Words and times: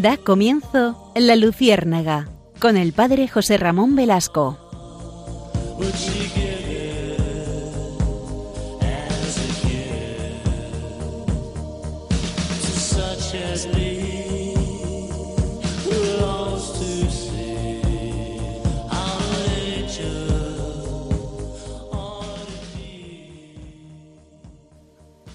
Da 0.00 0.16
comienzo 0.16 1.12
La 1.16 1.34
Luciérnaga 1.34 2.28
con 2.60 2.76
el 2.76 2.92
padre 2.92 3.26
José 3.26 3.56
Ramón 3.56 3.96
Velasco. 3.96 4.56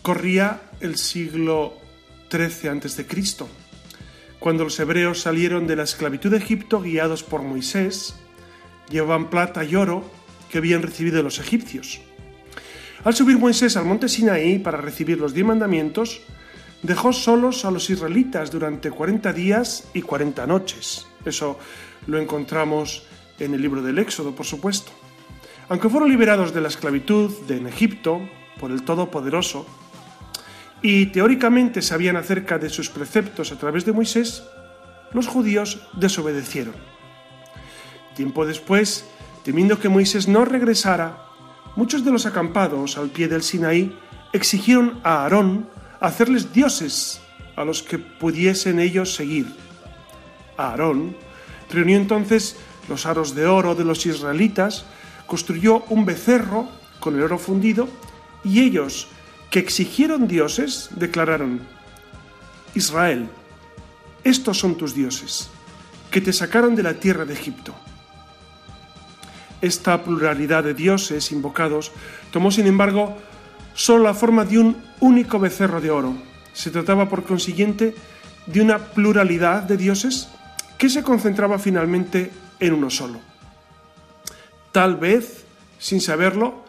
Corría 0.02 0.62
el 0.80 0.96
siglo 0.96 1.74
XIII 2.32 2.70
a.C., 2.70 3.63
cuando 4.44 4.66
los 4.66 4.78
hebreos 4.78 5.22
salieron 5.22 5.68
de 5.68 5.78
la 5.78 5.84
esclavitud 5.84 6.30
de 6.30 6.36
Egipto 6.36 6.82
guiados 6.82 7.24
por 7.24 7.44
Moisés, 7.44 8.16
llevaban 8.90 9.30
plata 9.30 9.64
y 9.64 9.74
oro 9.78 10.04
que 10.50 10.58
habían 10.58 10.82
recibido 10.82 11.24
los 11.24 11.40
egipcios. 11.40 12.02
Al 13.06 13.16
subir 13.16 13.38
Moisés 13.38 13.78
al 13.78 13.86
monte 13.86 14.10
Sinaí 14.10 14.60
para 14.60 14.82
recibir 14.82 15.18
los 15.18 15.34
diez 15.34 15.46
mandamientos, 15.46 16.24
dejó 16.82 17.14
solos 17.14 17.64
a 17.64 17.72
los 17.72 17.90
israelitas 17.90 18.52
durante 18.52 18.92
40 18.92 19.32
días 19.32 19.88
y 19.94 20.02
40 20.02 20.46
noches. 20.46 21.08
Eso 21.24 21.58
lo 22.08 22.20
encontramos 22.20 23.04
en 23.40 23.54
el 23.54 23.62
libro 23.62 23.82
del 23.82 23.98
Éxodo, 23.98 24.36
por 24.36 24.46
supuesto. 24.46 24.92
Aunque 25.70 25.88
fueron 25.88 26.10
liberados 26.10 26.54
de 26.54 26.60
la 26.60 26.68
esclavitud 26.68 27.32
de 27.48 27.56
en 27.56 27.68
Egipto 27.68 28.20
por 28.60 28.72
el 28.72 28.84
Todopoderoso, 28.84 29.66
y 30.84 31.08
teóricamente 31.08 31.82
sabían 31.82 32.18
acerca 32.18 32.60
de 32.60 32.70
sus 32.70 32.90
preceptos 32.90 33.54
a 33.54 33.58
través 33.58 33.86
de 33.86 33.94
Moisés, 33.94 34.44
los 35.14 35.28
judíos 35.28 35.88
desobedecieron. 35.94 36.76
Tiempo 38.16 38.46
después, 38.46 39.06
temiendo 39.44 39.80
que 39.80 39.88
Moisés 39.88 40.28
no 40.28 40.44
regresara, 40.44 41.26
muchos 41.78 42.04
de 42.04 42.12
los 42.12 42.26
acampados 42.26 42.98
al 42.98 43.10
pie 43.10 43.30
del 43.30 43.44
Sinaí 43.44 43.98
exigieron 44.34 45.00
a 45.04 45.24
Aarón 45.24 45.70
hacerles 46.02 46.52
dioses 46.52 47.22
a 47.56 47.64
los 47.64 47.82
que 47.82 47.98
pudiesen 47.98 48.82
ellos 48.82 49.16
seguir. 49.16 49.48
Aarón 50.58 51.16
reunió 51.72 51.96
entonces 51.96 52.58
los 52.90 53.06
aros 53.06 53.36
de 53.36 53.46
oro 53.46 53.74
de 53.74 53.86
los 53.86 54.06
israelitas, 54.06 54.86
construyó 55.28 55.86
un 55.90 56.06
becerro 56.06 56.68
con 57.00 57.16
el 57.16 57.24
oro 57.24 57.40
fundido 57.40 57.88
y 58.44 58.60
ellos 58.60 59.08
que 59.54 59.60
exigieron 59.60 60.28
dioses, 60.28 60.90
declararon, 60.96 61.62
Israel, 62.74 63.30
estos 64.24 64.58
son 64.58 64.74
tus 64.74 64.96
dioses, 64.96 65.48
que 66.10 66.22
te 66.22 66.34
sacaron 66.34 66.74
de 66.76 66.82
la 66.82 66.96
tierra 66.96 67.24
de 67.24 67.36
Egipto. 67.36 67.76
Esta 69.62 70.04
pluralidad 70.04 70.64
de 70.64 70.74
dioses 70.74 71.32
invocados 71.32 71.92
tomó, 72.32 72.50
sin 72.50 72.66
embargo, 72.66 73.16
solo 73.76 74.06
la 74.06 74.16
forma 74.16 74.44
de 74.44 74.58
un 74.58 74.76
único 75.02 75.38
becerro 75.38 75.80
de 75.80 75.92
oro. 75.92 76.16
Se 76.54 76.72
trataba, 76.72 77.08
por 77.08 77.24
consiguiente, 77.24 77.94
de 78.48 78.60
una 78.60 78.80
pluralidad 78.80 79.62
de 79.62 79.78
dioses 79.78 80.30
que 80.80 80.90
se 80.90 81.04
concentraba 81.04 81.60
finalmente 81.60 82.32
en 82.60 82.74
uno 82.74 82.90
solo. 82.90 83.20
Tal 84.72 84.96
vez, 84.96 85.46
sin 85.78 86.02
saberlo, 86.02 86.63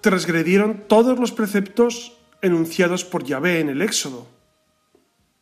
transgredieron 0.00 0.84
todos 0.86 1.18
los 1.18 1.32
preceptos 1.32 2.16
enunciados 2.42 3.04
por 3.04 3.24
Yahvé 3.24 3.60
en 3.60 3.68
el 3.68 3.82
Éxodo. 3.82 4.28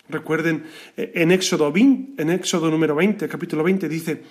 Recuerden, 0.09 0.67
en 0.97 1.33
Éxodo, 1.33 1.73
20, 1.73 2.23
en 2.23 2.31
Éxodo 2.31 2.71
número 2.71 2.95
20, 2.95 3.29
capítulo 3.29 3.65
20, 3.65 3.89
dice, 3.89 4.23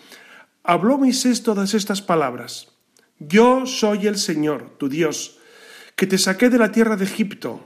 Habló 0.63 0.97
Moisés 0.97 1.43
todas 1.43 1.73
estas 1.73 2.01
palabras. 2.01 2.71
Yo 3.19 3.65
soy 3.65 4.07
el 4.07 4.17
Señor, 4.17 4.77
tu 4.77 4.89
Dios, 4.89 5.37
que 5.95 6.07
te 6.07 6.17
saqué 6.17 6.49
de 6.49 6.57
la 6.57 6.71
tierra 6.71 6.95
de 6.95 7.05
Egipto, 7.05 7.65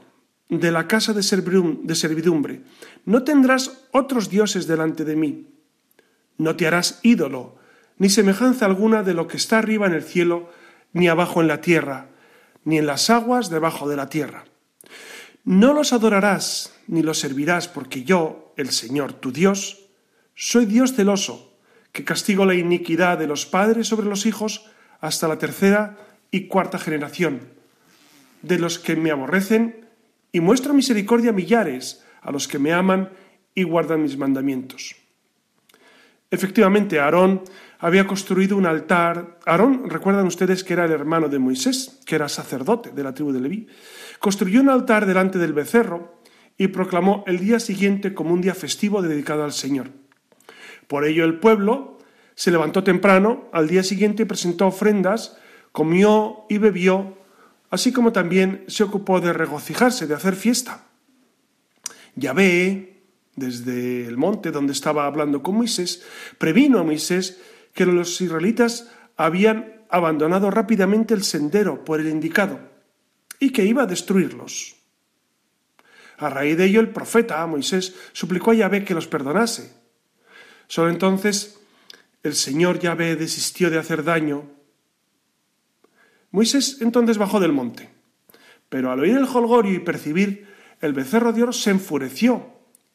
de 0.50 0.72
la 0.72 0.88
casa 0.88 1.14
de 1.14 1.24
servidumbre. 1.24 2.62
No 3.06 3.24
tendrás 3.24 3.88
otros 3.92 4.30
dioses 4.30 4.68
delante 4.68 5.06
de 5.06 5.16
mí. 5.16 5.48
No 6.38 6.56
te 6.56 6.68
harás 6.68 7.00
ídolo, 7.04 7.58
ni 7.98 8.10
semejanza 8.10 8.66
alguna 8.66 9.04
de 9.04 9.14
lo 9.14 9.28
que 9.28 9.38
está 9.38 9.60
arriba 9.60 9.86
en 9.86 9.94
el 9.94 10.04
cielo, 10.04 10.50
ni 10.94 11.08
abajo 11.08 11.42
en 11.42 11.48
la 11.48 11.62
tierra, 11.62 12.10
ni 12.70 12.78
en 12.78 12.86
las 12.86 13.10
aguas 13.10 13.50
debajo 13.50 13.90
de 13.90 13.96
la 13.96 14.10
tierra. 14.10 14.46
No 15.44 15.74
los 15.74 15.92
adorarás 15.92 16.76
ni 16.88 17.02
los 17.02 17.18
servirás, 17.18 17.68
porque 17.68 18.04
yo, 18.04 18.54
el 18.58 18.70
Señor 18.70 19.14
tu 19.14 19.32
Dios, 19.32 19.88
soy 20.36 20.68
Dios 20.68 20.94
celoso, 20.94 21.58
que 21.92 22.06
castigo 22.06 22.46
la 22.46 22.54
iniquidad 22.54 23.18
de 23.18 23.26
los 23.26 23.48
padres 23.48 23.88
sobre 23.88 24.06
los 24.06 24.28
hijos 24.28 24.70
hasta 25.02 25.28
la 25.28 25.40
tercera 25.40 25.98
y 26.30 26.46
cuarta 26.46 26.78
generación, 26.78 27.50
de 28.44 28.60
los 28.60 28.78
que 28.78 28.96
me 28.96 29.10
aborrecen, 29.10 29.88
y 30.32 30.40
muestro 30.40 30.76
misericordia 30.76 31.32
a 31.32 31.34
millares, 31.34 32.06
a 32.22 32.32
los 32.32 32.48
que 32.48 32.60
me 32.60 32.72
aman 32.72 33.10
y 33.56 33.64
guardan 33.64 34.04
mis 34.04 34.16
mandamientos. 34.16 34.96
Efectivamente, 36.30 37.00
Aarón 37.00 37.42
había 37.80 38.06
construido 38.06 38.58
un 38.58 38.66
altar. 38.66 39.40
Aarón, 39.46 39.90
recuerdan 39.90 40.28
ustedes 40.28 40.64
que 40.64 40.74
era 40.74 40.86
el 40.86 40.92
hermano 40.92 41.30
de 41.30 41.40
Moisés, 41.40 42.00
que 42.06 42.16
era 42.16 42.30
sacerdote 42.30 42.92
de 42.92 43.04
la 43.04 43.14
tribu 43.14 43.32
de 43.32 43.40
Leví. 43.40 43.68
Construyó 44.20 44.62
un 44.62 44.70
altar 44.70 45.06
delante 45.06 45.40
del 45.40 45.54
becerro 45.54 46.20
y 46.58 46.68
proclamó 46.68 47.24
el 47.26 47.40
día 47.40 47.60
siguiente 47.60 48.14
como 48.14 48.34
un 48.34 48.42
día 48.42 48.54
festivo 48.54 49.02
dedicado 49.02 49.46
al 49.46 49.54
Señor. 49.54 49.92
Por 50.88 51.06
ello 51.06 51.24
el 51.24 51.40
pueblo 51.40 51.98
se 52.36 52.52
levantó 52.52 52.84
temprano 52.84 53.50
al 53.54 53.68
día 53.68 53.84
siguiente 53.84 54.26
presentó 54.26 54.68
ofrendas, 54.68 55.38
comió 55.72 56.46
y 56.50 56.58
bebió, 56.58 57.18
así 57.70 57.94
como 57.94 58.12
también 58.12 58.66
se 58.68 58.84
ocupó 58.84 59.22
de 59.22 59.32
regocijarse, 59.32 60.08
de 60.08 60.16
hacer 60.16 60.36
fiesta. 60.36 60.86
Yahvé, 62.16 63.04
desde 63.36 64.06
el 64.06 64.18
monte 64.18 64.52
donde 64.52 64.74
estaba 64.74 65.06
hablando 65.06 65.42
con 65.42 65.56
Moisés, 65.56 66.04
previno 66.38 66.80
a 66.80 66.84
Moisés 66.84 67.40
que 67.80 67.86
los 67.86 68.20
israelitas 68.20 68.92
habían 69.16 69.86
abandonado 69.90 70.52
rápidamente 70.52 71.14
el 71.14 71.24
sendero 71.24 71.86
por 71.86 72.02
el 72.02 72.10
indicado 72.10 72.60
y 73.40 73.52
que 73.52 73.64
iba 73.64 73.84
a 73.84 73.86
destruirlos. 73.86 74.76
A 76.18 76.28
raíz 76.28 76.58
de 76.58 76.66
ello, 76.66 76.82
el 76.82 76.90
profeta 76.90 77.48
Moisés 77.48 77.96
suplicó 78.12 78.52
a 78.52 78.56
Yahvé 78.56 78.84
que 78.84 78.94
los 78.94 79.08
perdonase. 79.08 79.72
Solo 80.68 80.90
entonces 80.90 81.62
el 82.22 82.36
Señor 82.36 82.80
Yahvé 82.80 83.16
desistió 83.16 83.70
de 83.70 83.80
hacer 83.80 84.04
daño. 84.04 84.44
Moisés 86.32 86.82
entonces 86.82 87.18
bajó 87.18 87.40
del 87.40 87.54
monte, 87.54 87.90
pero 88.68 88.92
al 88.92 89.00
oír 89.00 89.16
el 89.16 89.24
holgorio 89.24 89.72
y 89.72 89.80
percibir 89.80 90.50
el 90.82 90.92
becerro 90.92 91.32
de 91.32 91.44
oro 91.44 91.54
se 91.54 91.72
enfureció 91.72 92.46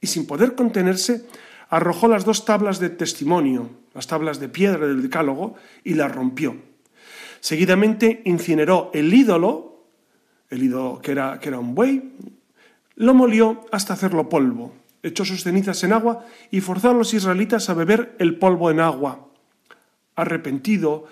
y 0.02 0.08
sin 0.08 0.26
poder 0.26 0.54
contenerse 0.54 1.24
arrojó 1.68 2.08
las 2.08 2.24
dos 2.24 2.44
tablas 2.44 2.78
de 2.78 2.90
testimonio, 2.90 3.70
las 3.94 4.06
tablas 4.06 4.40
de 4.40 4.48
piedra 4.48 4.86
del 4.86 5.02
decálogo, 5.02 5.54
y 5.82 5.94
las 5.94 6.14
rompió. 6.14 6.56
Seguidamente 7.40 8.22
incineró 8.24 8.90
el 8.94 9.12
ídolo, 9.12 9.84
el 10.50 10.62
ídolo 10.62 11.00
que 11.02 11.12
era, 11.12 11.38
que 11.40 11.48
era 11.48 11.58
un 11.58 11.74
buey, 11.74 12.12
lo 12.96 13.14
molió 13.14 13.66
hasta 13.72 13.92
hacerlo 13.92 14.28
polvo, 14.28 14.74
echó 15.02 15.24
sus 15.24 15.42
cenizas 15.42 15.82
en 15.84 15.92
agua 15.92 16.24
y 16.50 16.60
forzó 16.60 16.90
a 16.90 16.94
los 16.94 17.12
israelitas 17.12 17.68
a 17.68 17.74
beber 17.74 18.14
el 18.18 18.38
polvo 18.38 18.70
en 18.70 18.80
agua. 18.80 19.28
Arrepentido, 20.16 21.06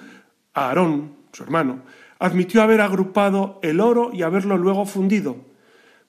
Aarón, 0.55 1.17
su 1.33 1.43
hermano, 1.43 1.83
admitió 2.19 2.63
haber 2.63 2.81
agrupado 2.81 3.59
el 3.63 3.81
oro 3.81 4.11
y 4.13 4.23
haberlo 4.23 4.57
luego 4.57 4.87
fundido, 4.87 5.37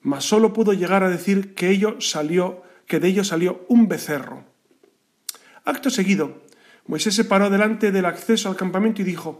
mas 0.01 0.25
solo 0.25 0.53
pudo 0.53 0.73
llegar 0.73 1.03
a 1.03 1.09
decir 1.09 1.55
que 1.55 1.69
ello 1.69 1.99
salió 1.99 2.61
que 2.93 2.99
de 2.99 3.07
ello 3.07 3.23
salió 3.23 3.65
un 3.69 3.87
becerro. 3.87 4.43
Acto 5.65 5.89
seguido, 5.89 6.43
Moisés 6.85 7.15
se 7.15 7.25
paró 7.25 7.49
delante 7.49 7.91
del 7.91 8.05
acceso 8.05 8.49
al 8.49 8.55
campamento 8.55 9.01
y 9.01 9.03
dijo, 9.03 9.39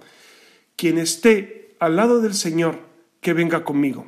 Quien 0.76 0.98
esté 0.98 1.76
al 1.78 1.96
lado 1.96 2.20
del 2.20 2.34
Señor, 2.34 2.80
que 3.22 3.34
venga 3.34 3.64
conmigo. 3.64 4.08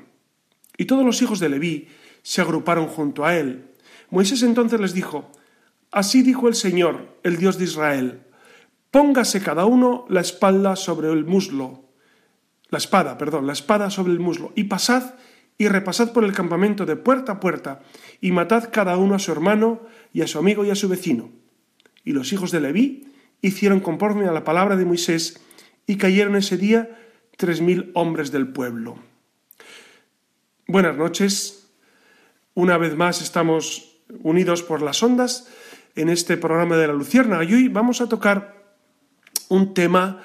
Y 0.78 0.86
todos 0.86 1.06
los 1.06 1.22
hijos 1.22 1.40
de 1.40 1.50
Leví 1.50 1.90
se 2.24 2.42
agruparon 2.42 2.88
junto 2.88 3.24
a 3.24 3.38
él. 3.38 3.70
Moisés 4.10 4.42
entonces 4.42 4.82
les 4.82 4.96
dijo, 4.96 5.32
Así 5.92 6.24
dijo 6.24 6.48
el 6.48 6.56
Señor, 6.56 7.20
el 7.22 7.38
Dios 7.38 7.60
de 7.60 7.66
Israel, 7.66 8.24
póngase 8.90 9.44
cada 9.44 9.66
uno 9.66 10.08
la 10.10 10.22
espalda 10.22 10.76
sobre 10.76 11.12
el 11.12 11.24
muslo, 11.24 11.84
la 12.72 12.80
espada, 12.80 13.16
perdón, 13.20 13.46
la 13.46 13.54
espada 13.54 13.92
sobre 13.92 14.12
el 14.12 14.20
muslo, 14.20 14.54
y 14.56 14.64
pasad 14.64 15.14
y 15.58 15.68
repasad 15.68 16.12
por 16.12 16.24
el 16.24 16.34
campamento 16.34 16.86
de 16.86 16.96
puerta 16.96 17.34
a 17.34 17.40
puerta, 17.40 17.82
y 18.22 18.32
matad 18.32 18.70
cada 18.72 18.98
uno 18.98 19.16
a 19.16 19.20
su 19.20 19.32
hermano 19.32 19.82
y 20.14 20.22
a 20.22 20.28
su 20.28 20.38
amigo 20.38 20.66
y 20.66 20.70
a 20.70 20.76
su 20.76 20.90
vecino. 20.90 21.30
Y 22.04 22.12
los 22.12 22.34
hijos 22.34 22.52
de 22.52 22.62
Leví 22.62 23.08
hicieron 23.42 23.80
conforme 23.80 24.28
a 24.28 24.32
la 24.32 24.44
palabra 24.44 24.76
de 24.76 24.86
Moisés, 24.86 25.40
y 25.88 25.98
cayeron 25.98 26.36
ese 26.36 26.58
día 26.58 27.00
tres 27.38 27.62
mil 27.62 27.92
hombres 27.94 28.32
del 28.32 28.48
pueblo. 28.48 28.98
Buenas 30.68 30.98
noches. 30.98 31.70
Una 32.56 32.78
vez 32.78 32.96
más 32.96 33.22
estamos 33.22 34.00
unidos 34.24 34.64
por 34.64 34.82
las 34.82 35.04
ondas 35.04 35.48
en 35.96 36.10
este 36.10 36.38
programa 36.38 36.78
de 36.78 36.88
la 36.88 36.94
Lucierna. 36.94 37.44
Y 37.44 37.54
hoy 37.54 37.68
vamos 37.68 38.02
a 38.02 38.10
tocar 38.10 38.66
un 39.50 39.74
tema 39.74 40.24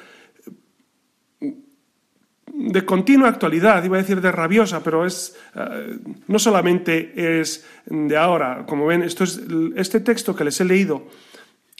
de 2.61 2.85
continua 2.85 3.29
actualidad, 3.29 3.83
iba 3.85 3.97
a 3.97 4.03
decir 4.03 4.21
de 4.21 4.31
rabiosa, 4.31 4.83
pero 4.83 5.07
es 5.07 5.35
eh, 5.55 5.99
no 6.27 6.39
solamente 6.39 7.41
es 7.41 7.65
de 7.87 8.17
ahora. 8.17 8.67
Como 8.67 8.87
ven, 8.87 9.03
esto 9.03 9.25
es, 9.25 9.41
este 9.77 10.01
texto 10.01 10.37
que 10.37 10.45
les 10.45 10.61
he 10.61 10.65
leído, 10.67 11.09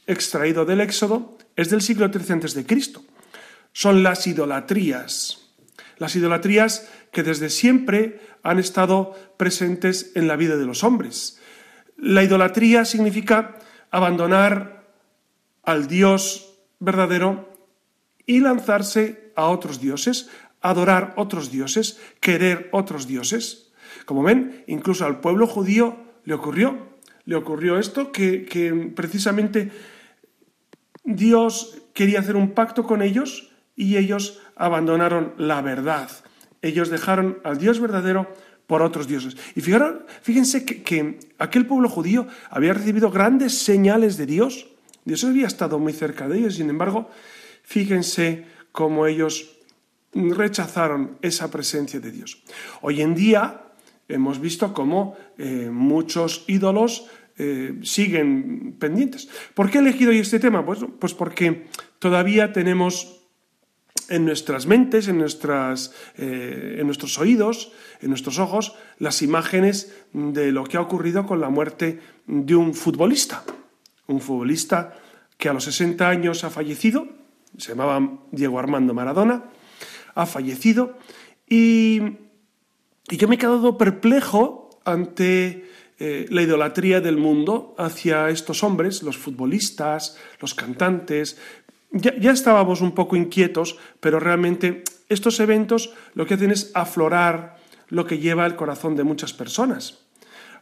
extraído 0.07 0.65
del 0.65 0.81
Éxodo, 0.81 1.37
es 1.55 1.69
del 1.69 1.83
siglo 1.83 2.09
XIII 2.09 2.33
antes 2.33 2.55
de 2.55 2.65
Cristo. 2.65 3.03
Son 3.73 4.03
las 4.03 4.27
idolatrías. 4.27 5.53
Las 5.99 6.17
idolatrías 6.17 6.89
que 7.13 7.23
desde 7.23 7.51
siempre 7.51 8.21
han 8.43 8.59
estado 8.59 9.15
presentes 9.37 10.13
en 10.15 10.27
la 10.27 10.37
vida 10.37 10.57
de 10.57 10.65
los 10.65 10.83
hombres. 10.83 11.39
La 11.99 12.23
idolatría 12.23 12.87
significa 12.87 13.59
abandonar 13.91 14.95
al 15.63 15.89
Dios 15.89 16.55
verdadero 16.79 17.53
y 18.25 18.41
lanzarse 18.41 19.33
a 19.37 19.47
otros 19.47 19.81
dioses, 19.81 20.31
adorar 20.61 21.15
otros 21.17 21.51
dioses, 21.51 22.01
querer 22.21 22.69
otros 22.73 23.07
dioses. 23.07 23.73
Como 24.05 24.23
ven, 24.23 24.65
incluso 24.67 25.05
al 25.07 25.21
pueblo 25.21 25.47
judío 25.47 25.97
le 26.25 26.35
ocurrió, 26.35 26.91
le 27.25 27.37
ocurrió 27.37 27.79
esto, 27.79 28.13
que, 28.13 28.45
que 28.45 28.73
precisamente 28.95 29.71
Dios 31.05 31.79
quería 31.95 32.21
hacer 32.21 32.37
un 32.37 32.53
pacto 32.53 32.85
con 32.85 33.03
ellos 33.03 33.51
y 33.77 33.97
ellos 33.97 34.41
abandonaron 34.57 35.35
la 35.39 35.63
verdad. 35.63 36.11
Ellos 36.63 36.91
dejaron 36.91 37.39
al 37.45 37.59
Dios 37.59 37.81
verdadero 37.81 38.33
por 38.67 38.83
otros 38.83 39.09
dioses. 39.09 39.37
Y 39.57 39.63
fíjense 39.63 40.65
que, 40.65 40.83
que, 40.83 41.19
aquel 41.39 41.67
pueblo 41.67 41.89
judío 41.89 42.29
había 42.51 42.75
recibido 42.75 43.11
grandes 43.11 43.59
señales 43.59 44.17
de 44.17 44.27
Dios. 44.27 44.69
Dios 45.05 45.25
había 45.25 45.47
estado 45.47 45.79
muy 45.79 45.93
cerca 45.93 46.29
de 46.29 46.39
ellos, 46.39 46.55
sin 46.55 46.71
embargo, 46.71 47.11
fíjense 47.65 48.45
cómo 48.71 49.07
ellos 49.07 49.60
rechazaron 50.13 51.19
esa 51.23 51.51
presencia 51.51 52.01
de 52.01 52.11
Dios. 52.11 52.43
Hoy 52.83 53.01
en 53.01 53.15
día 53.15 53.73
hemos 54.09 54.41
visto 54.41 54.73
cómo 54.75 55.17
eh, 55.39 55.71
muchos 55.73 56.45
ídolos 56.49 57.07
eh, 57.39 57.79
siguen 57.83 58.77
pendientes. 58.79 59.29
¿Por 59.55 59.71
qué 59.71 59.79
he 59.79 59.81
elegido 59.81 60.11
hoy 60.11 60.19
este 60.19 60.41
tema? 60.41 60.65
Pues, 60.65 60.81
pues 60.99 61.15
porque 61.15 61.67
todavía 61.99 62.53
tenemos 62.53 63.21
en 64.09 64.25
nuestras 64.25 64.67
mentes, 64.67 65.09
en, 65.09 65.19
nuestras, 65.19 65.95
eh, 66.19 66.77
en 66.81 66.87
nuestros 66.87 67.19
oídos, 67.19 67.73
en 68.01 68.09
nuestros 68.09 68.39
ojos, 68.39 68.75
las 68.99 69.23
imágenes 69.23 69.95
de 70.13 70.51
lo 70.51 70.65
que 70.65 70.77
ha 70.77 70.81
ocurrido 70.81 71.25
con 71.27 71.41
la 71.41 71.49
muerte 71.49 72.01
de 72.27 72.57
un 72.57 72.75
futbolista. 72.75 73.45
Un 74.09 74.21
futbolista 74.21 74.99
que 75.39 75.49
a 75.49 75.53
los 75.53 75.65
60 75.65 76.09
años 76.09 76.43
ha 76.45 76.51
fallecido, 76.51 77.07
se 77.57 77.71
llamaba 77.71 78.19
Diego 78.33 78.59
Armando 78.59 78.93
Maradona, 78.93 79.45
ha 80.15 80.27
fallecido 80.27 80.99
y, 81.49 82.01
yo 83.09 83.27
me 83.27 83.35
he 83.35 83.39
quedado 83.39 83.77
perplejo 83.77 84.71
ante 84.85 85.69
eh, 85.99 86.27
la 86.31 86.43
idolatría 86.43 87.01
del 87.01 87.17
mundo 87.17 87.75
hacia 87.77 88.31
estos 88.31 88.63
hombres, 88.63 89.03
los 89.03 89.19
futbolistas, 89.19 90.17
los 90.41 90.55
cantantes. 90.55 91.37
Ya, 91.91 92.31
estábamos 92.31 92.81
un 92.81 92.93
poco 92.93 93.17
inquietos, 93.17 93.77
pero 93.99 94.21
realmente 94.21 94.85
estos 95.09 95.41
eventos 95.41 95.93
lo 96.15 96.25
que 96.25 96.35
hacen 96.35 96.53
es 96.53 96.71
aflorar 96.75 97.57
lo 97.89 98.07
que 98.07 98.19
lleva 98.19 98.47
el 98.47 98.55
corazón 98.55 98.95
de 98.95 99.03
muchas 99.03 99.33
personas. 99.33 100.07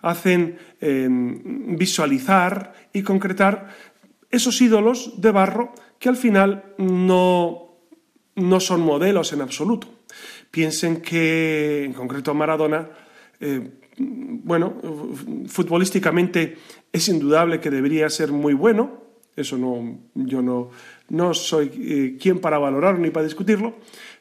Hacen 0.00 0.58
em, 0.80 1.76
visualizar 1.76 2.72
y 2.94 3.02
concretar 3.02 3.68
esos 4.30 4.60
ídolos 4.62 5.20
de 5.20 5.30
barro 5.32 5.74
que 5.98 6.08
al 6.08 6.16
final 6.16 6.74
no, 6.78 7.67
no 8.38 8.60
son 8.60 8.80
modelos 8.80 9.32
en 9.32 9.42
absoluto. 9.42 9.88
Piensen 10.50 11.00
que, 11.02 11.84
en 11.84 11.92
concreto, 11.92 12.34
Maradona, 12.34 12.88
eh, 13.40 13.68
bueno, 13.98 14.76
futbolísticamente 15.48 16.56
es 16.92 17.08
indudable 17.08 17.60
que 17.60 17.70
debería 17.70 18.08
ser 18.08 18.32
muy 18.32 18.54
bueno, 18.54 19.02
eso 19.36 19.56
no, 19.56 19.98
yo 20.14 20.42
no, 20.42 20.70
no 21.10 21.34
soy 21.34 21.70
eh, 21.76 22.16
quien 22.20 22.40
para 22.40 22.58
valorarlo 22.58 23.00
ni 23.00 23.10
para 23.10 23.24
discutirlo, 23.24 23.76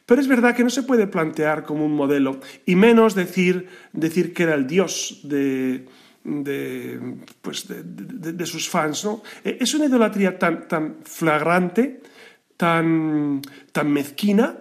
pero 0.06 0.22
es 0.22 0.28
verdad 0.28 0.56
que 0.56 0.64
no 0.64 0.70
se 0.70 0.84
puede 0.84 1.08
plantear 1.08 1.64
como 1.64 1.86
un 1.86 1.96
modelo, 1.96 2.40
y 2.66 2.76
menos 2.76 3.16
decir, 3.16 3.68
decir 3.94 4.34
que 4.34 4.44
era 4.44 4.56
el 4.56 4.68
dios 4.68 5.22
de, 5.24 5.86
de, 6.24 7.00
pues 7.42 7.66
de, 7.68 8.46
sus 8.46 8.70
fans. 8.70 9.06
¿no? 9.06 9.24
Eh, 9.44 9.58
es 9.60 9.74
una 9.74 9.86
idolatría 9.86 10.38
tan, 10.38 10.68
tan 10.68 10.98
flagrante 11.04 12.02
tan, 12.58 13.42
tan 13.72 13.92
mezquina, 13.92 14.58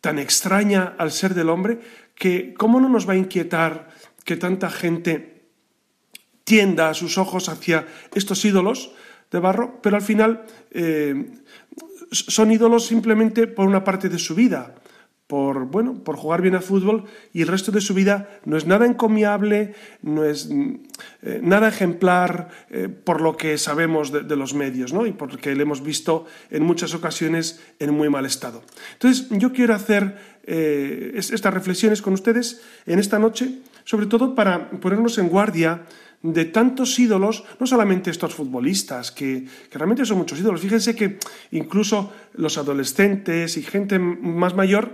tan 0.00 0.18
extraña 0.18 0.94
al 0.98 1.10
ser 1.10 1.34
del 1.34 1.50
hombre, 1.50 1.80
que 2.14 2.54
cómo 2.54 2.80
no 2.80 2.88
nos 2.88 3.08
va 3.08 3.12
a 3.12 3.16
inquietar 3.16 3.88
que 4.24 4.36
tanta 4.36 4.70
gente 4.70 5.50
tienda 6.44 6.94
sus 6.94 7.18
ojos 7.18 7.48
hacia 7.48 7.86
estos 8.14 8.44
ídolos 8.44 8.92
de 9.30 9.40
barro, 9.40 9.80
pero 9.82 9.96
al 9.96 10.02
final 10.02 10.46
eh, 10.70 11.32
son 12.10 12.52
ídolos 12.52 12.86
simplemente 12.86 13.46
por 13.46 13.66
una 13.66 13.82
parte 13.82 14.08
de 14.08 14.18
su 14.18 14.34
vida, 14.34 14.74
por, 15.26 15.66
bueno, 15.66 16.04
por 16.04 16.16
jugar 16.16 16.40
bien 16.40 16.54
al 16.54 16.62
fútbol 16.62 17.04
y 17.32 17.42
el 17.42 17.48
resto 17.48 17.72
de 17.72 17.80
su 17.80 17.94
vida 17.94 18.28
no 18.44 18.56
es 18.56 18.66
nada 18.66 18.86
encomiable, 18.86 19.74
no 20.02 20.24
es 20.24 20.48
eh, 21.22 21.40
nada 21.42 21.68
ejemplar 21.68 22.48
eh, 22.70 22.88
por 22.88 23.20
lo 23.20 23.36
que 23.36 23.58
sabemos 23.58 24.12
de, 24.12 24.36
los 24.36 24.54
medios 24.54 24.92
¿no? 24.92 25.04
y 25.06 25.12
porque 25.12 25.54
le 25.56 25.62
hemos 25.62 25.82
visto 25.82 26.26
en 26.50 26.62
muchas 26.62 26.94
ocasiones 26.94 27.60
en 27.80 27.92
muy 27.92 28.08
mal 28.08 28.24
estado. 28.24 28.62
Entonces, 28.92 29.26
yo 29.30 29.52
quiero 29.52 29.74
hacer 29.74 30.16
eh, 30.44 31.12
estas 31.16 31.52
reflexiones 31.52 32.02
con 32.02 32.12
ustedes 32.12 32.62
en 32.86 33.00
esta 33.00 33.18
noche, 33.18 33.58
sobre 33.84 34.06
todo 34.06 34.34
para 34.36 34.70
ponernos 34.70 35.18
en 35.18 35.28
guardia 35.28 35.82
de 36.22 36.44
tantos 36.44 36.98
ídolos, 36.98 37.44
no 37.60 37.66
solamente 37.66 38.10
estos 38.10 38.34
futbolistas, 38.34 39.10
que, 39.10 39.46
realmente 39.72 40.04
son 40.04 40.18
muchos 40.18 40.38
ídolos. 40.38 40.60
Fíjense 40.60 40.94
que 40.94 41.18
incluso 41.50 42.12
los 42.34 42.58
adolescentes 42.58 43.56
y 43.56 43.62
gente 43.62 43.98
más 43.98 44.54
mayor 44.54 44.92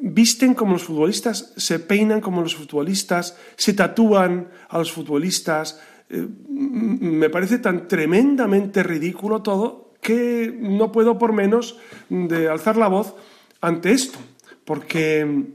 visten 0.00 0.54
como 0.54 0.72
los 0.72 0.84
futbolistas, 0.84 1.52
se 1.56 1.78
peinan 1.78 2.20
como 2.20 2.42
los 2.42 2.56
futbolistas, 2.56 3.36
se 3.56 3.74
tatúan 3.74 4.48
a 4.68 4.78
los 4.78 4.92
futbolistas. 4.92 5.80
Eh, 6.08 6.26
me 6.48 7.30
parece 7.30 7.58
tan 7.58 7.88
tremendamente 7.88 8.82
ridículo 8.82 9.42
todo 9.42 9.94
que 10.00 10.56
no 10.58 10.92
puedo 10.92 11.18
por 11.18 11.32
menos 11.32 11.78
de 12.08 12.48
alzar 12.48 12.76
la 12.76 12.88
voz 12.88 13.14
ante 13.60 13.92
esto, 13.92 14.18
porque 14.64 15.46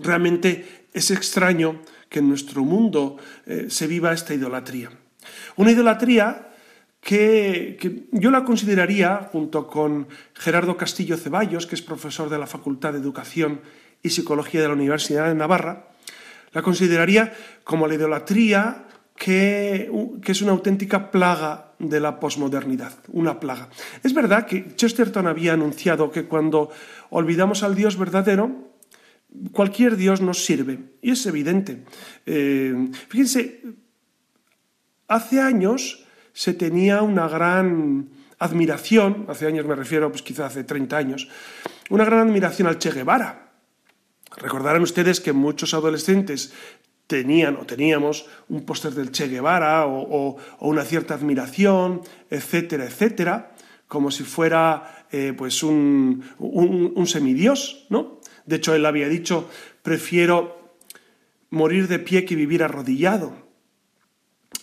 realmente 0.00 0.86
es 0.92 1.10
extraño 1.10 1.80
que 2.08 2.20
en 2.20 2.28
nuestro 2.28 2.64
mundo 2.64 3.16
eh, 3.46 3.66
se 3.68 3.86
viva 3.86 4.12
esta 4.12 4.34
idolatría. 4.34 4.90
Una 5.56 5.72
idolatría 5.72 6.51
que, 7.02 8.06
yo 8.12 8.30
la 8.30 8.44
consideraría, 8.44 9.28
junto 9.32 9.66
con 9.66 10.06
Gerardo 10.34 10.76
Castillo 10.76 11.16
Ceballos, 11.16 11.66
que 11.66 11.74
es 11.74 11.82
profesor 11.82 12.30
de 12.30 12.38
la 12.38 12.46
Facultad 12.46 12.92
de 12.92 13.00
Educación 13.00 13.60
y 14.02 14.10
Psicología 14.10 14.62
de 14.62 14.68
la 14.68 14.74
Universidad 14.74 15.26
de 15.26 15.34
Navarra, 15.34 15.88
la 16.52 16.62
consideraría 16.62 17.34
como 17.64 17.88
la 17.88 17.94
idolatría 17.94 18.86
que, 19.16 19.90
que, 20.22 20.32
es 20.32 20.42
una 20.42 20.52
auténtica 20.52 21.10
plaga 21.10 21.74
de 21.80 21.98
la 21.98 22.20
posmodernidad, 22.20 22.94
una 23.08 23.40
plaga. 23.40 23.68
Es 24.04 24.14
verdad 24.14 24.46
que 24.46 24.76
Chesterton 24.76 25.26
había 25.26 25.54
anunciado 25.54 26.12
que 26.12 26.26
cuando 26.26 26.70
olvidamos 27.10 27.64
al 27.64 27.74
Dios 27.74 27.98
verdadero, 27.98 28.72
cualquier 29.50 29.96
Dios 29.96 30.20
nos 30.20 30.44
sirve, 30.44 30.78
y 31.02 31.10
es 31.10 31.26
evidente. 31.26 31.82
Eh, 32.26 32.90
fíjense, 33.08 33.62
hace 35.08 35.40
años 35.40 36.06
se 36.32 36.54
tenía 36.54 37.02
una 37.02 37.28
gran 37.28 38.08
admiración, 38.38 39.26
hace 39.28 39.46
años 39.46 39.66
me 39.66 39.74
refiero, 39.74 40.10
pues 40.10 40.22
quizá 40.22 40.46
hace 40.46 40.64
30 40.64 40.96
años, 40.96 41.28
una 41.90 42.04
gran 42.04 42.28
admiración 42.28 42.68
al 42.68 42.78
Che 42.78 42.90
Guevara. 42.90 43.52
Recordarán 44.36 44.82
ustedes 44.82 45.20
que 45.20 45.32
muchos 45.32 45.74
adolescentes 45.74 46.52
tenían 47.06 47.56
o 47.56 47.66
teníamos 47.66 48.26
un 48.48 48.64
póster 48.64 48.92
del 48.92 49.12
Che 49.12 49.28
Guevara 49.28 49.86
o, 49.86 50.36
una 50.60 50.84
cierta 50.84 51.14
admiración, 51.14 52.00
etcétera, 52.30 52.84
etcétera, 52.84 53.52
como 53.86 54.10
si 54.10 54.24
fuera 54.24 55.06
eh, 55.12 55.34
pues 55.36 55.62
un, 55.62 56.24
un 56.38 57.06
semidios, 57.06 57.86
¿no? 57.90 58.20
De 58.46 58.56
hecho, 58.56 58.74
él 58.74 58.86
había 58.86 59.08
dicho, 59.08 59.48
prefiero 59.82 60.74
morir 61.50 61.86
de 61.86 61.98
pie 61.98 62.24
que 62.24 62.34
vivir 62.34 62.62
arrodillado. 62.62 63.51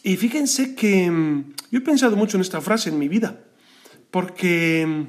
Y 0.04 0.16
fíjense 0.18 0.76
que 0.76 1.10
mm, 1.10 1.54
yo 1.72 1.80
he 1.80 1.82
pensado 1.82 2.16
mucho 2.16 2.38
en 2.38 2.42
esta 2.42 2.62
frase 2.62 2.90
en 2.90 3.00
mi 3.00 3.08
vida, 3.08 3.40
porque 4.12 4.86
mm, 4.88 5.04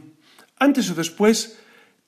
antes 0.59 0.91
o 0.91 0.95
después 0.95 1.59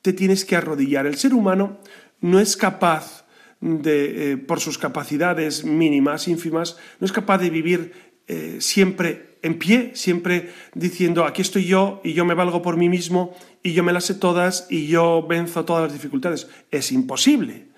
te 0.02 0.12
tienes 0.12 0.44
que 0.44 0.56
arrodillar. 0.56 1.06
El 1.06 1.16
ser 1.16 1.32
humano 1.34 1.78
no 2.20 2.40
es 2.40 2.56
capaz 2.56 3.24
de, 3.60 4.32
eh, 4.32 4.36
por 4.36 4.60
sus 4.60 4.76
capacidades 4.76 5.64
mínimas, 5.64 6.26
ínfimas, 6.26 6.76
no 6.98 7.06
es 7.06 7.12
capaz 7.12 7.38
de 7.38 7.50
vivir 7.50 7.92
eh, 8.26 8.56
siempre 8.60 9.38
en 9.42 9.58
pie, 9.58 9.92
siempre 9.94 10.52
diciendo 10.74 11.24
aquí 11.24 11.42
estoy 11.42 11.64
yo 11.64 12.00
y 12.04 12.12
yo 12.12 12.24
me 12.24 12.34
valgo 12.34 12.62
por 12.62 12.76
mí 12.76 12.88
mismo 12.88 13.34
y 13.62 13.72
yo 13.72 13.82
me 13.82 13.92
las 13.92 14.04
sé 14.04 14.14
todas 14.14 14.66
y 14.70 14.86
yo 14.86 15.26
venzo 15.26 15.64
todas 15.64 15.84
las 15.84 15.92
dificultades. 15.92 16.48
Es 16.70 16.92
imposible. 16.92 17.68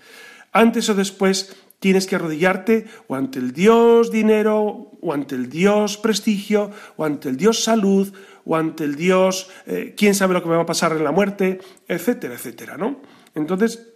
Antes 0.52 0.88
o 0.88 0.94
después 0.94 1.56
tienes 1.84 2.06
que 2.06 2.16
arrodillarte 2.16 2.86
o 3.08 3.14
ante 3.14 3.38
el 3.38 3.52
Dios 3.52 4.10
dinero, 4.10 4.96
o 5.02 5.12
ante 5.12 5.34
el 5.34 5.50
Dios 5.50 5.98
prestigio, 5.98 6.70
o 6.96 7.04
ante 7.04 7.28
el 7.28 7.36
Dios 7.36 7.62
salud, 7.62 8.10
o 8.46 8.56
ante 8.56 8.84
el 8.84 8.96
Dios 8.96 9.50
eh, 9.66 9.92
quién 9.94 10.14
sabe 10.14 10.32
lo 10.32 10.42
que 10.42 10.48
me 10.48 10.56
va 10.56 10.62
a 10.62 10.66
pasar 10.66 10.92
en 10.92 11.04
la 11.04 11.12
muerte, 11.12 11.60
etcétera, 11.86 12.36
etcétera, 12.36 12.78
¿no? 12.78 13.02
Entonces, 13.34 13.92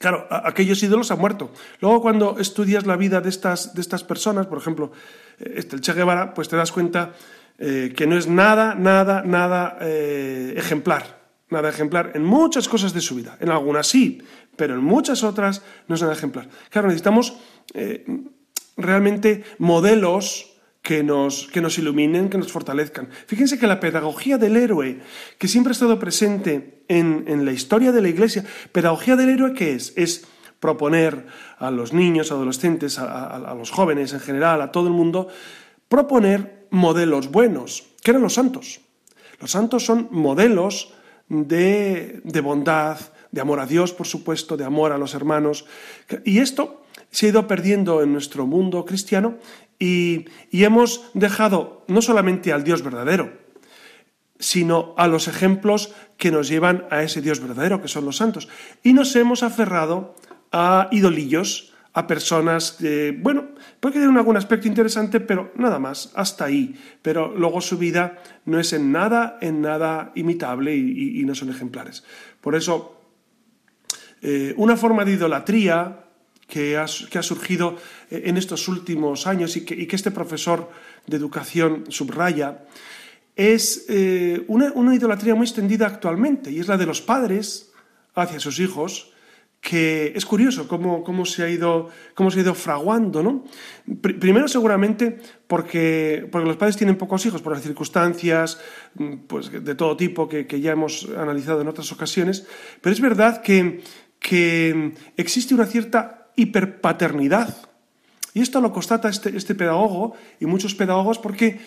claro, 0.00 0.26
aquellos 0.28 0.82
ídolos 0.82 1.12
han 1.12 1.20
muerto. 1.20 1.52
Luego 1.78 2.02
cuando 2.02 2.36
estudias 2.40 2.84
la 2.84 2.96
vida 2.96 3.20
de 3.20 3.28
estas, 3.28 3.74
de 3.74 3.80
estas 3.80 4.02
personas, 4.02 4.48
por 4.48 4.58
ejemplo, 4.58 4.90
eh, 5.38 5.52
este, 5.54 5.76
el 5.76 5.82
Che 5.82 5.92
Guevara, 5.92 6.34
pues 6.34 6.48
te 6.48 6.56
das 6.56 6.72
cuenta 6.72 7.12
eh, 7.60 7.94
que 7.96 8.08
no 8.08 8.18
es 8.18 8.26
nada, 8.26 8.74
nada, 8.74 9.22
nada 9.22 9.78
ejemplar. 9.80 11.16
Nada 11.50 11.70
ejemplar 11.70 12.12
en 12.14 12.24
muchas 12.24 12.68
cosas 12.68 12.92
de 12.92 13.00
su 13.00 13.14
vida. 13.14 13.38
En 13.40 13.48
algunas 13.48 13.86
sí, 13.86 14.20
pero 14.58 14.74
en 14.74 14.84
muchas 14.84 15.22
otras 15.24 15.62
no 15.86 15.96
nada 15.96 16.12
ejemplar. 16.12 16.48
Claro, 16.68 16.88
necesitamos 16.88 17.38
realmente 18.76 19.44
modelos 19.58 20.58
que 20.82 21.02
nos, 21.02 21.48
que 21.48 21.60
nos 21.60 21.76
iluminen, 21.78 22.30
que 22.30 22.38
nos 22.38 22.50
fortalezcan. 22.50 23.10
Fíjense 23.26 23.58
que 23.58 23.66
la 23.66 23.80
pedagogía 23.80 24.38
del 24.38 24.56
héroe, 24.56 25.00
que 25.36 25.48
siempre 25.48 25.72
ha 25.72 25.76
estado 25.76 25.98
presente 25.98 26.84
en, 26.88 27.44
la 27.44 27.52
historia 27.52 27.92
de 27.92 28.00
la 28.00 28.08
Iglesia, 28.08 28.44
pedagogía 28.72 29.16
del 29.16 29.28
héroe, 29.28 29.52
¿qué 29.52 29.74
es? 29.74 29.92
Es 29.96 30.26
proponer 30.60 31.26
a 31.58 31.70
los 31.70 31.92
niños, 31.92 32.32
adolescentes, 32.32 32.98
a, 32.98 33.54
los 33.54 33.70
jóvenes 33.70 34.14
en 34.14 34.20
general, 34.20 34.62
a 34.62 34.72
todo 34.72 34.88
el 34.88 34.94
mundo, 34.94 35.28
proponer 35.88 36.66
modelos 36.70 37.30
buenos, 37.30 37.84
que 38.02 38.12
eran 38.12 38.22
los 38.22 38.34
santos. 38.34 38.80
Los 39.40 39.50
santos 39.50 39.84
son 39.84 40.08
modelos 40.10 40.94
de, 41.28 42.22
de 42.24 42.40
bondad, 42.40 42.98
de 43.30 43.40
amor 43.40 43.60
a 43.60 43.66
Dios, 43.66 43.92
por 43.92 44.06
supuesto, 44.06 44.56
de 44.56 44.64
amor 44.64 44.92
a 44.92 44.98
los 44.98 45.14
hermanos. 45.14 45.66
Y 46.24 46.38
esto 46.38 46.82
se 47.10 47.26
ha 47.26 47.28
ido 47.30 47.46
perdiendo 47.46 48.02
en 48.02 48.12
nuestro 48.12 48.46
mundo 48.46 48.84
cristiano 48.84 49.38
y, 49.78 50.26
hemos 50.52 51.10
dejado 51.14 51.84
no 51.86 52.02
solamente 52.02 52.52
al 52.52 52.64
Dios 52.64 52.82
verdadero, 52.82 53.32
sino 54.38 54.94
a 54.96 55.08
los 55.08 55.28
ejemplos 55.28 55.94
que 56.16 56.30
nos 56.30 56.48
llevan 56.48 56.86
a 56.90 57.02
ese 57.02 57.20
Dios 57.20 57.40
verdadero, 57.40 57.80
que 57.80 57.88
son 57.88 58.04
los 58.04 58.16
santos. 58.16 58.48
Y 58.82 58.92
nos 58.92 59.14
hemos 59.16 59.42
aferrado 59.42 60.14
a 60.52 60.88
idolillos, 60.90 61.74
a 61.94 62.06
personas 62.06 62.72
que, 62.72 63.16
bueno, 63.18 63.46
puede 63.80 63.94
tener 63.94 64.16
algún 64.16 64.36
aspecto 64.36 64.68
interesante, 64.68 65.20
pero 65.20 65.52
nada 65.56 65.78
más, 65.78 66.12
hasta 66.14 66.44
ahí. 66.44 66.76
Pero 67.02 67.34
luego 67.36 67.60
su 67.60 67.78
vida 67.78 68.18
no 68.44 68.60
es 68.60 68.72
en 68.72 68.92
nada, 68.92 69.38
en 69.40 69.60
nada 69.62 70.12
imitable 70.14 70.76
y, 70.76 71.24
no 71.24 71.34
son 71.34 71.50
ejemplares. 71.50 72.04
Por 72.40 72.54
eso, 72.54 72.97
eh, 74.22 74.54
una 74.56 74.76
forma 74.76 75.04
de 75.04 75.12
idolatría 75.12 76.04
que 76.48 76.78
ha, 76.78 76.86
surgido 76.88 77.76
eh, 78.10 78.22
en 78.24 78.38
estos 78.38 78.66
últimos 78.68 79.26
años 79.26 79.56
y 79.56 79.64
que, 79.64 79.86
este 79.94 80.10
profesor 80.10 80.70
de 81.06 81.16
educación 81.16 81.84
subraya, 81.88 82.64
es 83.36 83.84
eh, 83.88 84.42
una, 84.48 84.94
idolatría 84.94 85.34
muy 85.34 85.46
extendida 85.46 85.86
actualmente 85.86 86.50
y 86.50 86.58
es 86.58 86.66
la 86.66 86.76
de 86.76 86.86
los 86.86 87.02
padres 87.02 87.70
hacia 88.14 88.40
sus 88.40 88.58
hijos, 88.58 89.12
que 89.60 90.12
es 90.16 90.24
curioso 90.24 90.66
cómo, 90.66 91.26
se, 91.26 91.42
ha 91.42 91.50
ido, 91.50 91.90
cómo 92.14 92.30
se 92.30 92.38
ha 92.38 92.42
ido 92.42 92.54
fraguando. 92.54 93.22
¿no? 93.22 93.44
primero 94.00 94.48
seguramente 94.48 95.18
porque, 95.46 96.26
porque 96.32 96.48
los 96.48 96.56
padres 96.56 96.76
tienen 96.76 96.96
pocos 96.96 97.26
hijos 97.26 97.42
por 97.42 97.52
las 97.52 97.62
circunstancias 97.62 98.58
mm, 98.94 99.14
pues, 99.26 99.52
de 99.52 99.74
todo 99.74 99.96
tipo 99.96 100.28
que, 100.28 100.46
que 100.46 100.60
ya 100.60 100.72
hemos 100.72 101.08
analizado 101.16 101.60
en 101.60 101.68
otras 101.68 101.92
ocasiones, 101.92 102.46
pero 102.80 102.94
es 102.94 103.00
verdad 103.00 103.42
que, 103.42 103.82
que 104.18 104.94
existe 105.16 105.54
una 105.54 105.66
cierta 105.66 106.30
hiperpaternidad. 106.36 107.56
Y 108.34 108.40
esto 108.40 108.60
lo 108.60 108.72
constata 108.72 109.08
este, 109.08 109.36
este 109.36 109.54
pedagogo 109.54 110.14
y 110.40 110.46
muchos 110.46 110.74
pedagogos 110.74 111.18
porque 111.18 111.60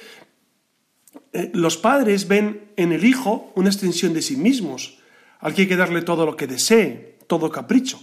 eh, 1.34 1.52
los 1.54 1.78
padres 1.78 2.28
ven 2.28 2.72
en 2.78 2.92
el 2.92 3.04
hijo 3.06 3.52
una 3.56 3.70
extensión 3.70 4.14
de 4.14 4.22
sí 4.22 4.38
mismos, 4.38 5.00
al 5.40 5.54
que 5.54 5.64
hay 5.64 5.68
que 5.68 5.76
darle 5.76 6.02
todo 6.02 6.26
lo 6.26 6.36
que 6.36 6.48
desee, 6.48 7.18
todo 7.28 7.50
capricho. 7.50 8.00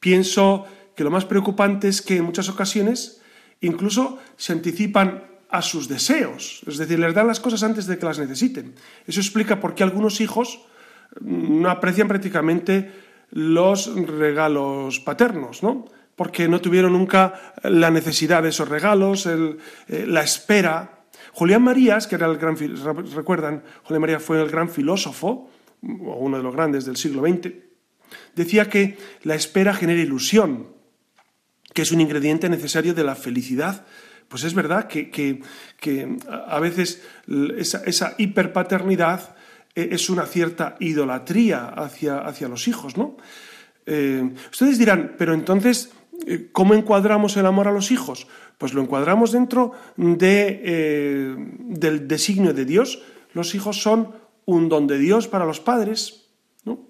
Pienso 0.00 0.66
que 0.94 1.04
lo 1.04 1.10
más 1.10 1.24
preocupante 1.24 1.88
es 1.88 2.02
que 2.02 2.16
en 2.16 2.24
muchas 2.24 2.48
ocasiones 2.48 3.20
incluso 3.60 4.18
se 4.36 4.52
anticipan 4.52 5.24
a 5.48 5.62
sus 5.62 5.88
deseos, 5.88 6.62
es 6.66 6.76
decir, 6.76 6.98
les 6.98 7.14
dan 7.14 7.26
las 7.28 7.40
cosas 7.40 7.62
antes 7.62 7.86
de 7.86 7.98
que 7.98 8.04
las 8.04 8.18
necesiten. 8.18 8.74
Eso 9.06 9.20
explica 9.20 9.60
por 9.60 9.74
qué 9.74 9.84
algunos 9.84 10.20
hijos 10.20 10.60
no 11.20 11.70
aprecian 11.70 12.08
prácticamente 12.08 12.90
los 13.30 13.94
regalos 13.94 15.00
paternos, 15.00 15.62
¿no? 15.62 15.84
Porque 16.14 16.48
no 16.48 16.60
tuvieron 16.60 16.92
nunca 16.92 17.54
la 17.62 17.90
necesidad 17.90 18.42
de 18.42 18.48
esos 18.48 18.68
regalos, 18.68 19.26
eh, 19.26 20.06
la 20.06 20.22
espera. 20.22 21.04
Julián 21.32 21.62
Marías, 21.62 22.06
que 22.06 22.14
era 22.14 22.26
el 22.26 22.38
gran, 22.38 22.56
recuerdan, 23.14 23.62
Julián 23.84 24.00
Marías 24.00 24.22
fue 24.22 24.40
el 24.40 24.48
gran 24.48 24.70
filósofo, 24.70 25.50
o 25.82 26.16
uno 26.16 26.38
de 26.38 26.42
los 26.42 26.54
grandes 26.54 26.86
del 26.86 26.96
siglo 26.96 27.22
XX, 27.22 27.52
decía 28.34 28.68
que 28.70 28.96
la 29.22 29.34
espera 29.34 29.74
genera 29.74 30.00
ilusión, 30.00 30.68
que 31.74 31.82
es 31.82 31.92
un 31.92 32.00
ingrediente 32.00 32.48
necesario 32.48 32.94
de 32.94 33.04
la 33.04 33.14
felicidad. 33.14 33.84
Pues 34.28 34.44
es 34.44 34.54
verdad 34.54 34.88
que, 34.88 35.42
a 36.28 36.58
veces 36.58 37.02
esa, 37.58 38.14
hiperpaternidad 38.18 39.35
es 39.76 40.08
una 40.08 40.24
cierta 40.24 40.76
idolatría 40.80 41.66
hacia, 41.66 42.18
hacia 42.18 42.48
los 42.48 42.66
hijos, 42.66 42.96
¿no? 42.96 43.16
Eh, 43.84 44.32
ustedes 44.50 44.78
dirán, 44.78 45.14
pero 45.18 45.34
entonces, 45.34 45.92
eh, 46.26 46.48
¿cómo 46.50 46.74
encuadramos 46.74 47.36
el 47.36 47.46
amor 47.46 47.68
a 47.68 47.72
los 47.72 47.90
hijos? 47.90 48.26
Pues 48.58 48.72
lo 48.72 48.80
encuadramos 48.80 49.32
dentro 49.32 49.72
de, 49.96 50.62
eh, 50.64 51.36
del 51.36 52.08
designio 52.08 52.54
de 52.54 52.64
Dios. 52.64 53.02
Los 53.34 53.54
hijos 53.54 53.80
son 53.82 54.12
un 54.46 54.70
don 54.70 54.86
de 54.86 54.98
Dios 54.98 55.28
para 55.28 55.44
los 55.44 55.60
padres, 55.60 56.30
¿no? 56.64 56.80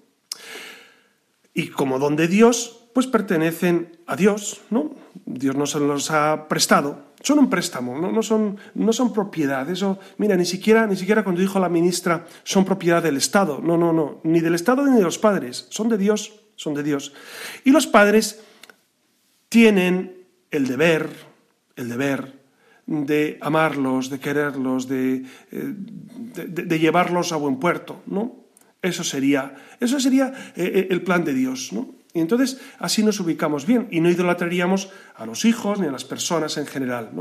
Y 1.53 1.67
como 1.67 1.99
don 1.99 2.15
de 2.15 2.29
Dios, 2.29 2.85
pues 2.93 3.05
pertenecen 3.05 3.99
a 4.07 4.15
Dios, 4.15 4.61
¿no? 4.69 4.95
Dios 5.25 5.55
nos 5.55 5.75
los 5.75 6.09
ha 6.09 6.47
prestado 6.47 7.06
son 7.21 7.39
un 7.39 7.49
préstamo, 7.49 7.97
no, 7.97 8.21
son, 8.21 8.57
no 8.75 8.93
son 8.93 9.11
propiedad. 9.11 9.69
Eso, 9.69 9.99
mira, 10.17 10.35
ni 10.35 10.45
siquiera, 10.45 10.85
ni 10.85 10.95
siquiera 10.95 11.23
cuando 11.23 11.41
dijo 11.41 11.59
la 11.59 11.69
ministra 11.69 12.25
son 12.43 12.63
propiedad 12.63 13.01
del 13.01 13.17
Estado. 13.17 13.59
No, 13.61 13.77
no, 13.77 13.91
no, 13.91 14.21
ni 14.23 14.39
del 14.39 14.55
Estado 14.55 14.85
ni 14.85 14.97
de 14.97 15.03
los 15.03 15.17
padres. 15.17 15.67
Son 15.69 15.89
de 15.89 15.97
Dios, 15.97 16.33
son 16.55 16.73
de 16.73 16.83
Dios. 16.83 17.13
Y 17.63 17.71
los 17.71 17.87
padres 17.87 18.43
tienen 19.49 20.25
el 20.51 20.67
deber, 20.67 21.09
el 21.75 21.89
deber 21.89 22.37
de 22.85 23.37
amarlos, 23.41 24.09
de 24.09 24.19
quererlos, 24.19 24.87
de, 24.87 25.25
eh, 25.51 25.73
de, 26.47 26.79
llevarlos 26.79 27.33
a 27.33 27.35
buen 27.35 27.57
puerto, 27.57 28.01
¿no? 28.05 28.47
Eso 28.81 29.03
sería, 29.03 29.55
eso 29.79 29.99
sería 29.99 30.53
eh, 30.55 30.71
eh, 30.73 30.87
el 30.91 31.01
plan 31.01 31.25
de 31.25 31.33
Dios, 31.33 31.73
¿no? 31.73 31.96
Y 32.13 32.19
entonces 32.19 32.59
así 32.79 33.03
nos 33.03 33.19
ubicamos 33.19 33.65
bien 33.65 33.87
y 33.91 33.99
no 33.99 34.09
idolatraríamos 34.09 34.89
a 35.15 35.25
los 35.25 35.45
hijos 35.45 35.79
ni 35.79 35.87
a 35.87 35.91
las 35.91 36.05
personas 36.05 36.57
en 36.57 36.65
general. 36.65 37.11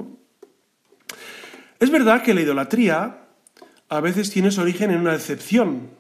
Es 1.79 1.91
verdad 1.91 2.23
que 2.23 2.35
la 2.35 2.41
idolatría 2.41 3.27
a 3.89 4.01
veces 4.01 4.31
tiene 4.31 4.51
su 4.51 4.61
origen 4.61 4.91
en 4.91 5.01
una 5.01 5.13
decepción. 5.13 5.91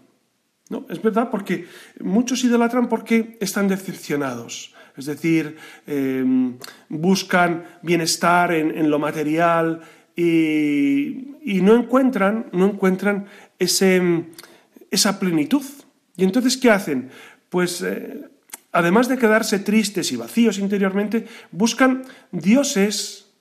¿no? 0.69 0.87
Es 0.89 1.01
verdad 1.03 1.31
porque 1.31 1.67
muchos 2.01 2.43
idolatran 2.45 2.89
porque 2.89 3.37
están 3.41 3.69
decepcionados. 3.69 4.75
Es 4.97 5.07
decir, 5.07 5.57
em, 5.87 6.57
buscan 6.89 7.65
bienestar 7.83 8.53
en, 8.53 8.91
lo 8.91 8.99
material 8.99 9.83
y, 10.17 11.61
no 11.63 11.77
encuentran, 11.77 12.47
no 12.53 12.67
encuentran 12.67 13.27
ese, 13.59 14.25
esa 14.91 15.19
plenitud. 15.19 15.63
¿Y 16.17 16.25
entonces 16.25 16.57
qué 16.57 16.71
hacen? 16.71 17.11
Pues 17.51 17.83
eh, 17.83 18.25
además 18.77 19.09
de 19.09 19.17
quedarse 19.17 19.59
tristes 19.59 20.13
y 20.13 20.17
vacíos 20.17 20.59
interiormente, 20.59 21.27
buscan 21.51 22.05
dioses, 22.31 23.33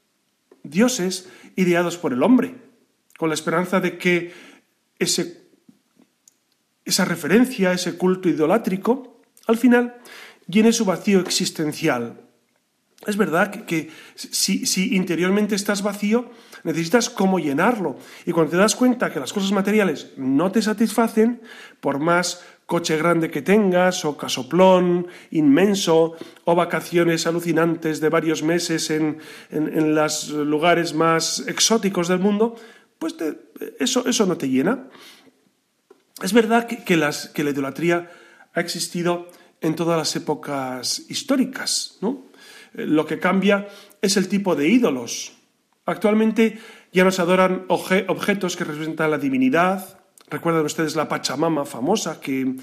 dioses 0.63 1.27
ideados 1.57 1.97
por 1.97 2.13
el 2.13 2.23
hombre, 2.23 2.55
con 3.17 3.27
la 3.27 3.35
esperanza 3.35 3.81
de 3.81 3.97
que 3.97 4.31
ese, 4.97 5.49
esa 6.85 7.03
referencia, 7.03 7.73
ese 7.73 7.97
culto 7.97 8.29
idolátrico, 8.29 9.21
al 9.47 9.57
final 9.57 9.97
llene 10.47 10.71
su 10.71 10.85
vacío 10.85 11.19
existencial. 11.19 12.21
Es 13.05 13.17
verdad 13.17 13.65
que, 13.65 13.91
si, 14.15 14.65
si, 14.65 14.95
interiormente 14.95 15.53
estás 15.53 15.83
vacío, 15.83 16.31
necesitas 16.63 17.09
cómo 17.09 17.39
llenarlo. 17.39 17.97
Y 18.25 18.31
cuando 18.31 18.51
te 18.51 18.57
das 18.57 18.75
cuenta 18.75 19.11
que 19.11 19.19
las 19.19 19.33
cosas 19.33 19.51
materiales 19.51 20.13
no 20.15 20.49
te 20.51 20.61
satisfacen, 20.61 21.41
por 21.81 21.99
más 21.99 22.41
coche 22.65 22.98
grande 22.98 23.29
que 23.29 23.41
tengas, 23.41 24.05
o 24.05 24.17
casoplón 24.17 25.07
inmenso, 25.31 26.17
o 26.45 26.55
vacaciones 26.55 27.27
alucinantes 27.27 28.01
de 28.01 28.10
varios 28.10 28.41
meses 28.41 28.89
en, 28.89 29.22
los 29.95 30.29
lugares 30.29 30.93
más 30.93 31.45
exóticos 31.48 32.07
del 32.07 32.19
mundo, 32.19 32.55
pues 32.98 33.15
eso, 33.79 34.07
eso 34.07 34.25
no 34.25 34.38
te 34.38 34.50
llena. 34.50 34.89
Es 36.24 36.34
verdad 36.34 36.65
que, 36.65 36.84
que 36.84 36.98
la 36.98 37.50
idolatría 37.50 38.10
ha 38.53 38.60
existido 38.62 39.27
en 39.62 39.75
todas 39.75 39.98
las 39.98 40.15
épocas 40.15 41.03
históricas, 41.10 41.98
¿no? 42.01 42.25
Lo 42.74 43.05
que 43.05 43.19
cambia 43.19 43.67
es 44.01 44.17
el 44.17 44.27
tipo 44.27 44.55
de 44.55 44.67
ídolos. 44.67 45.34
Actualmente 45.86 46.60
ya 46.91 47.03
no 47.03 47.12
se 47.12 47.22
adoran 47.22 47.65
objetos 47.67 48.55
que 48.55 48.63
representan 48.63 49.12
la 49.12 49.17
divinidad. 49.17 50.00
Recuerdan 50.29 50.65
ustedes 50.65 50.96
la 50.96 51.08
Pachamama 51.08 51.65
famosa 51.65 52.20
que, 52.20 52.55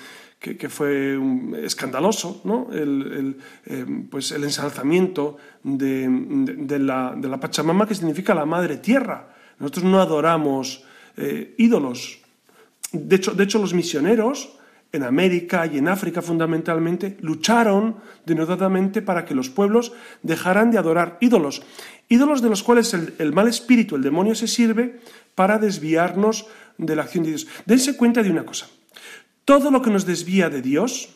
fue 0.69 1.19
escandaloso, 1.63 2.41
¿no? 2.45 2.69
el, 2.73 3.37
eh, 3.67 3.87
pues 4.11 4.33
el 4.33 4.45
ensalzamiento 4.45 5.37
de, 5.63 6.79
la, 6.81 7.39
Pachamama 7.41 7.87
que 7.87 7.95
significa 7.95 8.35
la 8.35 8.45
madre 8.45 8.79
tierra. 8.79 9.35
Nosotros 9.59 9.85
no 9.85 10.01
adoramos 10.01 10.85
eh, 11.17 11.55
ídolos. 11.59 12.19
De 12.91 13.17
hecho, 13.17 13.33
de 13.33 13.45
hecho, 13.45 13.59
los 13.59 13.75
misioneros 13.75 14.59
en 14.93 15.03
América 15.05 15.67
y 15.67 15.79
en 15.79 15.89
África 15.89 16.21
fundamentalmente, 16.21 17.17
lucharon 17.21 17.97
denodadamente 18.27 19.01
para 19.01 19.25
que 19.25 19.35
los 19.35 19.49
pueblos 19.49 19.93
dejaran 20.23 20.71
de 20.71 20.79
adorar 20.79 21.17
ídolos, 21.21 21.63
ídolos 22.09 22.43
de 22.43 22.51
los 22.51 22.63
cuales 22.63 22.93
el, 22.93 23.33
mal 23.33 23.49
espíritu, 23.49 23.97
el 23.97 24.03
demonio, 24.03 24.35
se 24.35 24.47
sirve 24.47 25.01
para 25.35 25.59
desviarnos 25.59 26.47
de 26.79 26.97
la 26.97 27.03
acción 27.03 27.25
de 27.25 27.31
Dios. 27.31 27.47
Dense 27.67 27.97
cuenta 27.97 28.23
de 28.23 28.31
una 28.31 28.45
cosa, 28.45 28.69
todo 29.45 29.71
lo 29.71 29.83
que 29.83 29.91
nos 29.91 30.07
desvía 30.07 30.51
de 30.51 30.63
Dios, 30.63 31.11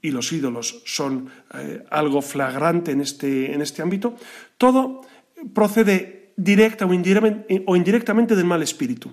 y 0.00 0.10
los 0.10 0.32
ídolos 0.32 0.82
son 0.84 1.30
eh, 1.54 1.84
algo 1.90 2.22
flagrante 2.22 2.92
en 2.92 3.00
este, 3.00 3.52
en 3.52 3.62
este 3.62 3.82
ámbito, 3.82 4.16
todo 4.56 5.02
procede 5.54 6.32
directa 6.36 6.86
o 6.86 7.76
indirectamente 7.76 8.36
del 8.36 8.44
mal 8.44 8.62
espíritu. 8.62 9.10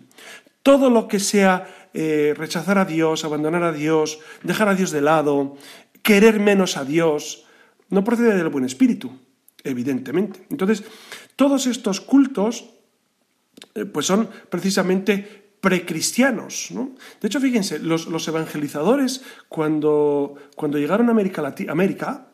Todo 0.61 0.89
lo 0.89 1.07
que 1.07 1.19
sea 1.19 1.89
eh, 1.93 2.33
rechazar 2.37 2.77
a 2.77 2.85
Dios, 2.85 3.25
abandonar 3.25 3.63
a 3.63 3.71
Dios, 3.71 4.19
dejar 4.43 4.69
a 4.69 4.75
Dios 4.75 4.91
de 4.91 5.01
lado, 5.01 5.57
querer 6.03 6.39
menos 6.39 6.77
a 6.77 6.85
Dios, 6.85 7.45
no 7.89 8.03
procede 8.03 8.35
del 8.35 8.49
buen 8.49 8.65
espíritu, 8.65 9.11
evidentemente. 9.63 10.45
Entonces, 10.49 10.83
todos 11.35 11.65
estos 11.67 12.01
cultos, 12.01 12.69
eh, 13.73 13.85
pues 13.85 14.05
son 14.05 14.29
precisamente 14.49 15.44
precristianos. 15.65 16.69
¿no? 16.69 16.91
De 17.19 17.27
hecho, 17.27 17.39
fíjense, 17.41 17.79
los, 17.79 18.27
evangelizadores, 18.27 19.23
cuando, 19.49 20.35
cuando, 20.55 20.77
llegaron 20.77 21.09
a 21.09 21.11
América, 21.71 22.27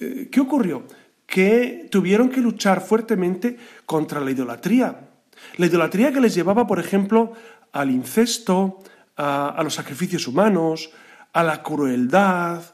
eh, 0.00 0.28
¿qué 0.28 0.40
ocurrió? 0.40 0.82
Que 1.28 1.86
tuvieron 1.88 2.28
que 2.28 2.40
luchar 2.40 2.80
fuertemente 2.80 3.56
contra 3.86 4.20
la 4.20 4.32
idolatría. 4.32 5.10
La 5.58 5.66
idolatría 5.66 6.12
que 6.12 6.20
les 6.20 6.34
llevaba, 6.34 6.66
por 6.66 6.80
ejemplo, 6.80 7.34
al 7.70 7.92
incesto, 7.92 8.82
a, 9.16 9.60
los 9.62 9.74
sacrificios 9.74 10.26
humanos, 10.26 10.90
a 11.32 11.44
la 11.44 11.62
crueldad, 11.62 12.64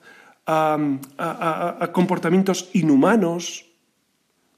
a, 0.46 1.90
comportamientos 1.92 2.70
inhumanos. 2.72 3.66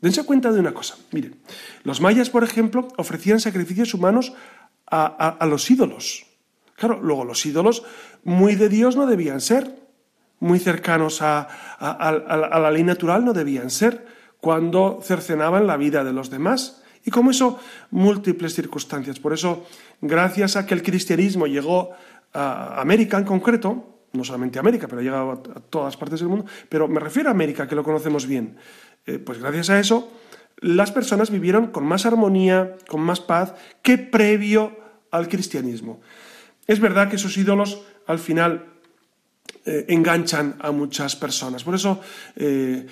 Dense 0.01 0.23
cuenta 0.23 0.53
de 0.53 0.61
una 0.61 0.73
cosa. 0.73 0.95
Miren, 1.11 1.35
los 1.83 2.01
mayas, 2.01 2.31
por 2.31 2.45
ejemplo, 2.45 2.87
ofrecían 2.97 3.41
sacrificios 3.41 3.93
humanos 3.95 4.33
a, 4.87 5.47
los 5.47 5.71
ídolos. 5.71 6.27
Claro, 6.77 7.01
luego 7.03 7.25
los 7.25 7.45
ídolos 7.47 7.83
muy 8.25 8.55
de 8.55 8.69
Dios 8.69 8.97
no 8.97 9.07
debían 9.07 9.41
ser, 9.41 9.75
muy 10.41 10.59
cercanos 10.59 11.23
a, 11.23 11.49
la 11.81 12.71
ley 12.71 12.83
natural 12.83 13.25
no 13.25 13.33
debían 13.33 13.71
ser, 13.71 14.07
cuando 14.41 15.01
cercenaban 15.03 15.67
la 15.67 15.77
vida 15.77 16.05
de 16.05 16.13
los 16.13 16.31
demás. 16.31 16.83
Y 17.05 17.11
como 17.11 17.31
eso, 17.31 17.59
múltiples 17.91 18.55
circunstancias. 18.55 19.21
Por 19.21 19.33
eso, 19.33 19.65
gracias 20.01 20.57
a 20.57 20.67
que 20.67 20.75
el 20.75 20.83
cristianismo 20.83 21.47
llegó 21.47 21.93
a 22.33 22.81
América 22.81 23.17
en 23.17 23.25
concreto, 23.25 23.97
no 24.13 24.25
solamente 24.25 24.59
a 24.59 24.61
América, 24.61 24.89
pero 24.89 25.01
ha 25.01 25.05
llegado 25.05 25.33
a 25.33 25.61
todas 25.61 25.97
partes 25.97 26.21
del 26.21 26.29
mundo, 26.29 26.47
pero 26.69 26.89
me 26.89 27.01
refiero 27.01 27.29
a 27.29 27.33
América, 27.33 27.67
que 27.67 27.75
lo 27.75 27.85
conocemos 27.85 28.27
bien, 28.27 28.57
eh, 29.07 29.19
pues 29.19 29.39
gracias 29.39 29.71
a 29.71 29.79
eso, 29.79 30.11
las 30.59 30.93
personas 30.93 31.31
vivieron 31.31 31.69
con 31.69 31.85
más 31.85 32.07
armonía, 32.07 32.77
con 32.89 33.01
más 33.01 33.21
paz, 33.21 33.55
que 33.83 33.99
previo 33.99 34.77
al 35.11 35.29
cristianismo. 35.29 36.01
Es 36.67 36.81
verdad 36.81 37.09
que 37.09 37.17
esos 37.17 37.37
ídolos 37.37 37.83
al 38.07 38.19
final 38.19 38.67
eh, 39.65 39.87
enganchan 39.89 40.57
a 40.61 40.71
muchas 40.73 41.17
personas. 41.17 41.65
Por 41.65 41.75
eso 41.75 42.01
eh, 42.37 42.87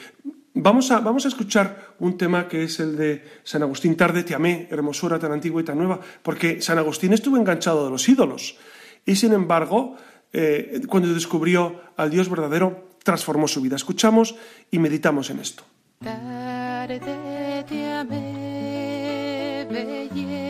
Vamos 0.57 0.93
a, 0.93 1.01
vamos 1.01 1.25
a, 1.25 1.29
escuchar 1.29 1.97
un 1.99 2.17
tema 2.17 2.47
que 2.47 2.63
es 2.63 2.79
el 2.79 2.97
de 2.97 3.25
San 3.43 3.63
Agustín, 3.63 3.97
Tarde 3.97 4.23
te 4.23 4.37
amé, 4.37 4.69
hermosura 4.71 5.19
tan 5.19 5.33
antigua 5.33 5.61
y 5.61 5.65
tan 5.65 5.77
nueva, 5.77 5.99
porque 6.23 6.63
San 6.63 6.79
Agustín 6.79 7.13
estuvo 7.13 7.37
enganchado 7.37 7.85
de 7.85 7.91
los 7.91 8.09
ídolos 8.09 8.57
y 9.05 9.17
sin 9.17 9.33
embargo, 9.33 9.97
eh, 10.33 10.83
cuando 10.89 11.13
descubrió 11.13 11.81
al 11.97 12.09
Dios 12.11 12.31
verdadero, 12.31 12.89
transformó 13.03 13.49
su 13.49 13.61
vida. 13.63 13.75
Escuchamos 13.75 14.37
y 14.71 14.79
meditamos 14.79 15.29
en 15.31 15.41
esto. 15.41 15.65
Tarde 15.99 17.44
te 19.75 19.81
amé, 19.81 20.44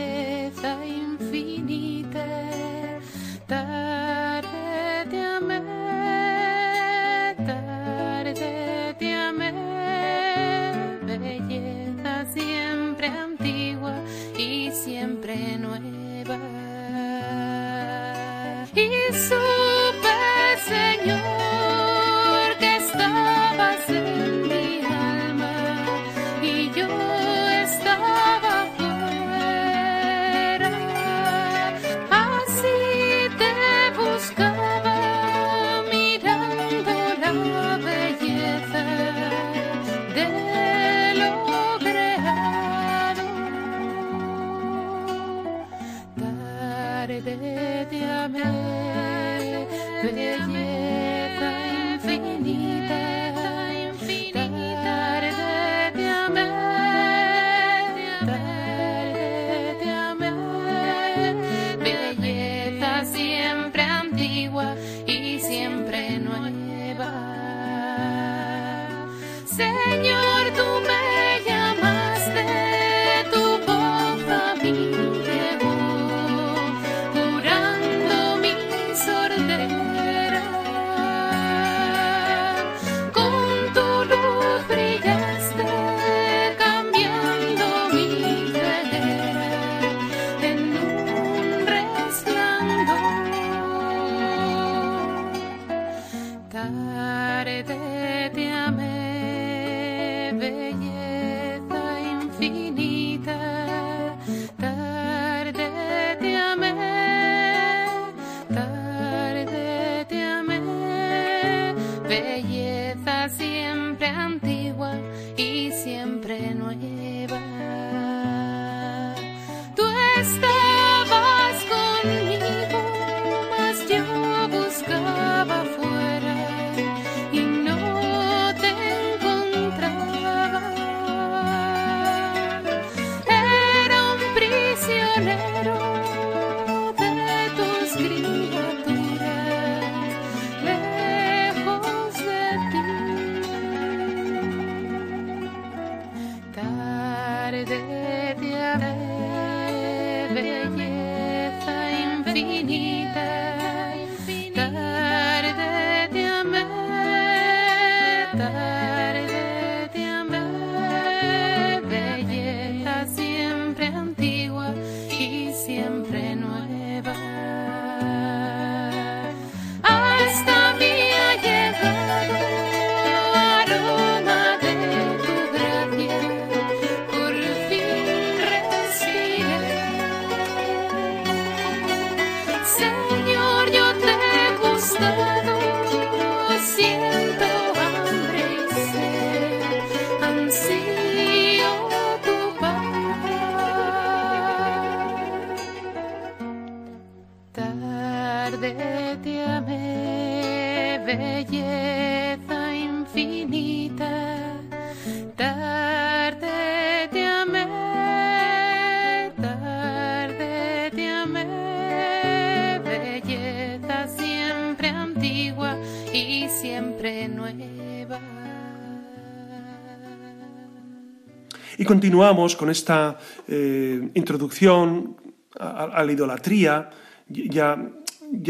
Continuamos 221.85 222.57
con 222.57 222.71
esta 222.71 223.19
eh, 223.49 224.11
introducción 224.15 225.17
a, 225.59 226.03
la 226.05 226.13
idolatría 226.13 226.91
y 227.29 227.59
a, 227.59 227.77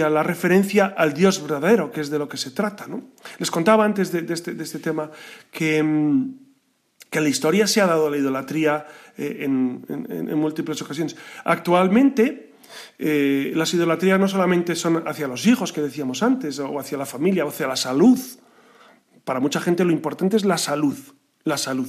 la 0.09 0.23
referencia 0.23 0.95
al 0.97 1.13
Dios 1.15 1.43
verdadero, 1.43 1.91
que 1.93 2.01
es 2.01 2.11
de 2.11 2.19
lo 2.19 2.29
que 2.29 2.37
se 2.37 2.51
trata. 2.53 2.87
¿no? 2.87 3.03
Les 3.39 3.51
contaba 3.51 3.85
antes 3.85 4.11
de, 4.13 4.25
este, 4.33 4.53
este 4.61 4.79
tema 4.79 5.11
que, 5.51 5.83
mm, 5.83 6.35
que 7.11 7.21
la 7.21 7.29
historia 7.29 7.67
se 7.67 7.81
ha 7.81 7.87
dado 7.87 8.09
la 8.11 8.17
idolatría 8.17 8.87
eh, 9.17 9.39
en, 9.41 9.85
en- 9.89 10.29
en 10.31 10.39
múltiples 10.39 10.81
ocasiones. 10.83 11.17
Actualmente, 11.45 12.55
eh, 12.99 13.53
las 13.55 13.73
idolatrías 13.75 14.19
no 14.19 14.29
solamente 14.29 14.75
son 14.75 15.07
hacia 15.07 15.29
los 15.29 15.47
hijos, 15.47 15.73
que 15.73 15.81
decíamos 15.83 16.23
antes, 16.23 16.59
o 16.59 16.79
hacia 16.79 16.99
la 16.99 17.07
familia, 17.07 17.45
o 17.45 17.49
hacia 17.51 17.67
la 17.67 17.77
salud. 17.77 18.19
Para 19.25 19.41
mucha 19.41 19.61
gente 19.61 19.85
lo 19.85 19.93
importante 19.93 20.37
es 20.37 20.45
la 20.45 20.59
salud, 20.59 20.97
la 21.45 21.57
salud. 21.59 21.89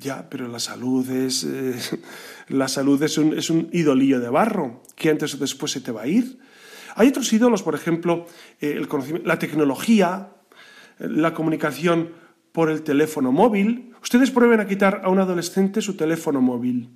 Ya, 0.00 0.30
pero 0.30 0.48
la 0.48 0.58
salud 0.58 1.08
es 1.10 1.44
eh, 1.44 1.74
la 2.48 2.68
salud 2.68 3.02
es 3.02 3.18
un, 3.18 3.36
es 3.36 3.50
un 3.50 3.68
idolillo 3.72 4.18
de 4.18 4.30
barro 4.30 4.82
que 4.96 5.10
antes 5.10 5.34
o 5.34 5.36
después 5.36 5.72
se 5.72 5.82
te 5.82 5.92
va 5.92 6.02
a 6.02 6.06
ir. 6.06 6.38
Hay 6.96 7.08
otros 7.08 7.30
ídolos, 7.32 7.62
por 7.62 7.74
ejemplo, 7.74 8.26
eh, 8.60 8.72
el 8.76 8.88
conocimiento, 8.88 9.28
la 9.28 9.38
tecnología, 9.38 10.32
la 10.98 11.34
comunicación 11.34 12.12
por 12.52 12.70
el 12.70 12.82
teléfono 12.82 13.30
móvil. 13.30 13.94
Ustedes 14.02 14.30
prueben 14.30 14.60
a 14.60 14.66
quitar 14.66 15.02
a 15.04 15.10
un 15.10 15.18
adolescente 15.18 15.82
su 15.82 15.96
teléfono 15.96 16.40
móvil. 16.40 16.88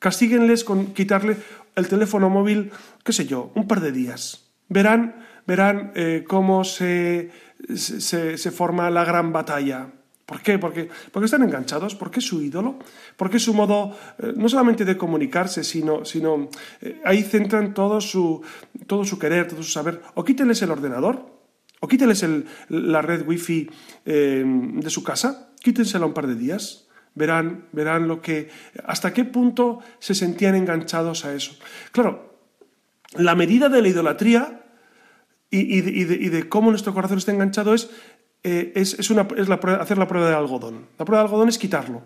Castíguenles 0.00 0.64
con 0.64 0.92
quitarle 0.92 1.36
el 1.76 1.86
teléfono 1.86 2.28
móvil, 2.30 2.72
qué 3.04 3.12
sé 3.12 3.26
yo, 3.26 3.52
un 3.54 3.68
par 3.68 3.80
de 3.80 3.92
días. 3.92 4.52
Verán, 4.68 5.24
verán 5.46 5.92
eh, 5.94 6.24
cómo 6.26 6.64
se, 6.64 7.30
se, 7.76 8.36
se 8.36 8.50
forma 8.50 8.90
la 8.90 9.04
gran 9.04 9.32
batalla. 9.32 9.92
¿Por 10.26 10.40
qué? 10.40 10.58
Porque, 10.58 10.88
porque 11.12 11.26
están 11.26 11.42
enganchados, 11.42 11.94
porque 11.94 12.20
es 12.20 12.26
su 12.26 12.40
ídolo, 12.40 12.78
porque 13.16 13.36
es 13.36 13.42
su 13.42 13.52
modo 13.52 13.94
eh, 14.18 14.32
no 14.34 14.48
solamente 14.48 14.84
de 14.84 14.96
comunicarse, 14.96 15.62
sino, 15.62 16.04
sino 16.04 16.48
eh, 16.80 17.00
ahí 17.04 17.22
centran 17.22 17.74
todo 17.74 18.00
su, 18.00 18.40
todo 18.86 19.04
su 19.04 19.18
querer, 19.18 19.48
todo 19.48 19.62
su 19.62 19.70
saber. 19.70 20.00
O 20.14 20.24
quítenles 20.24 20.62
el 20.62 20.70
ordenador, 20.70 21.26
o 21.80 21.88
quítenles 21.88 22.24
la 22.70 23.02
red 23.02 23.26
wifi 23.26 23.68
eh, 24.06 24.44
de 24.46 24.90
su 24.90 25.04
casa, 25.04 25.52
quítensela 25.60 26.06
un 26.06 26.14
par 26.14 26.26
de 26.26 26.36
días. 26.36 26.88
Verán, 27.16 27.68
verán 27.70 28.08
lo 28.08 28.20
que, 28.20 28.50
hasta 28.86 29.12
qué 29.12 29.24
punto 29.24 29.78
se 30.00 30.16
sentían 30.16 30.56
enganchados 30.56 31.24
a 31.24 31.32
eso. 31.32 31.56
Claro, 31.92 32.40
la 33.16 33.36
medida 33.36 33.68
de 33.68 33.82
la 33.82 33.88
idolatría 33.88 34.62
y 35.48 35.80
de 35.80 36.48
cómo 36.48 36.70
nuestro 36.70 36.92
corazón 36.92 37.18
está 37.18 37.30
enganchado 37.30 37.74
es, 37.74 37.88
eh, 38.44 38.72
es, 38.76 38.94
es 38.98 39.10
una- 39.10 39.26
es 39.36 39.48
la 39.48 39.56
hacer 39.56 39.98
la 39.98 40.06
prueba 40.06 40.26
del 40.28 40.36
algodón. 40.36 40.86
La 40.98 41.04
prueba 41.04 41.22
del 41.22 41.26
algodón 41.28 41.48
es 41.48 41.58
quitarlo. 41.58 42.02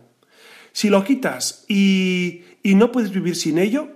Si 0.73 0.89
lo 0.89 1.03
quitas 1.05 1.65
y, 1.69 2.43
y 2.63 2.75
no 2.75 2.93
puedes 2.93 3.11
vivir 3.11 3.35
sin 3.37 3.59
ello, 3.59 3.89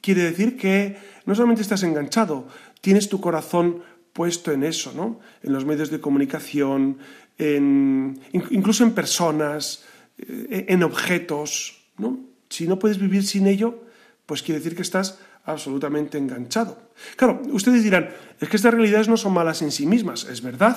quiere 0.00 0.22
decir 0.22 0.56
que 0.56 0.96
no 1.26 1.34
solamente 1.34 1.62
estás 1.62 1.82
enganchado, 1.82 2.46
tienes 2.80 3.08
tu 3.08 3.20
corazón 3.20 3.82
puesto 4.12 4.52
en 4.52 4.62
eso, 4.64 4.92
¿no? 4.94 5.20
En 5.42 5.52
los 5.52 5.64
medios 5.64 5.90
de 5.90 6.00
comunicación, 6.00 6.98
en- 7.38 8.20
in- 8.32 8.44
incluso 8.50 8.84
en 8.84 8.92
personas, 8.92 9.84
eh, 10.18 10.66
en 10.68 10.82
objetos, 10.82 11.82
¿no? 11.98 12.20
Si 12.48 12.66
no 12.66 12.78
puedes 12.78 12.98
vivir 12.98 13.24
sin 13.24 13.46
ello, 13.46 13.84
pues 14.26 14.42
quiere 14.42 14.60
decir 14.60 14.74
que 14.76 14.82
estás 14.82 15.18
absolutamente 15.44 16.18
enganchado. 16.18 16.78
Claro, 17.16 17.40
ustedes 17.52 17.82
dirán, 17.82 18.10
es 18.40 18.48
que 18.48 18.56
estas 18.56 18.74
realidades 18.74 19.08
no 19.08 19.16
son 19.16 19.32
malas 19.32 19.62
en 19.62 19.72
sí 19.72 19.86
mismas, 19.86 20.24
es 20.24 20.42
verdad. 20.42 20.76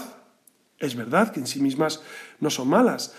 Es 0.81 0.95
verdad 0.95 1.31
que 1.31 1.39
en 1.39 1.47
sí 1.47 1.61
mismas 1.61 2.01
no 2.39 2.49
son 2.49 2.67
malas. 2.67 3.15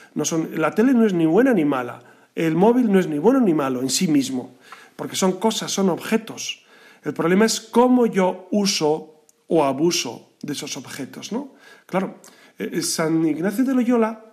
La 0.55 0.75
tele 0.75 0.93
no 0.93 1.07
es 1.07 1.15
ni 1.15 1.27
buena 1.27 1.55
ni 1.55 1.65
mala. 1.65 2.03
El 2.35 2.57
móvil 2.57 2.91
no 2.91 2.99
es 2.99 3.07
ni 3.07 3.19
bueno 3.19 3.41
ni 3.41 3.55
malo 3.55 3.81
en 3.81 3.89
sí 3.89 4.09
mismo. 4.09 4.57
Porque 4.97 5.15
son 5.15 5.39
cosas, 5.39 5.71
son 5.71 5.89
objetos. 5.89 6.67
El 7.05 7.15
problema 7.15 7.45
es 7.45 7.61
cómo 7.61 8.07
yo 8.07 8.49
uso 8.51 9.25
o 9.47 9.65
abuso 9.65 10.33
de 10.43 10.55
esos 10.55 10.77
objetos. 10.77 11.31
¿no? 11.31 11.55
Claro, 11.87 12.19
eh, 12.59 12.83
San 12.83 13.25
Ignacio 13.25 13.65
de 13.65 13.75
Loyola, 13.75 14.25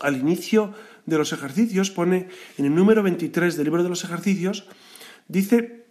al 0.00 0.16
inicio 0.16 0.74
de 1.06 1.18
los 1.18 1.32
ejercicios, 1.32 1.90
pone 1.90 2.28
en 2.58 2.64
el 2.64 2.74
número 2.74 3.04
23 3.04 3.56
del 3.56 3.64
libro 3.64 3.84
de 3.84 3.88
los 3.88 4.02
ejercicios, 4.02 4.66
dice 5.28 5.86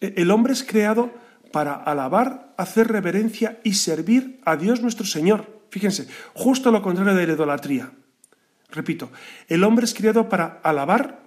el 0.00 0.30
hombre 0.30 0.52
es 0.52 0.62
creado 0.62 1.10
para 1.52 1.74
alabar, 1.74 2.54
hacer 2.56 2.88
reverencia 2.88 3.60
y 3.64 3.74
servir 3.74 4.40
a 4.44 4.56
Dios 4.56 4.82
nuestro 4.82 5.06
Señor. 5.06 5.64
Fíjense, 5.70 6.08
justo 6.34 6.70
lo 6.70 6.82
contrario 6.82 7.14
de 7.14 7.26
la 7.26 7.32
idolatría. 7.34 7.92
Repito, 8.70 9.10
el 9.48 9.64
hombre 9.64 9.84
es 9.84 9.94
creado 9.94 10.28
para 10.28 10.60
alabar, 10.62 11.20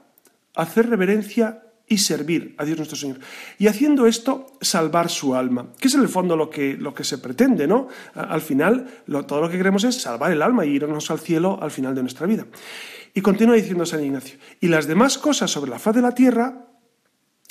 hacer 0.55 0.89
reverencia 0.89 1.63
y 1.87 1.97
servir 1.97 2.55
a 2.57 2.63
Dios 2.63 2.77
nuestro 2.77 2.97
Señor. 2.97 3.19
Y 3.59 3.67
haciendo 3.67 4.07
esto, 4.07 4.47
salvar 4.61 5.09
su 5.09 5.35
alma, 5.35 5.73
que 5.77 5.89
es 5.89 5.95
en 5.95 6.01
el 6.01 6.07
fondo 6.07 6.37
lo 6.37 6.49
que, 6.49 6.75
lo 6.77 6.93
que 6.93 7.03
se 7.03 7.17
pretende, 7.17 7.67
¿no? 7.67 7.89
Al 8.13 8.41
final, 8.41 8.87
todo 9.27 9.41
lo 9.41 9.49
que 9.49 9.57
queremos 9.57 9.83
es 9.83 10.01
salvar 10.01 10.31
el 10.31 10.41
alma 10.41 10.65
y 10.65 10.69
irnos 10.69 11.11
al 11.11 11.19
cielo 11.19 11.59
al 11.61 11.69
final 11.69 11.93
de 11.93 12.01
nuestra 12.01 12.27
vida. 12.27 12.45
Y 13.13 13.21
continúa 13.21 13.55
diciendo 13.55 13.85
San 13.85 14.03
Ignacio, 14.03 14.37
y 14.61 14.67
las 14.67 14.87
demás 14.87 15.17
cosas 15.17 15.51
sobre 15.51 15.71
la 15.71 15.79
faz 15.79 15.95
de 15.95 16.01
la 16.01 16.15
tierra 16.15 16.65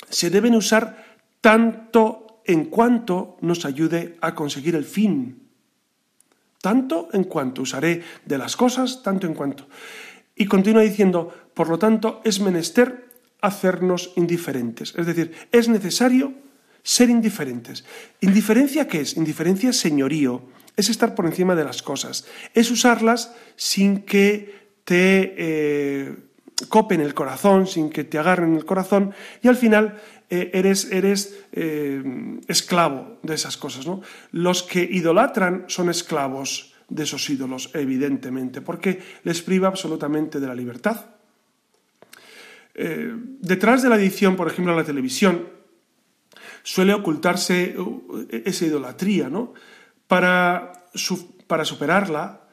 se 0.09 0.31
deben 0.31 0.55
usar 0.55 1.19
tanto 1.39 2.20
en 2.45 2.65
cuanto 2.65 3.37
nos 3.41 3.65
ayude 3.65 4.17
a 4.21 4.35
conseguir 4.35 4.75
el 4.75 4.85
fin. 4.85 5.47
Tanto 6.61 7.09
en 7.13 7.23
cuanto 7.23 7.63
usaré 7.63 8.03
de 8.25 8.37
las 8.37 8.55
cosas, 8.55 9.01
tanto 9.03 9.27
en 9.27 9.33
cuanto. 9.33 9.67
Y 10.35 10.45
continúa 10.45 10.83
diciendo, 10.83 11.33
por 11.53 11.69
lo 11.69 11.79
tanto, 11.79 12.21
es 12.23 12.39
menester 12.39 13.09
hacernos 13.41 14.13
indiferentes. 14.15 14.93
Es 14.95 15.05
decir, 15.05 15.33
es 15.51 15.67
necesario 15.67 16.33
ser 16.83 17.09
indiferentes. 17.09 17.83
¿Indiferencia 18.21 18.87
qué 18.87 19.01
es? 19.01 19.17
Indiferencia 19.17 19.71
es 19.71 19.79
señorío, 19.79 20.43
es 20.75 20.89
estar 20.89 21.15
por 21.15 21.25
encima 21.25 21.55
de 21.55 21.63
las 21.63 21.81
cosas, 21.81 22.25
es 22.53 22.71
usarlas 22.71 23.33
sin 23.55 24.03
que 24.03 24.61
te 24.83 25.35
eh, 25.37 26.15
copen 26.69 27.01
el 27.01 27.13
corazón, 27.13 27.67
sin 27.67 27.89
que 27.89 28.03
te 28.03 28.17
agarren 28.17 28.55
el 28.55 28.65
corazón 28.65 29.13
y 29.41 29.47
al 29.47 29.57
final 29.57 29.99
eh, 30.33 30.49
eres, 30.53 30.89
eres 30.93 31.43
eh, 31.51 32.01
esclavo 32.47 33.19
de 33.21 33.35
esas 33.35 33.57
cosas. 33.57 33.85
¿no? 33.85 34.01
Los 34.31 34.63
que 34.63 34.81
idolatran 34.81 35.65
son 35.67 35.89
esclavos 35.89 36.73
de 36.87 37.03
esos 37.03 37.29
ídolos, 37.29 37.69
evidentemente, 37.73 38.61
porque 38.61 39.01
les 39.23 39.41
priva 39.41 39.67
absolutamente 39.67 40.39
de 40.39 40.47
la 40.47 40.55
libertad. 40.55 41.05
Eh, 42.75 43.13
detrás 43.41 43.83
de 43.83 43.89
la 43.89 43.97
edición, 43.97 44.37
por 44.37 44.47
ejemplo, 44.47 44.71
a 44.71 44.77
la 44.77 44.85
televisión, 44.85 45.49
suele 46.63 46.93
ocultarse 46.93 47.75
esa 48.29 48.65
idolatría, 48.65 49.27
¿no? 49.29 49.53
Para, 50.07 50.71
para 51.47 51.65
superarla, 51.65 52.47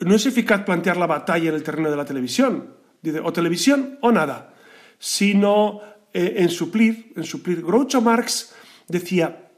no 0.00 0.14
es 0.14 0.24
eficaz 0.24 0.64
plantear 0.64 0.96
la 0.96 1.06
batalla 1.06 1.50
en 1.50 1.56
el 1.56 1.62
terreno 1.62 1.90
de 1.90 1.96
la 1.96 2.06
televisión, 2.06 2.74
o 3.22 3.32
televisión 3.34 3.98
o 4.00 4.12
nada, 4.12 4.54
sino 4.98 5.82
eh, 6.12 6.34
en 6.38 6.48
suplir, 6.48 7.12
en 7.16 7.24
suplir. 7.24 7.62
Groucho 7.62 8.00
Marx 8.00 8.54
decía, 8.86 9.50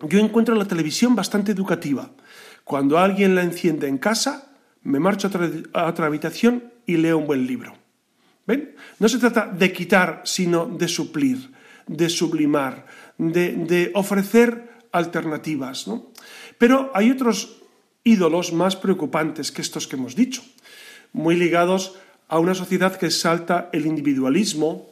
yo 0.00 0.18
encuentro 0.18 0.54
la 0.54 0.66
televisión 0.66 1.14
bastante 1.14 1.52
educativa. 1.52 2.10
Cuando 2.64 2.98
alguien 2.98 3.34
la 3.34 3.42
enciende 3.42 3.88
en 3.88 3.98
casa, 3.98 4.52
me 4.82 5.00
marcho 5.00 5.28
a 5.72 5.88
otra, 5.88 6.06
habitación 6.06 6.72
y 6.86 6.96
leo 6.96 7.18
un 7.18 7.26
buen 7.26 7.46
libro. 7.46 7.74
¿Ven? 8.46 8.74
No 8.98 9.08
se 9.08 9.18
trata 9.18 9.46
de 9.46 9.72
quitar, 9.72 10.22
sino 10.24 10.66
de 10.66 10.88
suplir, 10.88 11.52
de 11.86 12.08
sublimar, 12.08 12.86
de, 13.18 13.52
de 13.52 13.90
ofrecer 13.94 14.70
alternativas. 14.92 15.88
¿no? 15.88 16.12
Pero 16.58 16.90
hay 16.94 17.10
otros 17.10 17.62
ídolos 18.04 18.52
más 18.52 18.76
preocupantes 18.76 19.50
que 19.50 19.62
estos 19.62 19.86
que 19.86 19.96
hemos 19.96 20.14
dicho, 20.14 20.42
muy 21.12 21.34
ligados 21.34 21.96
a 22.28 22.38
una 22.38 22.54
sociedad 22.54 22.96
que 22.96 23.06
exalta 23.06 23.68
el 23.72 23.86
individualismo, 23.86 24.88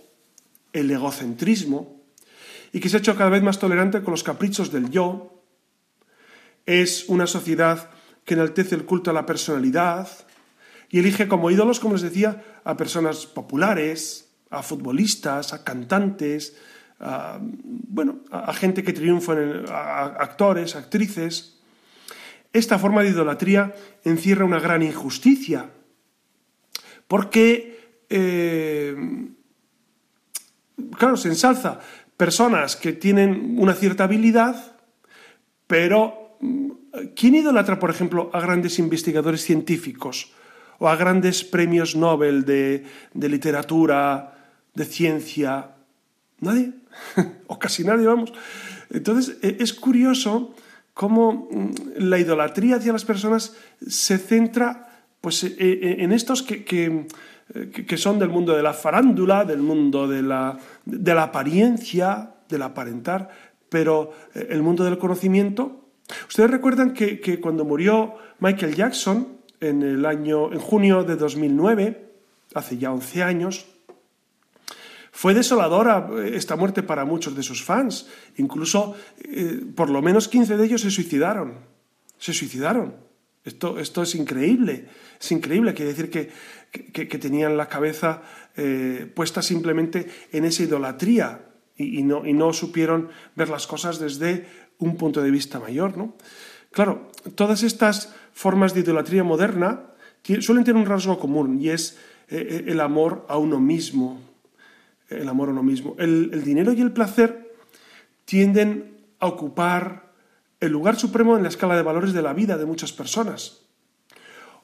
el 0.74 0.90
egocentrismo, 0.90 2.04
y 2.72 2.80
que 2.80 2.90
se 2.90 2.96
ha 2.96 2.98
hecho 2.98 3.16
cada 3.16 3.30
vez 3.30 3.42
más 3.42 3.58
tolerante 3.58 4.02
con 4.02 4.10
los 4.10 4.24
caprichos 4.24 4.70
del 4.72 4.90
yo. 4.90 5.40
Es 6.66 7.08
una 7.08 7.26
sociedad 7.26 7.88
que 8.24 8.34
enaltece 8.34 8.74
el 8.74 8.84
culto 8.84 9.10
a 9.10 9.14
la 9.14 9.24
personalidad 9.24 10.08
y 10.90 10.98
elige 10.98 11.28
como 11.28 11.50
ídolos, 11.50 11.78
como 11.78 11.94
les 11.94 12.02
decía, 12.02 12.42
a 12.64 12.76
personas 12.76 13.26
populares, 13.26 14.28
a 14.50 14.62
futbolistas, 14.62 15.52
a 15.52 15.62
cantantes, 15.62 16.56
a, 16.98 17.38
bueno, 17.40 18.20
a, 18.30 18.52
gente 18.52 18.82
que 18.82 18.92
triunfa, 18.92 19.34
en 19.34 19.64
a 19.68 20.04
actores, 20.04 20.74
actrices. 20.74 21.60
Esta 22.52 22.78
forma 22.78 23.02
de 23.02 23.10
idolatría 23.10 23.74
encierra 24.04 24.44
una 24.44 24.60
gran 24.60 24.82
injusticia, 24.82 25.70
porque, 27.06 28.02
eh, 28.08 28.96
claro, 30.96 31.16
se 31.16 31.28
ensalza 31.28 31.80
personas 32.16 32.76
que 32.76 32.92
tienen 32.92 33.56
una 33.58 33.74
cierta 33.74 34.04
habilidad, 34.04 34.76
pero 35.66 36.36
mm, 36.40 36.70
¿quién 37.16 37.34
idolatra, 37.34 37.78
por 37.78 37.90
ejemplo, 37.90 38.30
a 38.32 38.40
grandes 38.40 38.78
investigadores 38.78 39.42
científicos 39.42 40.32
o 40.78 40.88
a 40.88 40.96
grandes 40.96 41.44
premios 41.44 41.96
Nobel 41.96 42.44
de, 42.44 42.84
de 43.12 43.28
literatura, 43.28 44.50
de 44.74 44.84
ciencia? 44.84 45.70
Nadie, 46.40 46.72
o 47.46 47.58
casi 47.58 47.84
nadie, 47.84 48.06
vamos. 48.06 48.32
Entonces, 48.90 49.36
e, 49.42 49.56
es 49.60 49.72
curioso 49.72 50.54
cómo 50.92 51.48
mm, 51.50 51.70
la 51.98 52.18
idolatría 52.18 52.76
hacia 52.76 52.92
las 52.92 53.04
personas 53.04 53.56
se 53.86 54.18
centra 54.18 54.93
pues, 55.24 55.42
e, 55.42 55.56
e, 55.56 56.04
en 56.04 56.12
estos 56.12 56.42
que, 56.42 56.66
que, 56.68 57.96
son 57.96 58.18
del 58.18 58.28
mundo 58.28 58.54
de 58.54 58.62
la 58.62 58.74
farándula, 58.74 59.46
del 59.46 59.62
mundo 59.62 60.06
de 60.06 60.20
la, 60.20 60.58
de 60.84 61.14
la 61.14 61.22
apariencia, 61.22 62.34
del 62.46 62.60
aparentar, 62.60 63.30
pero 63.70 64.12
eh, 64.34 64.48
el 64.50 64.62
mundo 64.62 64.84
del 64.84 64.98
conocimiento. 64.98 65.88
Ustedes 66.28 66.50
recuerdan 66.50 66.92
que, 66.92 67.20
que 67.20 67.40
cuando 67.40 67.64
murió 67.64 68.16
Michael 68.38 68.74
Jackson 68.74 69.28
en 69.60 69.82
el 69.82 70.04
año, 70.04 70.52
en 70.52 70.58
junio 70.58 71.04
de 71.04 71.16
2009, 71.16 72.04
hace 72.52 72.76
ya 72.76 72.92
11 72.92 73.22
años, 73.22 73.64
fue 75.10 75.32
desoladora 75.32 76.06
eh, 76.18 76.32
esta 76.34 76.54
muerte 76.54 76.82
para 76.82 77.06
muchos 77.06 77.34
de 77.34 77.42
sus 77.42 77.64
fans. 77.64 78.08
Incluso 78.36 78.94
eh, 79.22 79.58
por 79.74 79.88
lo 79.88 80.02
menos 80.02 80.28
15 80.28 80.58
de 80.58 80.66
ellos 80.66 80.82
se 80.82 80.90
suicidaron. 80.90 81.54
Se 82.18 82.34
suicidaron. 82.34 83.13
Esto, 83.44 83.78
esto 83.78 84.02
es 84.02 84.14
increíble. 84.14 84.86
Es 85.20 85.32
increíble. 85.32 85.74
Quiere 85.74 85.92
decir 85.92 86.10
que, 86.10 86.30
que, 86.92 87.18
tenían 87.18 87.56
la 87.56 87.68
cabeza 87.68 88.22
eh, 88.56 89.10
puesta 89.14 89.42
simplemente 89.42 90.08
en 90.32 90.44
esa 90.44 90.62
idolatría 90.62 91.44
y, 91.76 92.02
no, 92.02 92.26
y, 92.26 92.32
no, 92.32 92.52
supieron 92.52 93.10
ver 93.36 93.48
las 93.48 93.66
cosas 93.66 93.98
desde 93.98 94.46
un 94.78 94.96
punto 94.96 95.22
de 95.22 95.30
vista 95.30 95.60
mayor. 95.60 95.96
¿no? 95.96 96.16
Claro, 96.70 97.10
todas 97.34 97.62
estas 97.62 98.14
formas 98.32 98.74
de 98.74 98.80
idolatría 98.80 99.24
moderna 99.24 99.90
suelen 100.40 100.64
tener 100.64 100.80
un 100.80 100.88
rasgo 100.88 101.18
común 101.18 101.60
y 101.60 101.68
es 101.68 101.98
el 102.28 102.80
amor 102.80 103.26
a 103.28 103.36
uno 103.36 103.60
mismo, 103.60 104.20
el 105.08 105.28
amor 105.28 105.48
a 105.48 105.52
uno 105.52 105.62
mismo. 105.62 105.94
El, 105.98 106.42
dinero 106.44 106.72
y 106.72 106.80
el 106.80 106.92
placer 106.92 107.54
tienden 108.24 108.96
a 109.20 109.26
ocupar 109.26 110.03
el 110.60 110.72
lugar 110.72 110.96
supremo 110.96 111.36
en 111.36 111.42
la 111.42 111.48
escala 111.48 111.76
de 111.76 111.82
valores 111.82 112.12
de 112.12 112.22
la 112.22 112.32
vida 112.32 112.56
de 112.56 112.66
muchas 112.66 112.92
personas. 112.92 113.60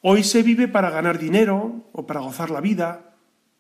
Hoy 0.03 0.25
se 0.25 0.43
vive 0.43 0.69
para 0.69 0.91
ganar 0.91 1.19
dinero 1.19 1.85
o 1.93 2.07
para 2.07 2.21
gozar 2.21 2.51
la 2.51 2.61
vida. 2.61 3.15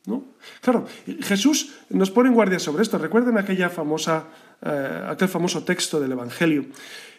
¿no? 0.06 0.24
Claro, 0.62 0.86
Jesús 1.20 1.74
nos 1.90 2.10
pone 2.10 2.30
en 2.30 2.34
guardia 2.34 2.58
sobre 2.58 2.82
esto. 2.82 2.96
Recuerden 2.96 3.36
aquella 3.36 3.68
famosa, 3.68 4.28
eh, 4.62 5.04
aquel 5.08 5.28
famoso 5.28 5.64
texto 5.64 6.00
del 6.00 6.12
Evangelio 6.12 6.66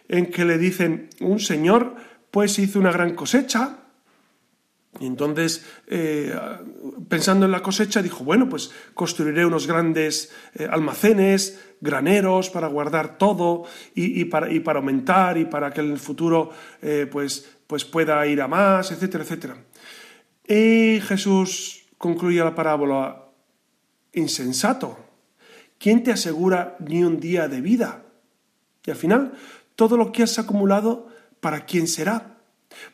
en 0.08 0.32
que 0.32 0.44
le 0.44 0.58
dicen, 0.58 1.10
un 1.20 1.40
señor 1.40 1.96
pues 2.32 2.58
hizo 2.60 2.80
una 2.80 2.92
gran 2.92 3.14
cosecha 3.14 3.81
y 5.00 5.06
entonces, 5.06 5.66
eh, 5.88 6.36
pensando 7.08 7.46
en 7.46 7.52
la 7.52 7.64
cosecha, 7.64 8.02
dijo, 8.02 8.26
bueno, 8.26 8.50
pues 8.50 8.72
construiré 8.94 9.46
unos 9.46 9.66
grandes 9.66 10.32
eh, 10.54 10.68
almacenes, 10.70 11.60
graneros 11.80 12.50
para 12.50 12.68
guardar 12.68 13.18
todo 13.18 13.64
y, 13.96 14.26
para, 14.26 14.48
aumentar 14.76 15.38
y 15.38 15.46
para 15.46 15.72
que 15.72 15.80
en 15.80 15.92
el 15.92 16.00
futuro 16.00 16.52
eh, 16.82 17.08
pues, 17.10 17.50
pues 17.68 17.86
pueda 17.86 18.26
ir 18.28 18.42
a 18.42 18.48
más, 18.48 18.92
etcétera, 18.92 19.24
etcétera. 19.24 19.58
Y 20.46 21.00
Jesús 21.00 21.86
concluye 21.98 22.44
la 22.44 22.54
parábola, 22.54 23.30
insensato, 24.14 25.00
¿quién 25.80 26.04
te 26.04 26.12
asegura 26.12 26.76
ni 26.80 27.04
un 27.04 27.20
día 27.20 27.48
de 27.48 27.62
vida? 27.62 28.04
Y 28.86 28.92
al 28.92 28.98
final, 28.98 29.34
todo 29.76 29.96
lo 29.96 30.12
que 30.12 30.24
has 30.24 30.38
acumulado, 30.38 31.08
¿para 31.40 31.66
quién 31.66 31.88
será? 31.88 32.41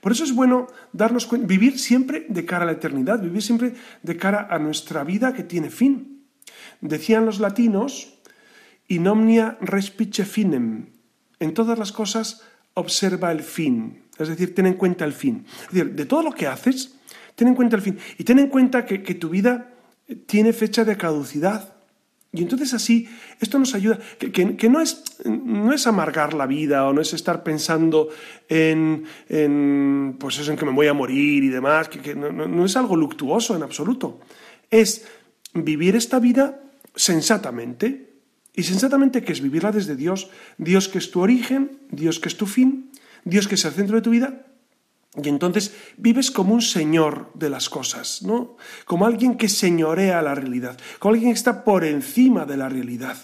Por 0.02 0.12
eso 0.12 0.24
es 0.24 0.34
bueno 0.34 0.68
darnos 0.94 1.26
cuenta, 1.26 1.48
vivir 1.48 1.80
siempre 1.80 2.26
de 2.30 2.46
cara 2.46 2.64
a 2.64 2.66
la 2.68 2.74
eternidad, 2.74 3.22
vivir 3.22 3.42
siempre 3.42 3.74
de 4.04 4.18
cara 4.18 4.48
a 4.50 4.60
nuestra 4.60 5.04
vida 5.04 5.34
que 5.34 5.44
tiene 5.44 5.70
fin. 5.70 6.26
Decían 6.82 7.26
los 7.26 7.40
latinos, 7.40 8.14
in 8.88 9.08
omnia 9.08 9.58
respice 9.62 10.26
finem. 10.26 10.88
En 11.40 11.54
todas 11.54 11.78
las 11.78 11.92
cosas 11.92 12.42
observa 12.74 13.32
el 13.32 13.42
fin, 13.42 14.04
es 14.18 14.28
decir, 14.28 14.56
ten 14.56 14.66
en 14.66 14.74
cuenta 14.74 15.06
el 15.06 15.14
fin. 15.14 15.46
Es 15.68 15.74
decir, 15.74 15.96
de 15.96 16.06
todo 16.06 16.24
lo 16.24 16.32
que 16.32 16.48
haces, 16.48 16.96
ten 17.36 17.48
en 17.48 17.56
cuenta 17.56 17.76
el 17.76 17.82
fin. 17.82 17.98
Y 18.18 18.24
ten 18.24 18.40
en 18.40 18.48
cuenta 18.48 18.86
que, 18.86 19.04
que 19.04 19.16
tu 19.16 19.30
vida 19.30 19.74
tiene 20.26 20.54
fecha 20.54 20.84
de 20.84 20.98
caducidad. 20.98 21.77
Y 22.38 22.44
entonces 22.44 22.72
así, 22.76 23.10
esto 23.40 23.58
nos 23.58 23.74
ayuda, 23.74 23.98
que, 24.20 24.70
no, 24.70 24.80
es, 24.80 25.04
no, 25.26 25.74
es, 25.74 25.88
amargar 25.88 26.36
la 26.36 26.46
vida 26.46 26.88
o 26.88 26.94
no 26.94 27.02
es 27.02 27.14
estar 27.14 27.42
pensando 27.42 28.10
en, 28.48 29.06
pues 30.20 30.38
eso, 30.38 30.52
en 30.52 30.58
que 30.58 30.66
me 30.66 30.72
voy 30.72 30.86
a 30.86 30.94
morir 30.94 31.44
y 31.44 31.50
demás, 31.50 31.90
que, 31.90 32.14
no, 32.14 32.32
no 32.32 32.66
es 32.66 32.78
algo 32.78 32.96
luctuoso 32.96 33.56
en 33.56 33.64
absoluto. 33.64 34.20
Es 34.70 35.08
vivir 35.56 35.96
esta 35.96 36.20
vida 36.20 36.62
sensatamente. 36.96 38.14
¿Y 38.54 38.64
sensatamente 38.64 39.24
qué 39.24 39.34
es? 39.34 39.42
Vivirla 39.42 39.72
desde 39.72 39.96
Dios. 39.96 40.30
Dios 40.60 40.90
que 40.90 41.00
es 41.00 41.10
tu 41.10 41.22
origen, 41.22 41.80
Dios 41.90 42.20
que 42.20 42.30
es 42.30 42.38
tu 42.38 42.46
fin, 42.46 42.92
Dios 43.26 43.48
que 43.48 43.56
es 43.56 43.66
el 43.66 43.72
centro 43.72 43.96
de 43.96 44.02
tu 44.04 44.12
vida 44.12 44.46
y 45.22 45.30
entonces 45.30 45.74
vives 45.98 46.30
como 46.30 46.54
un 46.54 46.62
señor 46.62 47.32
de 47.34 47.50
las 47.50 47.70
cosas, 47.70 48.22
¿no? 48.22 48.58
Como 48.86 49.06
alguien 49.06 49.36
que 49.36 49.50
señorea 49.50 50.22
la 50.22 50.36
realidad, 50.36 50.78
como 51.00 51.14
alguien 51.14 51.32
que 51.32 51.38
está 51.38 51.64
por 51.64 51.84
encima 51.84 52.46
de 52.46 52.58
la 52.58 52.70
realidad, 52.70 53.18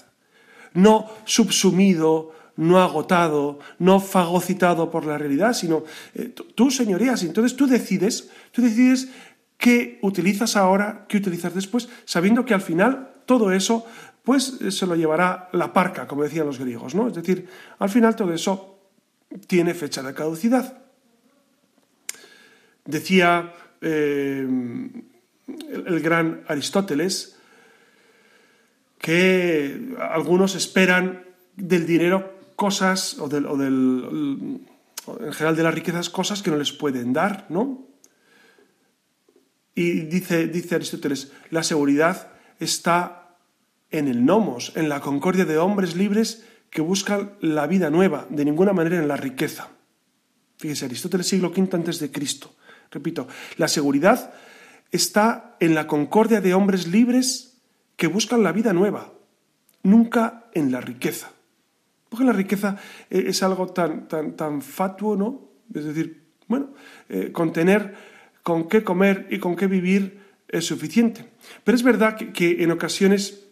no 0.74 1.08
subsumido, 1.26 2.32
no 2.56 2.82
agotado, 2.82 3.60
no 3.80 4.00
fagocitado 4.00 4.90
por 4.90 5.06
la 5.06 5.18
realidad, 5.18 5.54
sino 5.54 5.84
eh, 6.16 6.30
tú 6.30 6.72
señoreas 6.72 7.24
y 7.24 7.28
entonces 7.28 7.56
tú 7.56 7.68
decides, 7.68 8.30
tú 8.52 8.62
decides 8.62 9.10
qué 9.58 10.00
utilizas 10.02 10.56
ahora, 10.56 11.06
qué 11.08 11.18
utilizas 11.18 11.54
después, 11.54 11.90
sabiendo 12.06 12.46
que 12.46 12.54
al 12.54 12.62
final 12.62 13.14
todo 13.26 13.52
eso 13.52 13.86
pues 14.24 14.62
eh, 14.62 14.72
se 14.72 14.88
lo 14.88 14.96
llevará 14.96 15.50
la 15.52 15.74
parca, 15.74 16.08
como 16.08 16.24
decían 16.24 16.48
los 16.48 16.60
griegos, 16.60 16.96
¿no? 16.96 17.08
Es 17.08 17.14
decir, 17.14 17.48
al 17.78 17.90
final 17.90 18.16
todo 18.16 18.34
eso 18.34 18.80
tiene 19.48 19.74
fecha 19.74 20.02
de 20.02 20.14
caducidad. 20.14 20.83
Decía 22.86 23.54
eh, 23.82 24.48
el, 25.48 26.00
gran 26.02 26.44
Aristóteles 26.48 27.38
que 29.00 29.96
algunos 30.00 30.56
esperan 30.56 31.26
del 31.56 31.86
dinero 31.86 32.40
cosas, 32.56 33.18
o 33.20 33.28
del, 33.28 33.46
en 33.46 35.34
general 35.34 35.56
de 35.56 35.64
las 35.64 35.74
riquezas, 35.74 36.10
cosas 36.10 36.42
que 36.42 36.52
no 36.52 36.58
les 36.58 36.72
pueden 36.72 37.14
dar, 37.14 37.46
¿no? 37.50 37.88
Y 39.76 40.02
dice, 40.02 40.48
dice 40.48 40.76
Aristóteles, 40.76 41.32
la 41.50 41.64
seguridad 41.64 42.32
está 42.60 43.38
en 43.90 44.08
el 44.08 44.26
nomos, 44.26 44.72
en 44.76 44.88
la 44.88 45.00
concordia 45.02 45.46
de 45.46 45.58
hombres 45.58 45.96
libres 45.96 46.46
que 46.70 46.82
buscan 46.82 47.34
la 47.42 47.68
vida 47.68 47.90
nueva, 47.90 48.28
de 48.30 48.46
ninguna 48.46 48.74
manera 48.74 48.98
en 48.98 49.08
la 49.08 49.18
riqueza. 49.18 49.70
Fíjese, 50.58 50.86
Aristóteles 50.86 51.28
siglo 51.28 51.50
V 51.50 51.70
antes 51.74 52.00
de 52.00 52.12
Cristo. 52.12 52.56
Repito, 52.94 53.28
la 53.58 53.68
seguridad 53.68 54.34
está 54.92 55.58
en 55.60 55.76
la 55.76 55.88
concordia 55.88 56.40
de 56.40 56.54
hombres 56.54 56.88
libres 56.88 57.58
que 57.98 58.08
buscan 58.08 58.44
la 58.44 58.52
vida 58.52 58.72
nueva, 58.72 59.12
nunca 59.82 60.46
en 60.54 60.72
la 60.72 60.80
riqueza. 60.80 61.32
Porque 62.10 62.26
la 62.26 62.34
riqueza 62.34 62.78
eh, 63.10 63.26
es 63.28 63.42
algo 63.44 63.68
tan, 63.68 64.08
tan, 64.08 64.36
tan 64.36 64.62
fatuo, 64.62 65.16
¿no? 65.16 65.50
Es 65.74 65.86
decir, 65.86 66.24
bueno, 66.48 66.74
eh, 67.10 67.32
con 67.32 67.52
tener 67.52 68.14
con 68.44 68.68
qué 68.68 68.84
comer 68.84 69.28
y 69.32 69.40
con 69.40 69.56
qué 69.56 69.68
vivir 69.68 70.22
es 70.50 70.66
suficiente. 70.66 71.26
Pero 71.64 71.76
es 71.76 71.84
verdad 71.84 72.16
que, 72.16 72.64
en 72.64 72.72
ocasiones 72.72 73.46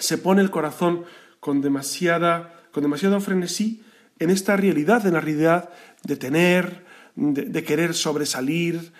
se 0.00 0.18
pone 0.18 0.42
el 0.42 0.50
corazón 0.50 1.04
con 1.40 1.60
demasiada, 1.60 2.54
con 2.72 2.82
demasiado 2.82 3.20
frenesí 3.20 3.82
en 4.18 4.30
esta 4.30 4.56
realidad, 4.56 5.06
en 5.06 5.14
la 5.14 5.20
realidad 5.20 5.70
de 6.02 6.16
tener, 6.16 6.84
de, 7.18 7.64
querer 7.64 7.94
sobresalir. 7.94 8.92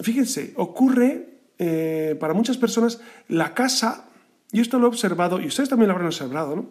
Fíjense, 0.00 0.52
ocurre 0.56 1.40
eh, 1.58 2.16
para 2.18 2.32
muchas 2.32 2.56
personas 2.56 3.00
la 3.28 3.54
casa, 3.54 4.08
y 4.52 4.60
esto 4.60 4.78
lo 4.78 4.86
he 4.86 4.88
observado, 4.88 5.40
y 5.40 5.46
ustedes 5.46 5.68
también 5.68 5.88
lo 5.88 5.94
habrán 5.94 6.06
observado, 6.06 6.56
¿no? 6.56 6.70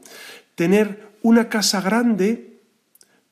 tener 0.56 1.10
una 1.22 1.50
casa 1.50 1.82
grande 1.82 2.62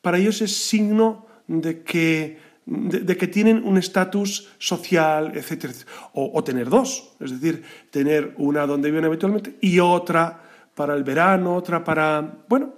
para 0.01 0.17
ellos 0.17 0.41
es 0.41 0.55
signo 0.55 1.25
de 1.47 1.83
que, 1.83 2.39
de, 2.65 3.17
que 3.17 3.27
tienen 3.27 3.63
un 3.65 3.77
estatus 3.77 4.49
social, 4.57 5.33
etc. 5.36 5.73
O, 6.13 6.43
tener 6.43 6.69
dos, 6.69 7.15
es 7.19 7.31
decir, 7.31 7.63
tener 7.91 8.33
una 8.38 8.65
donde 8.65 8.89
viven 8.89 9.05
habitualmente 9.05 9.57
y 9.62 9.79
otra 9.79 10.43
para 10.75 10.93
el 10.93 11.03
verano, 11.03 11.55
otra 11.55 11.83
para, 11.83 12.43
bueno, 12.47 12.76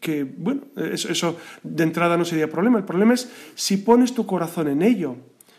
que, 0.00 0.24
bueno, 0.24 0.62
eso, 0.76 1.36
de 1.62 1.82
entrada 1.82 2.16
no 2.16 2.24
sería 2.24 2.50
problema. 2.50 2.78
El 2.78 2.84
problema 2.84 3.14
es 3.14 3.30
si 3.54 3.78
pones 3.78 4.14
tu 4.14 4.26
corazón 4.26 4.68
en 4.68 4.82
ello, 4.82 5.16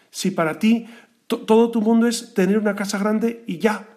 si 0.10 0.32
para 0.32 0.60
ti 0.60 0.88
todo 1.28 1.72
tu 1.72 1.82
mundo 1.82 2.08
es 2.08 2.34
tener 2.34 2.58
una 2.58 2.76
casa 2.76 2.98
grande 2.98 3.44
y 3.48 3.58
ya, 3.58 3.88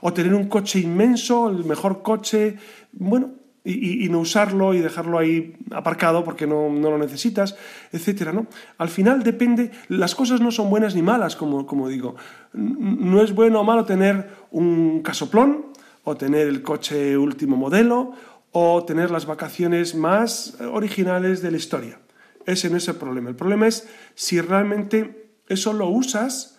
o 0.00 0.12
tener 0.12 0.34
un 0.34 0.48
coche 0.48 0.80
inmenso, 0.80 1.48
el 1.48 1.64
mejor 1.64 2.02
coche, 2.02 2.56
bueno, 2.92 3.32
y, 3.64 4.08
no 4.08 4.20
usarlo 4.20 4.72
y 4.72 4.78
dejarlo 4.78 5.18
ahí 5.18 5.54
aparcado 5.70 6.24
porque 6.24 6.46
no, 6.46 6.70
lo 6.70 6.98
necesitas, 6.98 7.56
etcétera, 7.92 8.32
¿no? 8.32 8.46
Al 8.78 8.88
final 8.88 9.22
depende, 9.22 9.70
las 9.88 10.14
cosas 10.14 10.40
no 10.40 10.50
son 10.50 10.70
buenas 10.70 10.94
ni 10.94 11.02
malas, 11.02 11.36
como, 11.36 11.66
como 11.66 11.88
digo. 11.88 12.16
No 12.52 13.22
es 13.22 13.34
bueno 13.34 13.60
o 13.60 13.64
malo 13.64 13.84
tener 13.84 14.30
un 14.50 15.02
casoplón 15.02 15.66
o 16.04 16.16
tener 16.16 16.48
el 16.48 16.62
coche 16.62 17.18
último 17.18 17.56
modelo 17.56 18.14
o 18.52 18.84
tener 18.84 19.10
las 19.10 19.26
vacaciones 19.26 19.94
más 19.94 20.56
originales 20.60 21.42
de 21.42 21.50
la 21.50 21.56
historia. 21.56 22.00
Ese 22.46 22.70
no 22.70 22.76
es 22.76 22.88
el 22.88 22.96
problema. 22.96 23.28
El 23.28 23.36
problema 23.36 23.66
es 23.66 23.88
si 24.14 24.40
realmente 24.40 25.30
eso 25.48 25.72
lo 25.72 25.88
usas 25.88 26.58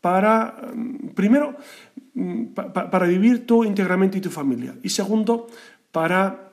para, 0.00 0.56
primero, 1.14 1.56
para 2.72 3.06
vivir 3.06 3.46
tú 3.46 3.64
íntegramente 3.64 4.18
y 4.18 4.20
tu 4.20 4.30
familia. 4.30 4.74
Y 4.82 4.90
segundo, 4.90 5.46
para 5.92 6.50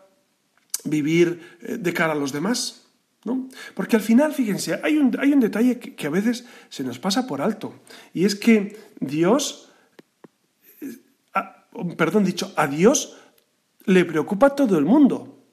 vivir 0.83 1.57
eh, 1.61 1.77
de 1.77 1.93
cara 1.93 2.13
a 2.13 2.15
los 2.15 2.31
demás. 2.31 2.87
¿no? 3.23 3.49
Porque 3.73 3.95
al 3.95 4.01
final, 4.01 4.33
fíjense, 4.33 4.79
hay 4.83 4.97
un, 4.97 5.17
hay 5.19 5.33
un 5.33 5.39
detalle 5.39 5.79
que, 5.79 6.07
a 6.07 6.09
veces 6.09 6.45
se 6.69 6.83
nos 6.83 6.99
pasa 6.99 7.27
por 7.27 7.41
alto, 7.41 7.73
y 8.13 8.23
es 8.23 8.35
que 8.35 8.77
Dios, 9.01 9.69
eh, 10.81 10.97
perdón 11.97 12.23
dicho, 12.23 12.53
a 12.55 12.67
Dios 12.67 13.17
le 13.87 14.05
preocupa 14.05 14.47
a 14.47 14.55
todo 14.55 14.77
el 14.77 14.85
mundo, 14.85 15.43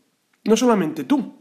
no 0.44 0.57
solamente 0.57 1.05
tú, 1.05 1.35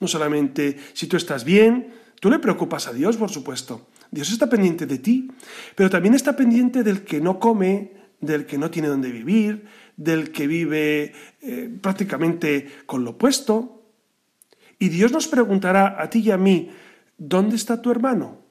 no 0.00 0.08
solamente 0.08 0.78
si 0.94 1.06
tú 1.06 1.16
estás 1.16 1.44
bien, 1.44 1.92
tú 2.20 2.30
le 2.30 2.38
preocupas 2.38 2.86
a 2.86 2.92
Dios, 2.92 3.16
por 3.16 3.30
supuesto. 3.30 3.88
Dios 4.10 4.30
está 4.30 4.48
pendiente 4.48 4.86
de 4.86 4.98
ti, 4.98 5.28
pero 5.74 5.90
también 5.90 6.14
está 6.14 6.36
pendiente 6.36 6.82
del 6.82 7.02
que 7.02 7.20
no 7.20 7.40
come, 7.40 7.92
del 8.20 8.46
que 8.46 8.56
no 8.56 8.70
tiene 8.70 8.88
dónde 8.88 9.10
vivir, 9.10 9.66
del 9.96 10.30
que 10.30 10.46
vive 10.46 11.12
eh, 11.40 11.70
prácticamente 11.80 12.70
con 12.86 13.04
lo 13.04 13.12
opuesto. 13.12 13.82
Y 14.78 14.90
Dios 14.90 15.10
nos 15.10 15.26
preguntará 15.26 16.00
a 16.00 16.08
ti 16.08 16.20
y 16.20 16.30
a 16.30 16.36
mí, 16.36 16.70
¿dónde 17.18 17.56
está 17.56 17.82
tu 17.82 17.90
hermano? 17.90 18.42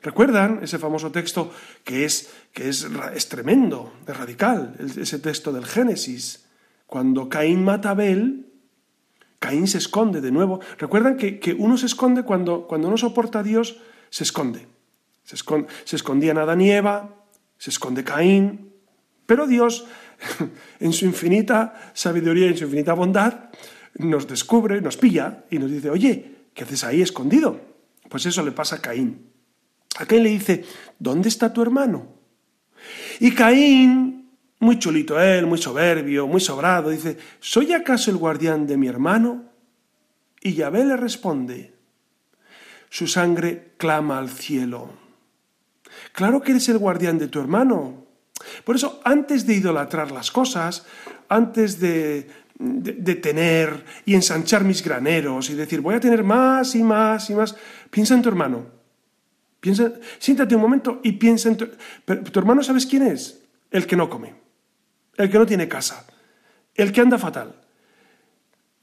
¿Recuerdan 0.00 0.60
ese 0.62 0.78
famoso 0.78 1.10
texto 1.10 1.50
que 1.82 2.04
es, 2.04 2.30
que 2.52 2.68
es, 2.68 2.86
es 3.14 3.28
tremendo, 3.28 3.94
es 4.06 4.16
radical, 4.16 4.76
ese 4.78 5.18
texto 5.18 5.50
del 5.50 5.64
Génesis? 5.64 6.43
Cuando 6.94 7.28
Caín 7.28 7.64
mata 7.64 7.88
a 7.88 7.90
Abel, 7.98 8.52
Caín 9.40 9.66
se 9.66 9.78
esconde 9.78 10.20
de 10.20 10.30
nuevo. 10.30 10.60
¿Recuerdan 10.78 11.16
que, 11.16 11.56
uno 11.58 11.76
se 11.76 11.86
esconde 11.86 12.22
cuando, 12.22 12.68
cuando 12.68 12.88
no 12.88 12.96
soporta 12.96 13.40
a 13.40 13.42
Dios? 13.42 13.80
Se 14.10 14.22
esconde. 14.22 14.68
Se, 15.24 15.34
esconde, 15.34 15.66
se 15.82 15.96
escondían 15.96 16.38
Adán 16.38 16.60
y 16.60 16.70
Eva, 16.70 17.26
se 17.58 17.70
esconde 17.70 18.04
Caín, 18.04 18.70
pero 19.26 19.48
Dios 19.48 19.86
en 20.78 20.92
su 20.92 21.04
infinita 21.04 21.90
sabiduría 21.94 22.46
en 22.46 22.56
su 22.56 22.62
infinita 22.62 22.94
bondad, 22.94 23.50
nos 23.96 24.28
descubre, 24.28 24.80
nos 24.80 24.96
pilla 24.96 25.46
y 25.50 25.58
nos 25.58 25.72
dice, 25.72 25.90
oye, 25.90 26.46
¿qué 26.54 26.62
haces 26.62 26.84
ahí 26.84 27.02
escondido? 27.02 27.60
Pues 28.08 28.24
eso 28.26 28.44
le 28.44 28.52
pasa 28.52 28.76
a 28.76 28.80
Caín. 28.80 29.32
A 29.98 30.06
Caín 30.06 30.22
le 30.22 30.30
dice, 30.30 30.64
¿dónde 31.00 31.28
está 31.28 31.52
tu 31.52 31.60
hermano? 31.60 32.06
Y 33.18 33.32
Caín, 33.32 34.13
muy 34.60 34.78
chulito 34.78 35.20
él, 35.20 35.46
muy 35.46 35.58
soberbio, 35.58 36.26
muy 36.26 36.40
sobrado, 36.40 36.90
dice, 36.90 37.18
¿soy 37.40 37.72
acaso 37.72 38.10
el 38.10 38.16
guardián 38.16 38.66
de 38.66 38.76
mi 38.76 38.88
hermano? 38.88 39.44
Y 40.40 40.54
Yahvé 40.54 40.84
le 40.84 40.96
responde, 40.96 41.74
su 42.88 43.06
sangre 43.06 43.72
clama 43.76 44.18
al 44.18 44.30
cielo. 44.30 44.90
Claro 46.12 46.40
que 46.42 46.52
eres 46.52 46.68
el 46.68 46.78
guardián 46.78 47.18
de 47.18 47.28
tu 47.28 47.40
hermano, 47.40 48.04
por 48.64 48.76
eso, 48.76 49.00
antes 49.04 49.46
de 49.46 49.54
idolatrar 49.54 50.10
las 50.10 50.30
cosas, 50.30 50.84
antes 51.28 51.78
de, 51.80 52.28
tener 53.22 53.84
y 54.04 54.14
ensanchar 54.14 54.64
mis 54.64 54.82
graneros 54.82 55.50
y 55.50 55.54
decir, 55.54 55.80
voy 55.80 55.94
a 55.94 56.00
tener 56.00 56.22
más 56.22 56.74
y 56.74 56.82
más 56.82 57.30
y 57.30 57.34
más, 57.34 57.56
piensa 57.90 58.14
en 58.14 58.22
tu 58.22 58.28
hermano. 58.28 58.66
Piensa, 59.60 59.92
siéntate 60.18 60.54
un 60.54 60.60
momento 60.60 61.00
y 61.02 61.12
piensa 61.12 61.48
en 61.48 61.56
tu... 61.56 61.66
¿Tu 61.66 62.38
hermano 62.38 62.62
sabes 62.62 62.86
quién 62.86 63.02
es? 63.02 63.40
El 63.70 63.86
que 63.86 63.96
no 63.96 64.10
come, 64.10 64.34
el 65.16 65.30
que 65.30 65.38
no 65.38 65.46
tiene 65.46 65.68
casa, 65.68 66.06
el 66.74 66.92
que 66.92 67.00
anda 67.00 67.18
fatal. 67.18 67.54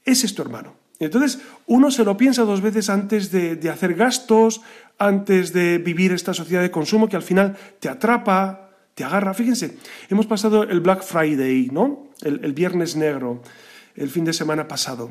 Ese 0.04 0.26
es 0.26 0.34
tu 0.34 0.42
hermano. 0.42 0.82
Entonces, 0.98 1.40
uno 1.66 1.90
se 1.90 2.04
lo 2.04 2.16
piensa 2.16 2.44
dos 2.44 2.60
veces 2.60 2.88
antes 2.88 3.32
de, 3.32 3.58
hacer 3.68 3.94
gastos, 3.94 4.60
antes 4.98 5.52
de 5.52 5.78
vivir 5.78 6.12
esta 6.12 6.32
sociedad 6.32 6.62
de 6.62 6.70
consumo 6.70 7.08
que 7.08 7.16
al 7.16 7.24
final 7.24 7.56
te 7.80 7.88
atrapa, 7.88 8.70
te 8.94 9.02
agarra. 9.02 9.34
Fíjense, 9.34 9.78
hemos 10.08 10.26
pasado 10.26 10.62
el 10.62 10.80
Black 10.80 11.02
Friday, 11.02 11.70
¿no? 11.72 12.06
El, 12.22 12.52
viernes 12.52 12.94
negro, 12.94 13.42
el 13.96 14.10
fin 14.10 14.24
de 14.24 14.32
semana 14.32 14.68
pasado. 14.68 15.10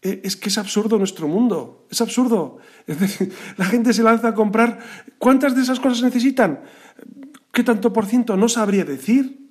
E, 0.00 0.20
es 0.22 0.36
que 0.36 0.48
es 0.48 0.58
absurdo 0.58 0.96
nuestro 0.96 1.26
mundo, 1.26 1.88
es 1.90 2.00
absurdo. 2.00 2.58
la 3.56 3.64
gente 3.64 3.92
se 3.92 4.04
lanza 4.04 4.28
a 4.28 4.34
comprar. 4.34 4.78
¿Cuántas 5.18 5.56
de 5.56 5.62
esas 5.62 5.80
cosas 5.80 6.04
necesitan? 6.04 6.60
¿Qué 7.50 7.64
tanto 7.64 7.92
por 7.92 8.06
ciento? 8.06 8.36
No 8.36 8.48
sabría 8.48 8.84
decir. 8.84 9.43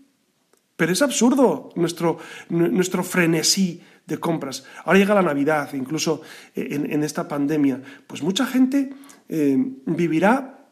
Pero 0.83 0.91
es 0.91 1.01
absurdo 1.01 1.69
nuestro, 1.75 2.17
nuestro 2.49 3.05
frenesí 3.05 3.81
de 4.05 4.19
compras. 4.19 4.65
Ahora 4.83 4.99
llega 4.99 5.15
la 5.15 5.21
Navidad, 5.21 5.73
incluso 5.75 6.23
en, 6.55 7.01
esta 7.03 7.25
pandemia. 7.25 7.81
Pues 8.05 8.21
mucha 8.21 8.45
gente 8.45 8.89
eh, 9.29 9.57
vivirá 9.85 10.67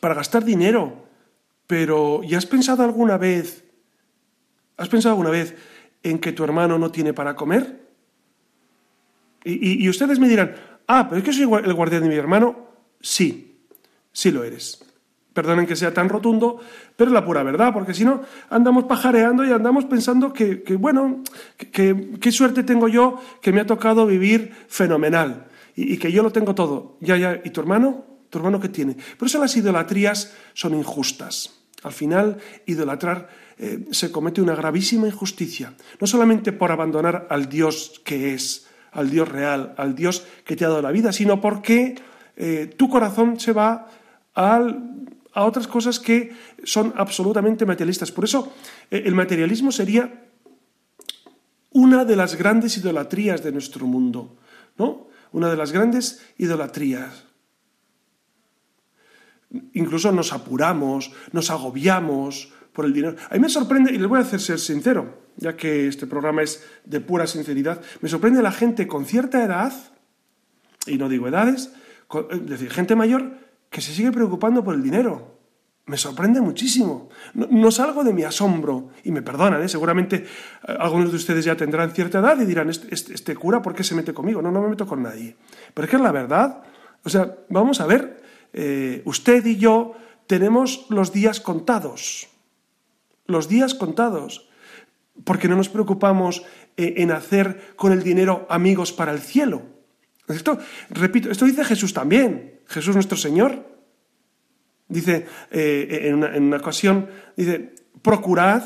para 0.00 0.14
gastar 0.14 0.44
dinero, 0.44 1.06
pero, 1.68 2.22
¿y 2.24 2.34
has 2.34 2.44
pensado 2.44 2.82
alguna 2.82 3.18
vez, 3.18 3.62
has 4.78 4.88
pensado 4.88 5.12
alguna 5.12 5.30
vez 5.30 5.54
en 6.02 6.18
que 6.18 6.32
tu 6.32 6.42
hermano 6.42 6.76
no 6.76 6.90
tiene 6.90 7.14
para 7.14 7.36
comer? 7.36 7.86
Y, 9.44 9.88
ustedes 9.88 10.18
me 10.18 10.28
dirán, 10.28 10.56
ah, 10.88 11.06
pero 11.08 11.20
es 11.20 11.24
que 11.24 11.32
soy 11.32 11.44
el 11.44 11.74
guardián 11.74 12.02
de 12.02 12.08
mi 12.08 12.16
hermano. 12.16 12.66
Sí, 13.00 13.60
sí 14.10 14.32
lo 14.32 14.42
eres. 14.42 14.84
Perdonen 15.36 15.66
que 15.66 15.76
sea 15.76 15.92
tan 15.92 16.08
rotundo, 16.08 16.58
pero 16.96 17.10
es 17.10 17.12
la 17.12 17.22
pura 17.22 17.42
verdad, 17.42 17.74
porque 17.74 17.92
si 17.92 18.06
no, 18.06 18.22
andamos 18.48 18.84
pajareando 18.84 19.44
y 19.44 19.52
andamos 19.52 19.84
pensando 19.84 20.32
que, 20.32 20.64
bueno, 20.80 21.22
que, 21.58 22.16
qué 22.18 22.32
suerte 22.32 22.62
tengo 22.62 22.88
yo 22.88 23.20
que 23.42 23.52
me 23.52 23.60
ha 23.60 23.66
tocado 23.66 24.06
vivir 24.06 24.54
fenomenal 24.66 25.44
y, 25.74 25.98
que 25.98 26.10
yo 26.10 26.22
lo 26.22 26.32
tengo 26.32 26.54
todo. 26.54 26.96
Ya, 27.00 27.18
ya, 27.18 27.38
¿y 27.44 27.50
tu 27.50 27.60
hermano? 27.60 28.06
¿Tu 28.30 28.38
hermano 28.38 28.58
qué 28.58 28.70
tiene? 28.70 28.96
Por 29.18 29.28
eso 29.28 29.38
las 29.38 29.54
idolatrías 29.58 30.32
son 30.54 30.72
injustas. 30.72 31.52
Al 31.82 31.92
final, 31.92 32.38
idolatrar 32.64 33.28
eh, 33.58 33.88
se 33.90 34.10
comete 34.10 34.40
una 34.40 34.54
gravísima 34.54 35.06
injusticia, 35.06 35.74
no 36.00 36.06
solamente 36.06 36.52
por 36.52 36.72
abandonar 36.72 37.26
al 37.28 37.50
Dios 37.50 38.00
que 38.06 38.32
es, 38.32 38.68
al 38.90 39.10
Dios 39.10 39.28
real, 39.28 39.74
al 39.76 39.94
Dios 39.94 40.24
que 40.46 40.56
te 40.56 40.64
ha 40.64 40.68
dado 40.68 40.80
la 40.80 40.92
vida, 40.92 41.12
sino 41.12 41.42
porque 41.42 41.96
eh, 42.36 42.72
tu 42.74 42.88
corazón 42.88 43.38
se 43.38 43.52
va 43.52 43.90
a 45.36 45.44
otras 45.44 45.68
cosas 45.68 46.00
que 46.00 46.32
son 46.64 46.94
absolutamente 46.96 47.66
materialistas. 47.66 48.10
Por 48.10 48.24
eso, 48.24 48.54
eh, 48.90 49.02
el 49.04 49.14
materialismo 49.14 49.70
sería 49.70 50.24
una 51.72 52.06
de 52.06 52.16
las 52.16 52.36
grandes 52.36 52.78
idolatrías 52.78 53.44
de 53.44 53.52
nuestro 53.52 53.86
mundo, 53.86 54.38
¿no? 54.78 55.08
Una 55.32 55.50
de 55.50 55.56
las 55.56 55.72
grandes 55.72 56.24
idolatrías. 56.38 57.24
Incluso 59.74 60.10
nos 60.10 60.32
apuramos, 60.32 61.12
nos 61.32 61.50
agobiamos 61.50 62.50
por 62.72 62.86
el 62.86 62.94
dinero. 62.94 63.16
A 63.28 63.34
mí 63.34 63.40
me 63.40 63.50
sorprende, 63.50 63.92
y 63.92 63.98
les 63.98 64.08
voy 64.08 64.18
a 64.18 64.22
hacer 64.22 64.40
ser 64.40 64.58
sincero, 64.58 65.20
ya 65.36 65.54
que 65.54 65.86
este 65.86 66.06
programa 66.06 66.42
es 66.42 66.64
de 66.86 67.02
pura 67.02 67.26
sinceridad, 67.26 67.82
me 68.00 68.08
sorprende 68.08 68.40
la 68.40 68.52
gente 68.52 68.86
con 68.88 69.04
cierta 69.04 69.44
edad, 69.44 69.74
y 70.86 70.96
no 70.96 71.10
digo 71.10 71.28
edades, 71.28 71.74
es 72.30 72.46
decir, 72.46 72.70
gente 72.70 72.96
mayor 72.96 73.45
que 73.70 73.80
se 73.80 73.92
sigue 73.92 74.12
preocupando 74.12 74.62
por 74.62 74.74
el 74.74 74.82
dinero. 74.82 75.36
Me 75.86 75.96
sorprende 75.96 76.40
muchísimo. 76.40 77.10
No, 77.34 77.70
salgo 77.70 78.02
de 78.02 78.12
mi 78.12 78.24
asombro. 78.24 78.88
Y 79.04 79.12
me 79.12 79.22
perdonan, 79.22 79.62
¿eh? 79.62 79.68
seguramente 79.68 80.16
eh, 80.16 80.76
algunos 80.80 81.10
de 81.10 81.16
ustedes 81.16 81.44
ya 81.44 81.56
tendrán 81.56 81.92
cierta 81.92 82.18
edad 82.18 82.40
y 82.40 82.44
dirán, 82.44 82.70
este, 82.70 82.92
este, 82.92 83.14
este, 83.14 83.36
cura, 83.36 83.62
¿por 83.62 83.72
qué 83.72 83.84
se 83.84 83.94
mete 83.94 84.12
conmigo? 84.12 84.42
No, 84.42 84.50
no 84.50 84.60
me 84.62 84.68
meto 84.68 84.86
con 84.86 85.02
nadie. 85.02 85.36
Pero 85.72 85.84
es 85.84 85.90
que 85.90 85.96
es 85.96 86.02
la 86.02 86.10
verdad. 86.10 86.62
O 87.04 87.08
sea, 87.08 87.36
vamos 87.48 87.80
a 87.80 87.86
ver, 87.86 88.20
eh, 88.52 89.02
usted 89.04 89.46
y 89.46 89.58
yo 89.58 89.94
tenemos 90.26 90.86
los 90.88 91.12
días 91.12 91.38
contados. 91.38 92.28
Los 93.26 93.48
días 93.48 93.74
contados. 93.74 94.48
Porque 95.22 95.46
no 95.46 95.54
nos 95.54 95.68
preocupamos 95.68 96.42
en 96.76 97.10
hacer 97.10 97.74
con 97.76 97.92
el 97.92 98.02
dinero 98.02 98.46
amigos 98.50 98.92
para 98.92 99.12
el 99.12 99.20
cielo. 99.20 99.62
Repito, 100.90 101.30
esto 101.30 101.44
dice 101.44 101.64
Jesús 101.64 101.94
también. 101.94 102.55
Jesús 102.68 102.94
nuestro 102.94 103.16
Señor. 103.16 103.76
Dice 104.88 105.26
eh, 105.50 106.02
en, 106.04 106.14
una, 106.42 106.56
ocasión, 106.56 107.08
dice, 107.36 107.74
procurad 108.02 108.62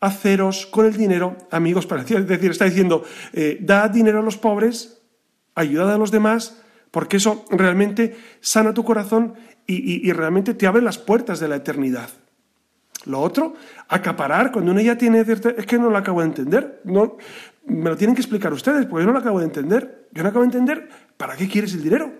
haceros 0.00 0.66
con 0.66 0.84
el 0.84 0.96
dinero 0.96 1.36
amigos 1.50 1.86
para 1.86 2.02
Es 2.02 2.26
decir, 2.26 2.50
está 2.50 2.64
diciendo, 2.66 3.04
eh, 3.32 3.58
dad 3.60 3.90
dinero 3.90 4.18
a 4.18 4.22
los 4.22 4.36
pobres, 4.36 5.00
ayudad 5.54 5.92
a 5.92 5.96
los 5.96 6.10
demás, 6.10 6.60
porque 6.90 7.16
eso 7.16 7.44
realmente 7.50 8.16
sana 8.40 8.74
tu 8.74 8.84
corazón 8.84 9.34
y, 9.66 10.12
realmente 10.12 10.54
te 10.54 10.66
abre 10.66 10.82
las 10.82 10.98
puertas 10.98 11.40
de 11.40 11.48
la 11.48 11.56
eternidad. 11.56 12.10
Lo 13.06 13.20
otro, 13.20 13.54
acaparar, 13.88 14.52
cuando 14.52 14.72
uno 14.72 14.80
ya 14.80 14.98
tiene 14.98 15.24
cierta... 15.24 15.50
Es 15.50 15.66
que 15.66 15.78
no 15.78 15.88
lo 15.88 15.96
acabo 15.96 16.20
de 16.20 16.26
entender. 16.26 16.82
No, 16.84 17.16
me 17.64 17.88
lo 17.88 17.96
tienen 17.96 18.14
que 18.14 18.20
explicar 18.20 18.52
ustedes, 18.52 18.86
porque 18.86 19.04
yo 19.04 19.06
no 19.06 19.12
lo 19.12 19.20
acabo 19.20 19.38
de 19.38 19.46
entender. 19.46 20.08
Yo 20.12 20.22
no 20.22 20.28
acabo 20.28 20.44
de 20.44 20.48
entender 20.48 20.88
para 21.16 21.36
qué 21.36 21.48
quieres 21.48 21.72
el 21.74 21.82
dinero. 21.82 22.12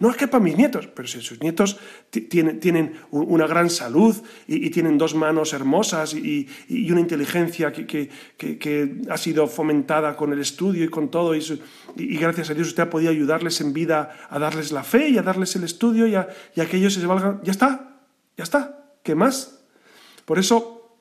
No 0.00 0.10
es 0.10 0.16
que 0.16 0.28
para 0.28 0.42
mis 0.42 0.56
nietos, 0.56 0.88
pero 0.94 1.06
si 1.06 1.20
sus 1.20 1.40
nietos 1.40 1.78
tienen, 2.10 2.94
una 3.10 3.46
gran 3.46 3.68
salud 3.68 4.16
y, 4.46 4.70
tienen 4.70 4.96
dos 4.96 5.14
manos 5.14 5.52
hermosas 5.52 6.14
y, 6.14 6.48
una 6.90 7.00
inteligencia 7.00 7.70
que, 7.72 8.08
ha 9.10 9.16
sido 9.18 9.46
fomentada 9.46 10.16
con 10.16 10.32
el 10.32 10.40
estudio 10.40 10.84
y 10.84 10.88
con 10.88 11.10
todo, 11.10 11.34
y, 11.34 11.42
gracias 12.16 12.50
a 12.50 12.54
Dios 12.54 12.68
usted 12.68 12.84
ha 12.84 12.90
podido 12.90 13.10
ayudarles 13.10 13.60
en 13.60 13.74
vida 13.74 14.26
a 14.30 14.38
darles 14.38 14.72
la 14.72 14.84
fe 14.84 15.10
y 15.10 15.18
a 15.18 15.22
darles 15.22 15.54
el 15.56 15.64
estudio 15.64 16.06
y 16.06 16.14
a, 16.14 16.26
que 16.54 16.76
ellos 16.78 16.94
se 16.94 17.06
valgan. 17.06 17.40
Ya 17.44 17.52
está, 17.52 18.00
ya 18.36 18.44
está, 18.44 18.94
¿qué 19.02 19.14
más? 19.14 19.60
Por 20.24 20.38
eso 20.38 20.96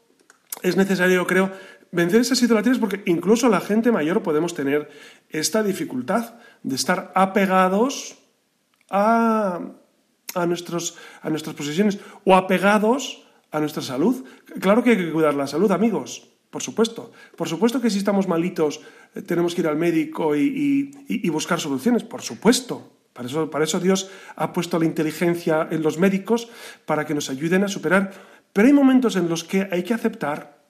es 0.62 0.76
necesario, 0.76 1.26
creo, 1.26 1.52
vencer 1.92 2.20
esas 2.20 2.42
idolatrías 2.42 2.80
porque 2.80 3.02
incluso 3.06 3.48
la 3.48 3.62
gente 3.62 3.94
mayor 3.94 4.24
podemos 4.24 4.54
tener 4.54 4.90
esta 5.30 5.64
dificultad 5.64 6.36
de 6.64 6.76
estar 6.76 7.14
apegados 7.16 8.21
a, 8.92 9.62
nuestros, 10.46 10.98
a 11.22 11.30
nuestras 11.30 11.56
posesiones 11.56 12.00
o 12.26 12.36
apegados 12.36 13.24
a 13.52 13.60
nuestra 13.60 13.82
salud. 13.82 14.24
Claro 14.60 14.84
que 14.84 14.92
hay 14.92 14.98
que 14.98 15.12
cuidar 15.12 15.34
la 15.34 15.48
salud, 15.48 15.72
amigos, 15.72 16.30
por 16.50 16.62
supuesto. 16.62 17.12
Por 17.36 17.48
supuesto 17.48 17.82
que 17.82 17.90
si 17.90 17.98
estamos 17.98 18.28
malitos 18.28 18.82
eh, 19.16 19.22
tenemos 19.22 19.56
que 19.56 19.62
ir 19.62 19.68
al 19.68 19.78
médico 19.78 20.36
y, 20.36 20.92
buscar 21.30 21.60
soluciones, 21.60 22.04
por 22.04 22.22
supuesto. 22.22 22.98
Para 23.14 23.28
eso, 23.28 23.50
para 23.50 23.66
eso 23.66 23.80
Dios 23.80 24.10
ha 24.36 24.54
puesto 24.54 24.80
la 24.80 24.86
inteligencia 24.86 25.68
en 25.70 25.82
los 25.82 25.98
médicos 25.98 26.50
para 26.86 27.06
que 27.06 27.14
nos 27.14 27.30
ayuden 27.30 27.64
a 27.64 27.68
superar. 27.68 28.12
Pero 28.54 28.68
hay 28.68 28.74
momentos 28.74 29.16
en 29.16 29.28
los 29.28 29.44
que 29.44 29.68
hay 29.72 29.84
que 29.84 29.94
aceptar, 29.94 30.64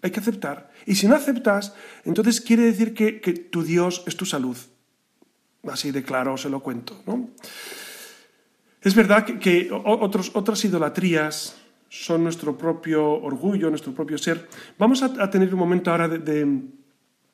hay 0.00 0.10
que 0.10 0.20
aceptar. 0.20 0.70
Y 0.86 0.94
si 0.94 1.06
no 1.06 1.14
aceptas, 1.14 1.74
entonces 2.04 2.40
quiere 2.40 2.64
decir 2.64 2.94
que, 2.94 3.20
que 3.20 3.32
tu 3.34 3.62
Dios 3.62 4.04
es 4.06 4.16
tu 4.16 4.24
salud. 4.24 4.56
Así 5.70 5.90
de 5.90 6.02
claro 6.02 6.36
se 6.36 6.48
lo 6.50 6.60
cuento. 6.60 7.02
¿no? 7.06 7.30
Es 8.82 8.94
verdad 8.94 9.24
que, 9.24 9.70
otros, 9.72 10.32
otras 10.34 10.64
idolatrías 10.64 11.56
son 11.88 12.24
nuestro 12.24 12.56
propio 12.56 13.06
orgullo, 13.06 13.70
nuestro 13.70 13.92
propio 13.92 14.18
ser. 14.18 14.48
Vamos 14.78 15.02
a, 15.02 15.30
tener 15.30 15.52
un 15.52 15.60
momento 15.60 15.90
ahora 15.90 16.08
de, 16.08 16.62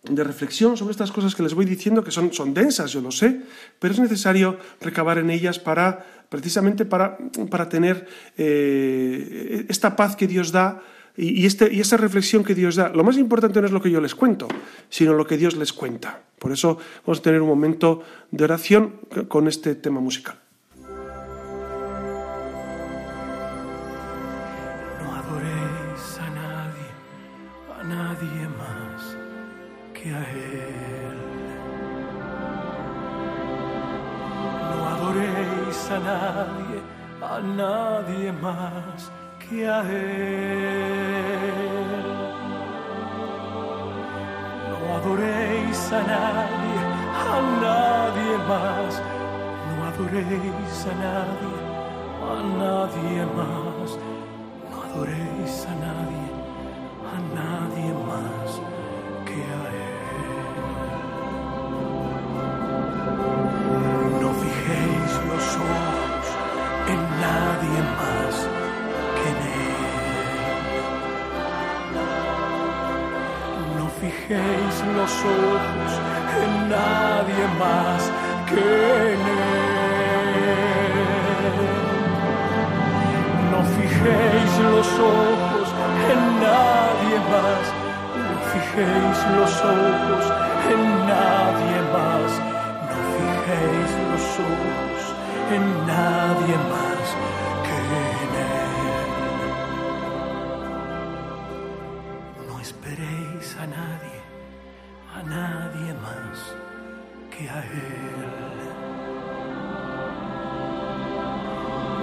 reflexión 0.02 0.76
sobre 0.76 0.92
estas 0.92 1.12
cosas 1.12 1.34
que 1.34 1.42
les 1.42 1.54
voy 1.54 1.64
diciendo, 1.64 2.02
que 2.02 2.10
son, 2.10 2.32
son 2.32 2.52
densas, 2.52 2.92
yo 2.92 3.00
lo 3.00 3.10
sé, 3.10 3.40
pero 3.78 3.94
es 3.94 4.00
necesario 4.00 4.58
recabar 4.80 5.18
en 5.18 5.30
ellas 5.30 5.58
para, 5.58 6.04
precisamente 6.28 6.84
para, 6.84 7.16
para 7.50 7.68
tener 7.68 8.06
eh, 8.36 9.64
esta 9.68 9.96
paz 9.96 10.16
que 10.16 10.26
Dios 10.26 10.52
da 10.52 10.82
y, 11.20 11.46
este, 11.46 11.72
y 11.72 11.80
esa 11.80 11.96
reflexión 11.96 12.44
que 12.44 12.54
Dios 12.54 12.76
da, 12.76 12.90
lo 12.90 13.02
más 13.02 13.18
importante 13.18 13.60
no 13.60 13.66
es 13.66 13.72
lo 13.72 13.82
que 13.82 13.90
yo 13.90 14.00
les 14.00 14.14
cuento, 14.14 14.46
sino 14.88 15.14
lo 15.14 15.26
que 15.26 15.36
Dios 15.36 15.56
les 15.56 15.72
cuenta. 15.72 16.22
Por 16.38 16.52
eso 16.52 16.78
vamos 17.04 17.18
a 17.18 17.22
tener 17.22 17.42
un 17.42 17.48
momento 17.48 18.02
de 18.30 18.44
oración 18.44 19.00
con 19.26 19.48
este 19.48 19.74
tema 19.74 19.98
musical. 19.98 20.38
No 25.02 25.12
adoréis 25.12 26.18
a 26.20 26.30
nadie, 26.30 26.88
a 27.76 27.82
nadie 27.82 28.48
más 28.56 29.16
que 29.92 30.10
a 30.10 30.22
Él. 30.30 31.18
No 34.70 34.88
adoréis 34.88 35.90
a 35.90 35.98
nadie, 35.98 36.80
a 37.20 37.40
nadie 37.40 38.30
más 38.30 39.10
que 39.48 39.66
a 39.66 39.80
Él. 39.80 41.28
No 44.68 44.94
adoréis 44.96 45.92
a 45.92 46.02
nadie, 46.02 46.78
a 47.26 47.40
nadie 47.64 48.34
más. 48.50 49.02
No 49.66 49.74
adoréis 49.88 50.86
a 50.86 50.94
nadie, 51.06 51.58
a 52.30 52.36
nadie 52.62 53.20
más. 53.38 53.90
No 54.70 54.76
adoréis 54.86 55.66
a 55.66 55.74
nadie, 55.86 56.27
los 74.96 75.12
ojos 75.12 75.92
en 76.42 76.68
nadie 76.68 77.44
más 77.58 78.02
que 78.48 78.64
en 79.12 79.20
Él. 79.20 79.68
No 83.50 83.60
fijéis 83.76 84.52
los 84.74 84.88
ojos 84.98 85.68
en 86.12 86.20
nadie 86.46 87.16
más, 87.32 87.64
no 88.28 88.36
fijéis 88.52 89.18
los 89.38 89.54
ojos 89.64 90.24
en 90.72 90.82
nadie 91.12 91.78
más, 91.96 92.30
no 92.88 92.98
fijéis 93.16 93.90
los 94.10 94.26
ojos 94.50 95.00
en 95.54 95.64
nadie 95.86 96.56
más 96.70 96.87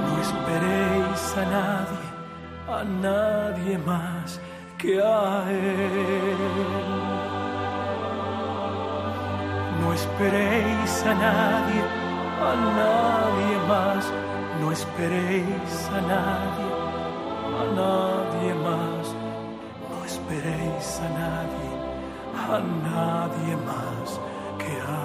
No 0.06 0.22
esperéis 0.22 1.38
a 1.38 1.46
nadie, 1.56 2.08
a 2.70 2.84
nadie 2.84 3.78
más 3.80 4.40
que 4.78 5.02
a 5.02 5.44
Él. 5.50 6.38
No 9.82 9.94
esperéis 9.94 11.06
a 11.06 11.14
nadie, 11.14 11.84
a 12.42 12.56
nadie 12.80 13.58
más, 13.68 14.06
no 14.62 14.72
esperéis 14.72 15.90
a 15.92 16.02
nadie, 16.14 16.72
a 17.62 17.66
nadie 17.82 18.54
más, 18.56 19.06
no 19.90 20.06
esperéis 20.06 21.02
a 21.02 21.10
nadie 21.10 21.66
a 22.38 22.60
nadie 22.60 23.56
más 23.58 24.20
que 24.60 24.82
a 24.82 25.05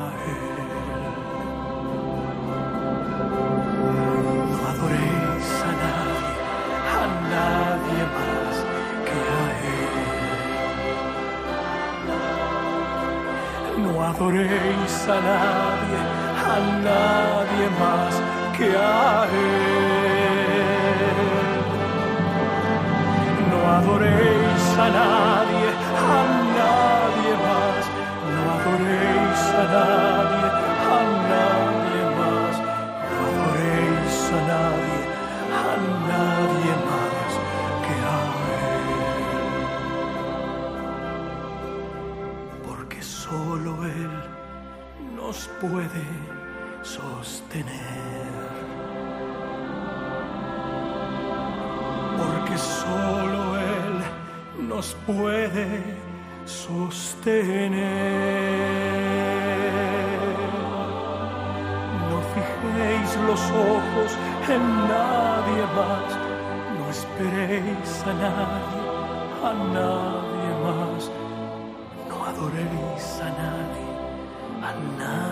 adoréis 14.11 15.09
a 15.09 15.21
nadie, 15.29 16.01
a 16.53 16.59
nadie 16.85 17.69
más 17.79 18.15
que 18.57 18.77
a 18.77 19.27
Él. 19.33 20.10
No 62.11 62.19
fijéis 62.35 63.11
los 63.29 63.43
ojos 63.51 64.11
en 64.49 64.63
nadie 64.89 65.63
más, 65.77 66.09
no 66.77 66.85
esperéis 66.91 67.91
a 68.05 68.13
nadie, 68.15 68.83
a 69.45 69.53
nadie 69.77 70.51
más, 70.65 71.03
no 72.09 72.17
adoréis 72.25 73.05
a 73.21 73.31
nadie, 73.43 73.87
a 74.63 74.73
nadie 74.99 75.30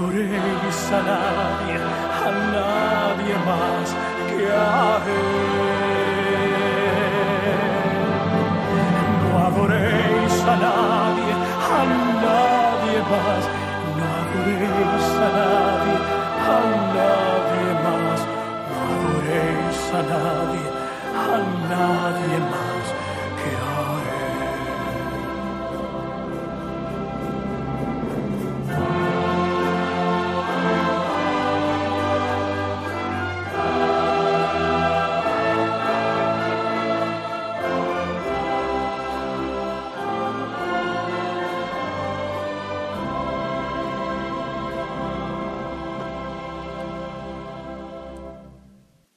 adoréis 0.00 0.92
a 0.92 1.02
nadie, 1.02 1.76
a 1.76 2.30
nadie 2.54 3.36
más 3.46 3.88
que 4.28 4.46
a 4.48 4.98
Él. 5.06 5.40
No 9.22 9.30
adoréis 9.46 10.36
a 10.42 10.56
nadie, 10.64 11.32
a 11.76 11.82
nadie 12.24 12.98
más. 13.10 13.44
No 13.96 14.04
adoréis 14.20 15.08
a 15.16 15.30
nadie, 15.38 15.96
a 16.48 16.60
nadie 16.96 17.70
más. 17.84 18.20
No 18.68 18.76
adoréis 18.94 19.80
a 19.92 20.02
nadie, 20.12 20.66
a 21.14 21.36
nadie 21.68 22.38
más 22.50 22.69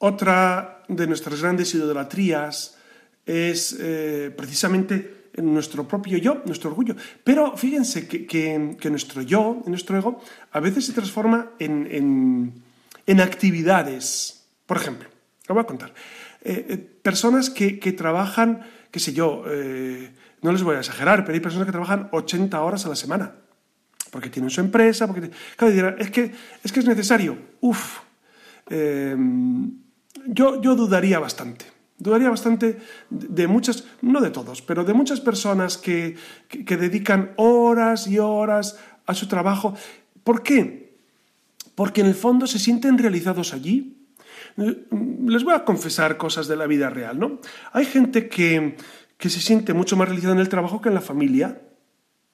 Otra 0.03 0.83
de 0.89 1.07
nuestras 1.07 1.41
grandes 1.41 1.73
idolatrías 1.73 2.77
es 3.25 3.73
eh, 3.79 4.33
precisamente 4.35 5.29
nuestro 5.37 5.87
propio 5.87 6.17
yo, 6.17 6.41
nuestro 6.45 6.71
orgullo. 6.71 6.93
Pero 7.23 7.55
fíjense 7.55 8.05
que, 8.05 8.25
que- 8.27 8.89
nuestro 8.89 9.21
yo, 9.21 9.63
nuestro 9.65 9.97
ego, 9.97 10.21
a 10.51 10.59
veces 10.59 10.85
se 10.87 10.91
transforma 10.91 11.51
en, 11.57 11.87
en- 11.89 12.53
en 13.07 13.21
actividades. 13.21 14.43
Por 14.65 14.75
ejemplo, 14.75 15.07
lo 15.47 15.55
voy 15.55 15.61
a 15.63 15.67
contar. 15.67 15.93
Eh, 16.41 16.65
eh, 16.67 16.77
personas 16.77 17.49
que, 17.49 17.79
que 17.79 17.93
trabajan, 17.93 18.59
qué 18.91 18.99
sé 18.99 19.13
yo, 19.13 19.45
no 20.41 20.51
les 20.51 20.63
voy 20.63 20.75
a 20.75 20.79
exagerar, 20.79 21.23
pero 21.23 21.33
hay 21.35 21.39
personas 21.39 21.65
que 21.65 21.71
trabajan 21.71 22.09
80 22.11 22.61
horas 22.61 22.85
a 22.85 22.89
la 22.89 22.97
semana 22.97 23.35
porque 24.11 24.29
tienen 24.29 24.51
su 24.51 24.59
empresa, 24.59 25.07
porque... 25.07 25.31
Claro, 25.55 25.95
es 25.97 26.11
que 26.11 26.29
es, 26.61 26.71
que 26.73 26.81
es 26.81 26.85
necesario. 26.85 27.37
Uf, 27.61 27.99
eh, 28.69 29.15
yo, 30.27 30.61
yo 30.61 30.75
dudaría 30.75 31.19
bastante. 31.19 31.65
Dudaría 31.97 32.29
bastante 32.29 32.79
de 33.09 33.47
muchas, 33.47 33.85
no 34.01 34.19
de 34.19 34.29
todos, 34.29 34.61
pero 34.61 34.83
de 34.83 34.93
muchas 34.93 35.21
personas 35.21 35.77
que, 35.77 36.15
que- 36.49 36.77
dedican 36.77 37.31
horas 37.37 38.07
y 38.07 38.19
horas 38.19 38.77
a 39.05 39.13
su 39.13 39.27
trabajo. 39.27 39.75
¿Por 40.23 40.43
qué? 40.43 40.97
Porque 41.75 42.01
en 42.01 42.07
el 42.07 42.15
fondo 42.15 42.45
se 42.47 42.59
sienten 42.59 42.97
realizados 42.97 43.53
allí. 43.53 44.07
Les 44.57 45.43
voy 45.43 45.53
a 45.53 45.63
confesar 45.65 46.17
cosas 46.17 46.47
de 46.47 46.55
la 46.57 46.67
vida 46.67 46.89
real, 46.89 47.19
¿no? 47.19 47.39
Hay 47.71 47.85
gente 47.85 48.27
que, 48.27 48.75
que 49.17 49.29
se 49.29 49.39
siente 49.41 49.73
mucho 49.73 49.95
más 49.95 50.07
realizada 50.09 50.33
en 50.33 50.39
el 50.41 50.49
trabajo 50.49 50.81
que 50.81 50.89
en 50.89 50.95
la 50.95 51.01
familia. 51.01 51.61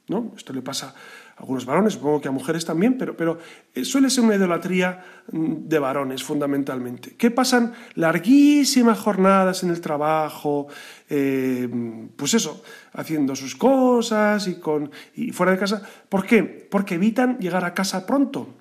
¿no? 0.07 0.33
Esto 0.35 0.53
le 0.53 0.61
pasa 0.63 0.95
algunos 1.39 1.65
varones, 1.65 1.93
supongo 1.93 2.19
que 2.21 2.27
a 2.27 2.31
mujeres 2.31 2.65
también, 2.65 2.97
pero, 2.97 3.15
pero 3.15 3.39
eh, 3.73 3.85
suele 3.85 4.09
ser 4.09 4.25
una 4.25 4.35
idolatría 4.35 5.03
mm, 5.31 5.67
de 5.67 5.79
varones 5.79 6.21
fundamentalmente, 6.21 7.15
que 7.15 7.31
pasan 7.31 7.73
larguísimas 7.95 8.99
jornadas 8.99 9.63
en 9.63 9.69
el 9.69 9.79
trabajo, 9.79 10.67
eh, 11.09 11.69
pues 12.15 12.33
eso, 12.33 12.61
haciendo 12.93 13.35
sus 13.35 13.55
cosas 13.55 14.47
y, 14.47 14.59
con, 14.59 14.91
y 15.15 15.31
fuera 15.31 15.53
de 15.53 15.59
casa. 15.59 15.81
¿Por 16.09 16.25
qué? 16.25 16.43
Porque 16.43 16.95
evitan 16.95 17.37
llegar 17.39 17.63
a 17.63 17.73
casa 17.73 18.05
pronto, 18.05 18.55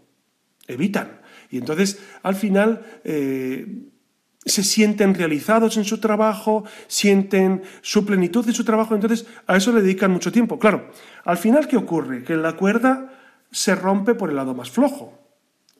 evitan. 0.67 1.21
Y 1.51 1.59
entonces, 1.59 2.01
al 2.23 2.37
final, 2.37 3.01
eh, 3.05 3.89
se 4.45 4.63
sienten 4.65 5.15
realizados 5.15 5.77
en 5.77 5.85
su 5.85 5.99
trabajo, 5.99 6.65
sienten 6.87 7.63
su 7.83 8.07
plenitud 8.07 8.47
en 8.47 8.55
su 8.55 8.65
trabajo, 8.65 8.95
entonces 8.95 9.27
a 9.47 9.57
eso 9.57 9.73
le 9.73 9.83
dedican 9.83 10.11
mucho 10.11 10.33
tiempo. 10.33 10.59
Claro, 10.59 10.91
al 11.25 11.37
final, 11.37 11.69
¿qué 11.69 11.77
ocurre? 11.77 12.25
Que 12.25 12.37
la 12.37 12.55
cuerda 12.55 13.13
se 13.51 13.75
rompe 13.75 14.15
por 14.15 14.31
el 14.31 14.37
lado 14.37 14.55
más 14.55 14.71
flojo. 14.71 15.28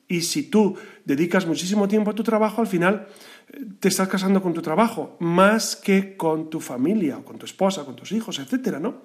Y 0.09 0.21
si 0.21 0.49
tú 0.49 0.75
dedicas 1.05 1.45
muchísimo 1.45 1.87
tiempo 1.87 2.09
a 2.09 2.15
tu 2.15 2.23
trabajo, 2.23 2.61
al 2.61 2.67
final 2.67 3.07
eh, 3.47 3.65
te 3.79 3.87
estás 3.87 4.07
casando 4.07 4.41
con 4.41 4.55
tu 4.55 4.61
trabajo, 4.61 5.15
más 5.19 5.75
que 5.75 6.17
con 6.17 6.49
tu 6.49 6.59
familia, 6.59 7.19
o 7.19 7.23
con 7.23 7.37
tu 7.37 7.45
esposa, 7.45 7.85
con 7.85 7.95
tus 7.95 8.11
hijos, 8.11 8.39
etcétera, 8.39 8.79
¿no? 8.79 9.03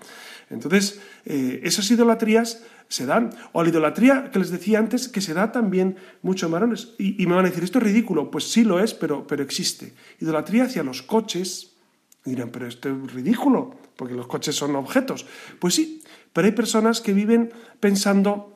Entonces, 0.48 1.00
eh, 1.26 1.60
esas 1.62 1.90
idolatrías 1.90 2.62
se 2.88 3.04
dan. 3.04 3.30
O 3.52 3.62
la 3.62 3.68
idolatría 3.68 4.30
que 4.32 4.38
les 4.38 4.50
decía 4.50 4.78
antes, 4.78 5.08
que 5.08 5.20
se 5.20 5.34
da 5.34 5.52
también 5.52 5.96
mucho 6.22 6.46
en 6.46 6.52
varones. 6.52 6.94
Y, 6.98 7.22
y 7.22 7.26
me 7.26 7.34
van 7.34 7.44
a 7.44 7.48
decir, 7.48 7.64
¿esto 7.64 7.78
es 7.78 7.84
ridículo? 7.84 8.30
Pues 8.30 8.44
sí 8.44 8.64
lo 8.64 8.80
es, 8.80 8.94
pero, 8.94 9.26
pero 9.26 9.42
existe. 9.42 9.92
Idolatría 10.20 10.64
hacia 10.64 10.82
los 10.82 11.02
coches. 11.02 11.72
Y 12.24 12.30
dirán, 12.30 12.48
pero 12.48 12.66
esto 12.66 12.88
es 12.88 13.12
ridículo, 13.12 13.76
porque 13.96 14.14
los 14.14 14.26
coches 14.26 14.56
son 14.56 14.74
objetos. 14.76 15.26
Pues 15.58 15.74
sí, 15.74 16.02
pero 16.32 16.46
hay 16.46 16.52
personas 16.52 17.02
que 17.02 17.12
viven 17.12 17.52
pensando 17.78 18.53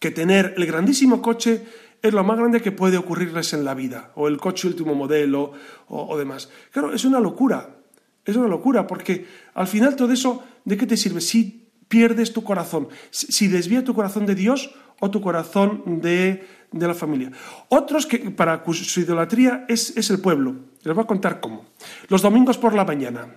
que 0.00 0.10
tener 0.10 0.54
el 0.56 0.66
grandísimo 0.66 1.22
coche 1.22 1.64
es 2.02 2.12
lo 2.12 2.24
más 2.24 2.38
grande 2.38 2.62
que 2.62 2.72
puede 2.72 2.96
ocurrirles 2.96 3.52
en 3.52 3.64
la 3.64 3.74
vida, 3.74 4.10
o 4.16 4.26
el 4.26 4.38
coche 4.38 4.66
último 4.66 4.94
modelo, 4.94 5.52
o, 5.88 6.16
demás. 6.16 6.50
Claro, 6.72 6.92
es 6.92 7.04
una 7.04 7.20
locura, 7.20 7.76
es 8.24 8.34
una 8.34 8.48
locura, 8.48 8.86
porque 8.86 9.26
al 9.54 9.66
final 9.66 9.96
todo 9.96 10.12
eso, 10.12 10.42
¿de 10.64 10.76
qué 10.76 10.86
te 10.86 10.96
sirve? 10.96 11.20
Si 11.20 11.68
pierdes 11.88 12.32
tu 12.32 12.42
corazón, 12.42 12.88
si 13.10 13.48
desvía 13.48 13.84
tu 13.84 13.94
corazón 13.94 14.24
de 14.24 14.34
Dios 14.34 14.74
o 15.00 15.10
tu 15.10 15.20
corazón 15.20 16.00
de, 16.00 16.46
de 16.72 16.86
la 16.86 16.94
familia. 16.94 17.32
Otros 17.68 18.06
que 18.06 18.18
para 18.30 18.64
su 18.72 19.00
idolatría 19.00 19.66
es, 19.68 19.96
es 19.96 20.08
el 20.10 20.20
pueblo. 20.20 20.54
Les 20.82 20.94
voy 20.94 21.04
a 21.04 21.06
contar 21.06 21.40
cómo. 21.40 21.66
Los 22.08 22.22
domingos 22.22 22.56
por 22.56 22.74
la 22.74 22.84
mañana. 22.84 23.36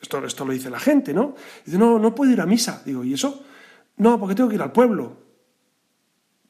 Esto, 0.00 0.24
esto 0.24 0.44
lo 0.44 0.52
dice 0.52 0.70
la 0.70 0.80
gente, 0.80 1.14
¿no? 1.14 1.34
Dice, 1.64 1.78
no, 1.78 1.98
no 1.98 2.14
puedo 2.14 2.32
ir 2.32 2.40
a 2.40 2.46
misa. 2.46 2.82
Digo, 2.84 3.04
¿y 3.04 3.14
eso? 3.14 3.44
No, 3.96 4.18
porque 4.18 4.34
tengo 4.34 4.48
que 4.48 4.56
ir 4.56 4.62
al 4.62 4.72
pueblo. 4.72 5.23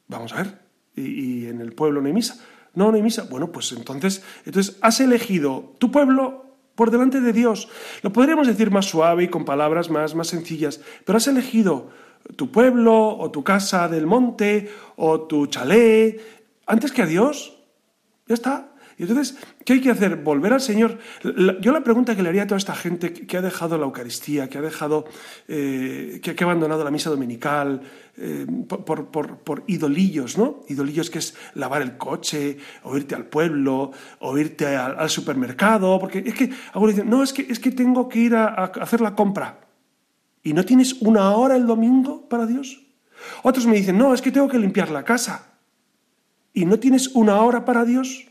Vamos 0.07 0.33
a 0.33 0.37
ver. 0.37 0.59
¿Y, 0.95 1.47
en 1.47 1.61
el 1.61 1.73
pueblo 1.73 2.01
no 2.01 2.07
hay 2.07 2.13
misa? 2.13 2.37
No, 2.73 2.89
no 2.89 2.97
hay 2.97 3.03
misa. 3.03 3.27
Bueno, 3.29 3.51
pues 3.51 3.71
entonces, 3.71 4.23
entonces 4.45 4.77
has 4.81 4.99
elegido 4.99 5.75
tu 5.77 5.91
pueblo 5.91 6.45
por 6.75 6.91
delante 6.91 7.21
de 7.21 7.33
Dios. 7.33 7.69
Lo 8.01 8.11
podríamos 8.11 8.47
decir 8.47 8.71
más 8.71 8.85
suave 8.85 9.23
y 9.23 9.27
con 9.29 9.45
palabras 9.45 9.89
más, 9.89 10.15
más 10.15 10.27
sencillas, 10.27 10.81
pero 11.05 11.17
has 11.17 11.27
elegido 11.27 11.89
tu 12.35 12.51
pueblo 12.51 13.17
o 13.17 13.31
tu 13.31 13.43
casa 13.43 13.87
del 13.87 14.07
monte 14.07 14.69
o 14.95 15.21
tu 15.21 15.47
chalet 15.47 16.19
antes 16.65 16.91
que 16.91 17.01
a 17.01 17.05
Dios. 17.05 17.57
Ya 18.27 18.33
está. 18.33 18.74
Y 18.97 19.03
entonces, 19.03 19.37
¿qué 19.65 19.73
hay 19.73 19.81
que 19.81 19.91
hacer? 19.91 20.15
Volver 20.15 20.53
al 20.53 20.61
Señor. 20.61 20.97
Yo 21.59 21.73
la 21.73 21.81
pregunta 21.83 22.15
que 22.15 22.23
le 22.23 22.29
haría 22.29 22.43
a 22.43 22.47
toda 22.47 22.57
esta 22.57 22.75
gente 22.75 23.11
que, 23.11 23.37
ha 23.37 23.41
dejado 23.41 23.77
la 23.77 23.83
Eucaristía, 23.83 24.47
que 24.49 24.57
ha 24.57 24.61
dejado, 24.61 25.05
eh, 25.49 26.21
que, 26.23 26.31
ha 26.31 26.43
abandonado 26.45 26.83
la 26.83 26.91
misa 26.91 27.09
dominical, 27.09 27.81
eh, 28.17 28.45
por, 28.69 29.07
por- 29.07 29.37
por- 29.39 29.63
idolillos, 29.67 30.37
¿no? 30.37 30.63
Idolillos 30.69 31.09
que 31.09 31.19
es 31.19 31.35
lavar 31.55 31.81
el 31.81 31.97
coche, 31.97 32.57
o 32.83 32.95
irte 32.95 33.15
al 33.15 33.25
pueblo, 33.25 33.91
o 34.19 34.37
irte 34.37 34.65
al, 34.65 35.09
supermercado, 35.09 35.99
porque 35.99 36.23
es 36.25 36.33
que 36.33 36.49
algunos 36.73 36.95
dicen, 36.95 37.09
no, 37.09 37.21
es 37.21 37.33
que, 37.33 37.45
es 37.49 37.59
que 37.59 37.71
tengo 37.71 38.07
que 38.07 38.19
ir 38.19 38.35
a 38.35 38.45
hacer 38.45 39.01
la 39.01 39.13
compra. 39.13 39.59
¿Y 40.41 40.53
no 40.53 40.63
tienes 40.63 40.93
una 41.01 41.31
hora 41.31 41.57
el 41.57 41.65
domingo 41.65 42.29
para 42.29 42.45
Dios? 42.45 42.81
Otros 43.43 43.65
me 43.65 43.75
dicen, 43.75 43.97
no, 43.97 44.13
es 44.13 44.21
que 44.21 44.31
tengo 44.31 44.47
que 44.47 44.59
limpiar 44.59 44.89
la 44.91 45.03
casa. 45.03 45.53
¿Y 46.53 46.65
no 46.65 46.79
tienes 46.79 47.09
una 47.09 47.41
hora 47.41 47.65
para 47.65 47.83
Dios? 47.83 48.25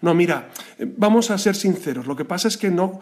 No, 0.00 0.14
mira, 0.14 0.50
eh, 0.78 0.86
vamos 0.96 1.30
a 1.30 1.38
ser 1.38 1.54
sinceros. 1.54 2.06
Lo 2.06 2.16
que 2.16 2.24
pasa 2.24 2.48
es 2.48 2.56
que 2.56 2.70
no 2.70 3.00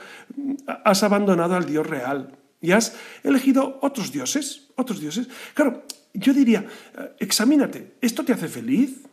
has 0.85 1.03
abandonado 1.03 1.55
al 1.55 1.67
Dios 1.67 1.87
real. 1.87 2.35
y 2.61 2.73
has 2.73 2.97
elegido 3.23 3.79
otros 3.83 4.11
dioses, 4.11 4.67
otros 4.75 5.01
dioses. 5.01 5.29
Claro, 5.55 5.85
yo 6.13 6.35
diría, 6.35 6.67
eh, 6.99 7.13
examínate, 7.21 7.95
¿esto 8.01 8.25
te 8.25 8.33
hace 8.33 8.49
feliz? 8.49 9.07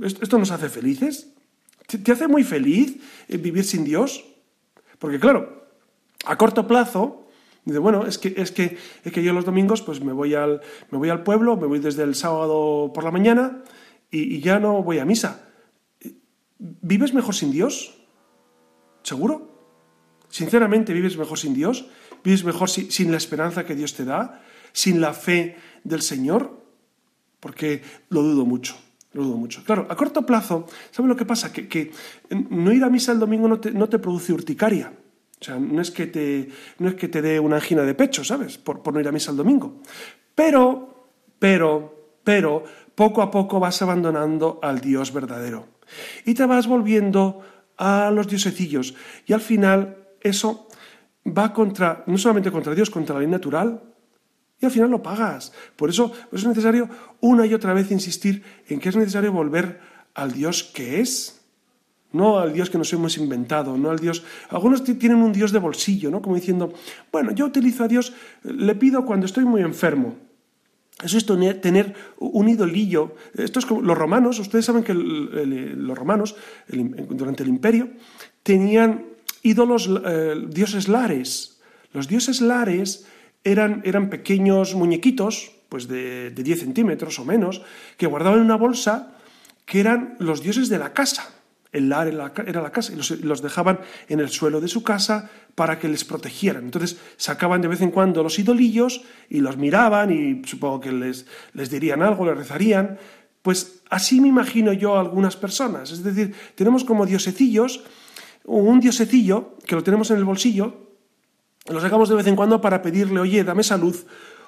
¿Esto 0.00 0.38
nos 0.38 0.50
hace 0.50 0.68
felices? 0.68 1.28
¿Te 1.86 2.12
hace 2.12 2.28
muy 2.28 2.44
feliz 2.44 2.96
eh, 3.28 3.36
vivir 3.36 3.64
sin 3.64 3.84
Dios? 3.84 4.24
Porque 4.98 5.18
claro, 5.18 5.66
a 6.24 6.36
corto 6.36 6.66
plazo, 6.66 7.26
dice, 7.64 7.78
bueno, 7.78 8.06
es 8.06 8.18
que, 8.18 8.34
es 8.36 8.50
que, 8.52 8.78
es 9.04 9.12
que 9.12 9.22
yo 9.22 9.32
los 9.32 9.44
domingos 9.44 9.82
pues 9.82 10.00
me 10.00 10.12
voy, 10.12 10.34
al, 10.34 10.60
me 10.90 10.98
voy 10.98 11.10
al 11.10 11.22
pueblo, 11.22 11.56
me 11.56 11.66
voy 11.66 11.78
desde 11.78 12.02
el 12.02 12.14
sábado 12.14 12.92
por 12.94 13.04
la 13.04 13.10
mañana 13.10 13.62
y, 14.10 14.40
ya 14.40 14.58
no 14.58 14.82
voy 14.82 14.98
a 14.98 15.04
misa. 15.04 15.48
¿Vives 16.64 17.12
mejor 17.12 17.34
sin 17.34 17.52
Dios? 17.52 17.94
¿Seguro? 19.02 19.52
¿Sinceramente 20.30 20.94
vives 20.94 21.18
mejor 21.18 21.38
sin 21.38 21.52
Dios? 21.52 21.86
¿Vives 22.24 22.42
mejor 22.42 22.70
sin 22.70 23.10
la 23.10 23.18
esperanza 23.18 23.66
que 23.66 23.74
Dios 23.74 23.92
te 23.92 24.06
da? 24.06 24.42
¿Sin 24.72 24.98
la 25.00 25.12
fe 25.12 25.56
del 25.84 26.00
Señor? 26.00 26.58
Porque 27.38 27.82
lo 28.08 28.22
dudo 28.22 28.46
mucho. 28.46 28.76
Lo 29.12 29.24
dudo 29.24 29.36
mucho. 29.36 29.62
Claro, 29.62 29.86
a 29.90 29.94
corto 29.94 30.24
plazo, 30.24 30.66
¿sabes 30.90 31.08
lo 31.08 31.16
que 31.16 31.26
pasa? 31.26 31.52
Que, 31.52 31.92
no 32.30 32.72
ir 32.72 32.82
a 32.82 32.88
misa 32.88 33.12
el 33.12 33.18
domingo 33.18 33.46
no 33.46 33.60
te, 33.60 33.70
no 33.70 33.86
te, 33.86 33.98
produce 33.98 34.32
urticaria. 34.32 34.90
O 35.38 35.44
sea, 35.44 35.58
no 35.58 35.82
es 35.82 35.90
que 35.90 36.06
te, 36.06 36.48
no 36.78 36.88
es 36.88 36.94
que 36.94 37.08
te 37.08 37.20
dé 37.20 37.38
una 37.38 37.56
angina 37.56 37.82
de 37.82 37.94
pecho, 37.94 38.24
¿sabes? 38.24 38.56
Por, 38.56 38.82
por 38.82 38.94
no 38.94 39.00
ir 39.00 39.06
a 39.06 39.12
misa 39.12 39.30
el 39.30 39.36
domingo. 39.36 39.82
Pero, 40.34 41.10
pero, 41.38 42.16
pero, 42.24 42.64
poco 42.94 43.20
a 43.20 43.30
poco 43.30 43.60
vas 43.60 43.82
abandonando 43.82 44.58
al 44.62 44.80
Dios 44.80 45.12
verdadero. 45.12 45.73
Y 46.24 46.34
te 46.34 46.46
vas 46.46 46.66
volviendo 46.66 47.40
a 47.76 48.10
los 48.10 48.28
diosecillos. 48.28 48.94
Y 49.26 49.32
al 49.32 49.40
final 49.40 49.96
eso 50.20 50.68
va 51.26 51.52
contra, 51.52 52.04
no 52.06 52.18
solamente 52.18 52.50
contra 52.50 52.74
Dios, 52.74 52.90
contra 52.90 53.14
la 53.14 53.20
ley 53.20 53.28
natural, 53.28 53.80
y 54.60 54.66
al 54.66 54.72
final 54.72 54.90
lo 54.90 55.02
pagas. 55.02 55.52
Por 55.76 55.90
eso, 55.90 56.12
es 56.32 56.46
necesario 56.46 56.88
una 57.20 57.46
y 57.46 57.54
otra 57.54 57.74
vez 57.74 57.90
insistir 57.90 58.42
en 58.68 58.80
que 58.80 58.88
es 58.88 58.96
necesario 58.96 59.32
volver 59.32 59.80
al 60.14 60.32
Dios 60.32 60.62
que 60.62 61.00
es, 61.00 61.40
no 62.12 62.38
al 62.38 62.52
Dios 62.52 62.70
que 62.70 62.78
nos 62.78 62.92
hemos 62.92 63.18
inventado, 63.18 63.76
no 63.76 63.90
al 63.90 63.98
Dios... 63.98 64.24
Algunos 64.50 64.84
tienen 64.84 65.18
un 65.18 65.32
Dios 65.32 65.50
de 65.50 65.58
bolsillo, 65.58 66.10
¿no? 66.10 66.22
Como 66.22 66.36
diciendo, 66.36 66.72
bueno, 67.10 67.32
yo 67.32 67.44
utilizo 67.44 67.84
a 67.84 67.88
Dios, 67.88 68.14
le 68.44 68.74
pido 68.76 69.04
cuando 69.04 69.26
estoy 69.26 69.44
muy 69.44 69.62
enfermo. 69.62 70.16
Eso 71.02 71.18
es 71.18 71.26
tener 71.26 71.94
un 72.18 72.48
idolillo. 72.48 73.16
Esto 73.36 73.58
es 73.58 73.66
como 73.66 73.82
los 73.82 73.98
romanos, 73.98 74.38
ustedes 74.38 74.64
saben 74.64 74.84
que 74.84 74.94
los 74.94 75.98
romanos, 75.98 76.36
durante 76.68 77.42
el 77.42 77.48
imperio, 77.48 77.88
tenían 78.42 79.04
ídolos, 79.42 79.90
eh, 80.04 80.34
dioses 80.48 80.88
lares. 80.88 81.58
Los 81.92 82.06
dioses 82.06 82.40
lares 82.40 83.06
eran, 83.42 83.82
eran 83.84 84.08
pequeños 84.08 84.74
muñequitos, 84.74 85.52
pues 85.68 85.88
de, 85.88 86.30
de 86.30 86.42
10 86.42 86.60
centímetros 86.60 87.18
o 87.18 87.24
menos, 87.24 87.62
que 87.96 88.06
guardaban 88.06 88.38
en 88.38 88.44
una 88.44 88.56
bolsa, 88.56 89.16
que 89.66 89.80
eran 89.80 90.14
los 90.20 90.42
dioses 90.42 90.68
de 90.68 90.78
la 90.78 90.92
casa. 90.92 91.28
El 91.74 91.90
lar 91.90 92.08
era 92.08 92.62
la 92.62 92.72
casa 92.72 92.92
y 92.92 92.96
los, 92.96 93.42
dejaban 93.42 93.80
en 94.08 94.20
el 94.20 94.30
suelo 94.30 94.60
de 94.60 94.68
su 94.68 94.82
casa 94.82 95.30
para 95.54 95.78
que 95.78 95.88
les 95.88 96.04
protegieran. 96.04 96.64
Entonces 96.64 96.96
sacaban 97.16 97.60
de 97.60 97.68
vez 97.68 97.82
en 97.82 97.90
cuando 97.90 98.22
los 98.22 98.38
idolillos 98.38 99.02
y 99.28 99.40
los 99.40 99.58
miraban 99.58 100.10
y 100.10 100.46
supongo 100.48 100.80
que 100.80 100.92
les, 100.92 101.26
les 101.52 101.70
dirían 101.70 102.02
algo, 102.02 102.24
les 102.24 102.36
rezarían. 102.36 102.98
Pues 103.42 103.82
así 103.90 104.20
me 104.20 104.28
imagino 104.28 104.72
yo 104.72 104.98
algunas 104.98 105.36
personas. 105.36 105.90
Es 105.90 106.02
decir, 106.02 106.34
tenemos 106.54 106.84
como 106.84 107.04
diosecillos, 107.04 107.84
un 108.44 108.80
diosecillo 108.80 109.56
que 109.66 109.74
lo 109.74 109.82
tenemos 109.82 110.10
en 110.10 110.16
el 110.16 110.24
bolsillo 110.24 110.84
lo 111.66 111.80
sacamos 111.80 112.10
de 112.10 112.14
vez 112.14 112.26
en 112.26 112.36
cuando 112.36 112.60
para 112.60 112.82
pedirle, 112.82 113.20
oye, 113.20 113.42
dame 113.42 113.62
salud, 113.62 113.96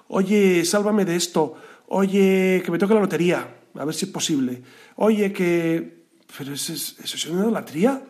oye, 0.09 0.65
sálvame 0.67 1.07
de 1.07 1.17
esto, 1.17 1.55
oye, 1.89 2.63
que 2.63 2.71
me 2.71 2.79
toque 2.79 2.93
la 2.93 3.01
lotería, 3.01 3.57
a 3.75 3.85
ver 3.85 3.95
si 3.95 4.05
es 4.05 4.11
posible, 4.11 4.63
oye, 4.97 5.33
que... 5.33 5.96
Pero 6.37 6.53
eso 6.53 6.73
es, 6.73 7.27
una 7.27 7.43
idolatría. 7.43 8.03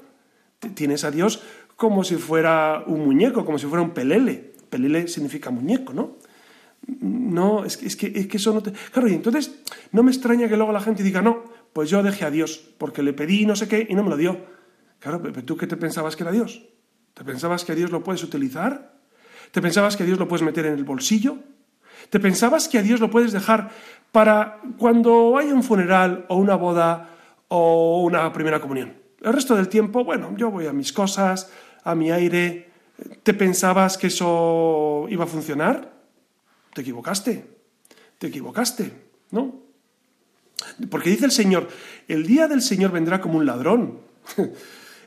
Tienes 0.74 1.04
a 1.04 1.10
Dios 1.10 1.42
como 1.76 2.04
si 2.04 2.16
fuera 2.16 2.82
un 2.86 3.04
muñeco, 3.04 3.44
como 3.44 3.58
si 3.58 3.66
fuera 3.66 3.82
un 3.82 3.90
pelele. 3.90 4.54
Pelele 4.70 5.08
significa 5.08 5.50
muñeco, 5.50 5.92
¿no? 5.92 6.16
No, 6.86 7.64
es 7.64 7.76
que, 7.76 7.86
es 7.86 7.96
que, 7.96 8.12
es 8.14 8.26
que 8.26 8.36
eso 8.36 8.52
no 8.54 8.62
te... 8.62 8.72
Claro, 8.72 9.08
y 9.08 9.14
entonces 9.14 9.60
no 9.92 10.02
me 10.02 10.10
extraña 10.10 10.48
que 10.48 10.56
luego 10.56 10.72
la 10.72 10.80
gente 10.80 11.02
diga, 11.02 11.20
no, 11.20 11.44
pues 11.72 11.90
yo 11.90 12.02
dejé 12.02 12.24
a 12.24 12.30
Dios, 12.30 12.62
porque 12.78 13.02
le 13.02 13.12
pedí 13.12 13.44
no 13.44 13.56
sé 13.56 13.68
qué 13.68 13.86
y 13.88 13.94
no 13.94 14.02
me 14.02 14.10
lo 14.10 14.16
dio. 14.16 14.40
Claro, 14.98 15.20
pero 15.22 15.44
tú 15.44 15.56
qué 15.56 15.66
te 15.66 15.76
pensabas 15.76 16.16
que 16.16 16.22
era 16.22 16.32
Dios? 16.32 16.64
¿Te 17.14 17.24
pensabas 17.24 17.64
que 17.64 17.72
a 17.72 17.74
Dios 17.74 17.90
lo 17.90 18.02
puedes 18.02 18.22
utilizar? 18.22 18.94
¿Te 19.50 19.60
pensabas 19.60 19.96
que 19.96 20.02
a 20.02 20.06
Dios 20.06 20.18
lo 20.18 20.28
puedes 20.28 20.44
meter 20.44 20.66
en 20.66 20.74
el 20.74 20.84
bolsillo? 20.84 21.38
¿Te 22.10 22.20
pensabas 22.20 22.68
que 22.68 22.78
a 22.78 22.82
Dios 22.82 23.00
lo 23.00 23.10
puedes 23.10 23.32
dejar 23.32 23.70
para 24.12 24.60
cuando 24.78 25.36
haya 25.36 25.54
un 25.54 25.62
funeral 25.62 26.24
o 26.28 26.36
una 26.36 26.54
boda 26.54 27.15
o 27.48 28.02
una 28.02 28.32
primera 28.32 28.60
comunión? 28.60 28.94
El 29.20 29.32
resto 29.32 29.56
del 29.56 29.68
tiempo, 29.68 30.04
bueno, 30.04 30.34
yo 30.36 30.50
voy 30.50 30.66
a 30.66 30.72
mis 30.72 30.92
cosas, 30.92 31.50
a 31.84 31.94
mi 31.94 32.10
aire. 32.10 32.70
¿Te 33.22 33.34
pensabas 33.34 33.98
que 33.98 34.08
eso 34.08 35.06
iba 35.08 35.24
a 35.24 35.28
funcionar? 35.28 35.92
Te 36.74 36.82
equivocaste. 36.82 37.44
Te 38.18 38.28
equivocaste, 38.28 38.92
¿no? 39.30 39.62
Porque 40.90 41.10
dice 41.10 41.26
el 41.26 41.32
Señor, 41.32 41.68
el 42.08 42.26
día 42.26 42.48
del 42.48 42.62
Señor 42.62 42.90
vendrá 42.92 43.20
como 43.20 43.38
un 43.38 43.46
ladrón. 43.46 44.00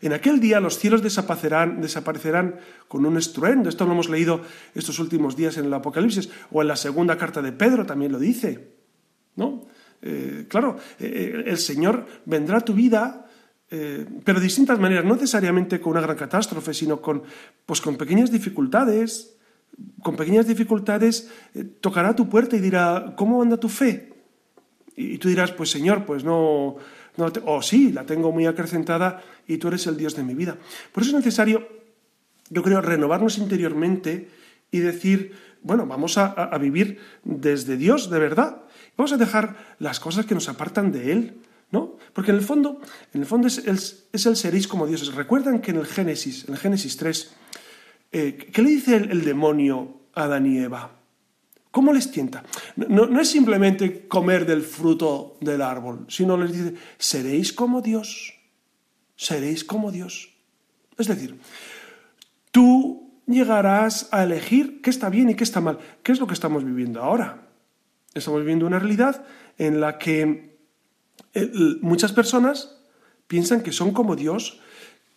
En 0.02 0.14
aquel 0.14 0.40
día 0.40 0.62
los 0.62 0.80
cielos 0.80 1.04
desaparecerán, 1.04 1.82
desaparecerán 1.82 2.56
con 2.88 3.06
un 3.06 3.18
estruendo. 3.18 3.68
Esto 3.68 3.86
lo 3.86 3.92
hemos 3.92 4.10
leído 4.10 4.42
estos 4.74 5.00
últimos 5.00 5.36
días 5.36 5.58
en 5.58 5.66
el 5.66 5.74
Apocalipsis, 5.74 6.30
o 6.52 6.62
en 6.62 6.70
la 6.70 6.78
segunda 6.78 7.18
carta 7.18 7.42
de 7.42 7.52
Pedro 7.52 7.86
también 7.86 8.12
lo 8.12 8.20
dice. 8.20 8.76
¿No? 9.36 9.68
Eh, 10.02 10.46
claro, 10.48 10.78
eh, 11.00 11.06
eh, 11.06 11.44
el 11.48 11.58
Señor 11.58 12.06
vendrá 12.26 12.58
a 12.58 12.62
tu 12.62 12.74
vida, 12.74 13.26
pero 13.70 14.40
de 14.40 14.46
distintas 14.46 14.80
maneras, 14.80 15.06
no 15.06 15.14
necesariamente 15.14 15.80
con 15.80 15.92
una 15.92 16.02
gran 16.02 16.18
catástrofe, 16.18 16.74
sino 16.74 17.00
con, 17.00 17.22
pues 17.68 17.80
con 17.80 17.98
pequeñas 17.98 18.32
dificultades. 18.32 19.36
Con 20.02 20.16
pequeñas 20.16 20.48
dificultades 20.48 21.30
tocará 21.80 22.16
tu 22.16 22.28
puerta 22.28 22.56
y 22.56 22.62
dirá, 22.62 23.14
¿cómo 23.16 23.44
anda 23.44 23.58
tu 23.58 23.70
fe? 23.70 24.12
Y 24.96 25.20
tú 25.20 25.30
dirás, 25.30 25.52
pues 25.52 25.70
Señor, 25.70 26.04
pues 26.04 26.24
no, 26.24 26.78
o 27.46 27.62
sí, 27.62 27.92
la 27.92 28.06
tengo 28.08 28.32
muy 28.32 28.48
acrecentada 28.48 29.22
y 29.48 29.58
tú 29.58 29.68
eres 29.68 29.86
el 29.86 29.98
Dios 29.98 30.16
de 30.16 30.24
mi 30.24 30.34
vida. 30.34 30.58
Por 30.92 31.04
eso 31.04 31.12
es 31.12 31.24
necesario, 31.24 31.68
yo 32.50 32.64
creo, 32.64 32.82
renovarnos 32.82 33.38
interiormente 33.38 34.30
y 34.72 34.80
decir, 34.80 35.34
bueno, 35.62 35.86
vamos 35.86 36.18
a, 36.18 36.58
vivir 36.58 37.00
desde 37.24 37.78
Dios 37.78 38.10
de 38.10 38.20
verdad. 38.20 38.64
Vamos 39.00 39.14
a 39.14 39.18
dejar 39.18 39.56
las 39.80 39.98
cosas 40.02 40.26
que 40.26 40.36
nos 40.36 40.50
apartan 40.50 40.92
de 40.92 41.14
Él, 41.14 41.38
¿no? 41.72 41.96
Porque 42.12 42.32
en 42.32 42.38
el 42.38 42.44
fondo, 42.44 42.82
en 43.14 43.22
el 43.22 43.26
fondo 43.26 43.48
es, 43.48 43.60
el, 43.60 43.80
es 44.12 44.38
seréis 44.38 44.68
como 44.68 44.86
dioses. 44.86 45.16
Recuerdan 45.16 45.62
que 45.62 45.72
en 45.72 45.78
el 45.78 45.86
Génesis, 45.86 46.44
en 46.50 46.56
el 46.56 46.60
Génesis 46.60 46.98
3, 46.98 47.32
eh, 48.12 48.50
¿qué 48.52 48.62
le 48.62 48.72
dice 48.72 48.98
el 48.98 49.24
demonio 49.24 50.02
a 50.16 50.24
Adán 50.24 50.46
y 50.48 50.58
Eva? 50.58 50.92
¿Cómo 51.72 51.94
les 51.94 52.12
tienta? 52.12 52.44
No, 52.76 53.22
es 53.22 53.30
simplemente 53.30 54.06
comer 54.06 54.46
del 54.46 54.64
fruto 54.64 55.38
del 55.40 55.62
árbol, 55.62 56.06
sino 56.10 56.36
les 56.36 56.52
dice, 56.52 56.74
seréis 56.98 57.54
como 57.54 57.82
Dios, 57.82 58.34
seréis 59.16 59.64
como 59.64 59.94
Dios. 59.94 60.34
Es 60.98 61.08
decir, 61.08 61.40
tú 62.52 63.14
llegarás 63.28 64.10
a 64.12 64.24
elegir 64.24 64.82
qué 64.82 64.90
está 64.90 65.10
bien 65.10 65.30
y 65.30 65.36
qué 65.36 65.46
está 65.46 65.62
mal. 65.62 65.80
¿Qué 66.04 66.12
es 66.12 66.20
lo 66.20 66.28
que 66.28 66.34
estamos 66.34 66.66
viviendo 66.66 67.02
ahora? 67.02 67.46
Estamos 68.14 68.42
viviendo 68.42 68.66
una 68.66 68.80
realidad 68.80 69.26
en 69.58 69.80
la 69.80 69.98
que 69.98 70.58
eh, 71.34 71.52
muchas 71.82 72.12
personas 72.12 72.78
piensan 73.28 73.62
que 73.62 73.72
son 73.72 73.94
como 73.94 74.16
Dios, 74.16 74.60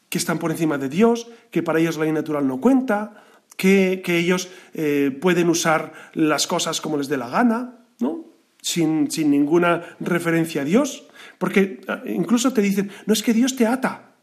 que 0.09 0.18
están 0.18 0.38
por 0.38 0.51
encima 0.51 0.76
de 0.76 0.88
Dios, 0.88 1.28
que 1.51 1.62
para 1.62 1.80
ellos 1.80 1.97
la 1.97 2.05
ley 2.05 2.12
natural 2.12 2.47
no 2.47 2.61
cuenta, 2.61 3.24
que, 3.57 4.03
ellos 4.07 4.49
eh, 4.74 5.16
pueden 5.20 5.49
usar 5.49 5.93
las 6.14 6.47
cosas 6.47 6.80
como 6.80 6.99
les 6.99 7.09
dé 7.09 7.16
la 7.16 7.28
gana, 7.28 7.86
¿no? 8.01 8.24
Sin, 8.61 9.11
sin 9.11 9.30
ninguna 9.30 9.97
referencia 10.01 10.62
a 10.62 10.64
Dios. 10.64 11.07
Porque 11.38 11.80
ah, 11.88 12.03
incluso 12.07 12.53
te 12.53 12.61
dicen, 12.61 12.90
no 13.07 13.12
es 13.12 13.22
que 13.22 13.32
Dios 13.32 13.57
te 13.57 13.66
ata. 13.66 14.14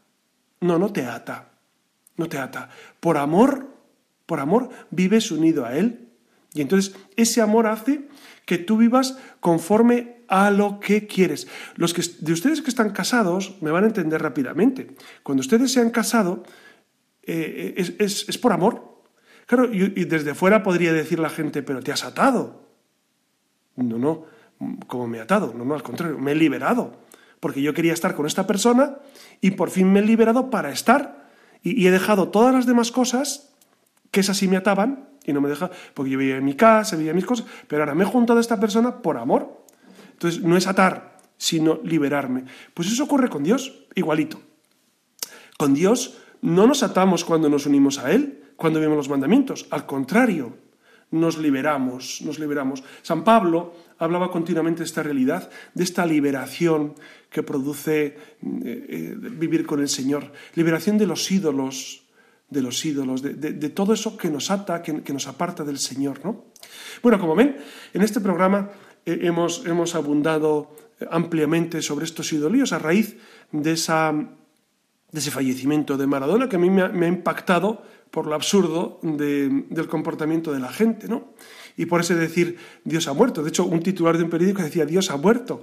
No, 0.60 0.78
no 0.78 0.92
te 0.92 1.04
ata. 1.04 1.50
No 2.16 2.28
te 2.28 2.38
ata. 2.38 2.68
Por 3.00 3.16
amor, 3.16 3.66
por 4.26 4.40
amor, 4.40 4.70
vives 4.90 5.30
unido 5.30 5.64
a 5.64 5.76
Él. 5.76 6.08
Y 6.54 6.60
entonces 6.60 6.94
ese 7.16 7.40
amor 7.40 7.66
hace 7.66 8.08
que 8.50 8.58
tú 8.58 8.78
vivas 8.78 9.16
conforme 9.38 10.24
a 10.26 10.50
lo 10.50 10.80
que 10.80 11.06
quieres. 11.06 11.46
Los 11.76 11.94
que, 11.94 12.02
de 12.18 12.32
ustedes 12.32 12.62
que 12.62 12.68
están 12.68 12.90
casados 12.90 13.54
me 13.60 13.70
van 13.70 13.84
a 13.84 13.86
entender 13.86 14.20
rápidamente. 14.20 14.88
Cuando 15.22 15.40
ustedes 15.40 15.70
se 15.70 15.78
han 15.78 15.90
casado, 15.90 16.42
eh, 17.22 17.74
es, 17.76 18.28
es 18.28 18.38
por 18.38 18.50
amor. 18.50 19.04
Claro, 19.46 19.72
y, 19.72 20.04
desde 20.04 20.34
fuera 20.34 20.64
podría 20.64 20.92
decir 20.92 21.20
la 21.20 21.30
gente, 21.30 21.62
pero 21.62 21.80
te 21.80 21.92
has 21.92 22.02
atado. 22.02 22.66
No, 23.76 23.96
no, 23.98 24.24
¿cómo 24.88 25.06
me 25.06 25.18
he 25.18 25.20
atado? 25.20 25.54
No, 25.56 25.64
no, 25.64 25.74
al 25.74 25.84
contrario, 25.84 26.18
me 26.18 26.32
he 26.32 26.34
liberado. 26.34 27.04
Porque 27.38 27.62
yo 27.62 27.72
quería 27.72 27.92
estar 27.92 28.16
con 28.16 28.26
esta 28.26 28.48
persona 28.48 28.96
y 29.40 29.52
por 29.52 29.70
fin 29.70 29.92
me 29.92 30.00
he 30.00 30.02
liberado 30.02 30.50
para 30.50 30.72
estar. 30.72 31.30
Y, 31.62 31.86
he 31.86 31.92
dejado 31.92 32.30
todas 32.30 32.52
las 32.52 32.66
demás 32.66 32.90
cosas 32.90 33.54
que 34.10 34.18
esas 34.18 34.38
sí 34.38 34.48
me 34.48 34.56
ataban 34.56 35.08
y 35.24 35.32
no 35.32 35.40
me 35.40 35.48
deja, 35.48 35.70
porque 35.94 36.10
yo 36.10 36.20
en 36.20 36.44
mi 36.44 36.54
casa, 36.54 36.96
vivía 36.96 37.14
mis 37.14 37.26
cosas, 37.26 37.46
pero 37.68 37.82
ahora 37.82 37.94
me 37.94 38.04
he 38.04 38.06
juntado 38.06 38.38
a 38.38 38.40
esta 38.40 38.58
persona 38.58 39.02
por 39.02 39.16
amor. 39.16 39.64
Entonces, 40.12 40.42
no 40.42 40.56
es 40.56 40.66
atar, 40.66 41.18
sino 41.36 41.80
liberarme. 41.84 42.44
Pues 42.74 42.90
eso 42.90 43.04
ocurre 43.04 43.28
con 43.28 43.42
Dios, 43.42 43.84
igualito. 43.94 44.40
Con 45.56 45.74
Dios 45.74 46.18
no 46.42 46.66
nos 46.66 46.82
atamos 46.82 47.24
cuando 47.24 47.48
nos 47.48 47.66
unimos 47.66 47.98
a 47.98 48.12
Él, 48.12 48.42
cuando 48.56 48.80
vemos 48.80 48.96
los 48.96 49.08
mandamientos, 49.08 49.66
al 49.70 49.86
contrario, 49.86 50.54
nos 51.10 51.38
liberamos, 51.38 52.22
nos 52.22 52.38
liberamos. 52.38 52.84
San 53.02 53.24
Pablo 53.24 53.74
hablaba 53.98 54.30
continuamente 54.30 54.80
de 54.80 54.84
esta 54.84 55.02
realidad, 55.02 55.50
de 55.74 55.84
esta 55.84 56.06
liberación 56.06 56.94
que 57.30 57.42
produce 57.42 58.04
eh, 58.06 58.16
eh, 58.42 59.14
vivir 59.16 59.66
con 59.66 59.80
el 59.80 59.88
Señor, 59.88 60.32
liberación 60.54 60.98
de 60.98 61.06
los 61.06 61.30
ídolos, 61.30 62.04
de 62.50 62.62
los 62.62 62.84
ídolos, 62.84 63.22
de, 63.22 63.68
todo 63.70 63.94
eso 63.94 64.16
que 64.16 64.28
nos 64.28 64.50
ata, 64.50 64.82
que, 64.82 65.12
nos 65.12 65.26
aparta 65.26 65.64
del 65.64 65.78
Señor. 65.78 66.20
¿no? 66.24 66.46
Bueno, 67.02 67.18
como 67.18 67.34
ven, 67.34 67.56
en 67.94 68.02
este 68.02 68.20
programa 68.20 68.70
eh, 69.06 69.20
hemos, 69.22 69.64
hemos 69.66 69.94
abundado 69.94 70.74
ampliamente 71.10 71.80
sobre 71.80 72.04
estos 72.04 72.32
idolíos 72.32 72.72
a 72.72 72.78
raíz 72.78 73.16
de, 73.52 73.72
esa, 73.72 74.12
de 74.12 75.18
ese 75.18 75.30
fallecimiento 75.30 75.96
de 75.96 76.06
Maradona 76.06 76.48
que 76.48 76.56
a 76.56 76.58
mí 76.58 76.68
me 76.68 77.06
ha 77.06 77.08
impactado 77.08 77.82
por 78.10 78.26
lo 78.26 78.34
absurdo 78.34 78.98
del 79.02 79.86
comportamiento 79.88 80.52
de 80.52 80.60
la 80.60 80.72
gente, 80.72 81.08
¿no? 81.08 81.32
Y 81.76 81.86
por 81.86 82.00
ese 82.00 82.16
decir 82.16 82.58
Dios 82.84 83.06
ha 83.08 83.12
muerto. 83.12 83.42
De 83.42 83.50
hecho, 83.50 83.64
un 83.64 83.82
titular 83.82 84.18
de 84.18 84.24
un 84.24 84.30
periódico 84.30 84.62
decía 84.62 84.84
Dios 84.84 85.10
ha 85.10 85.16
muerto. 85.16 85.62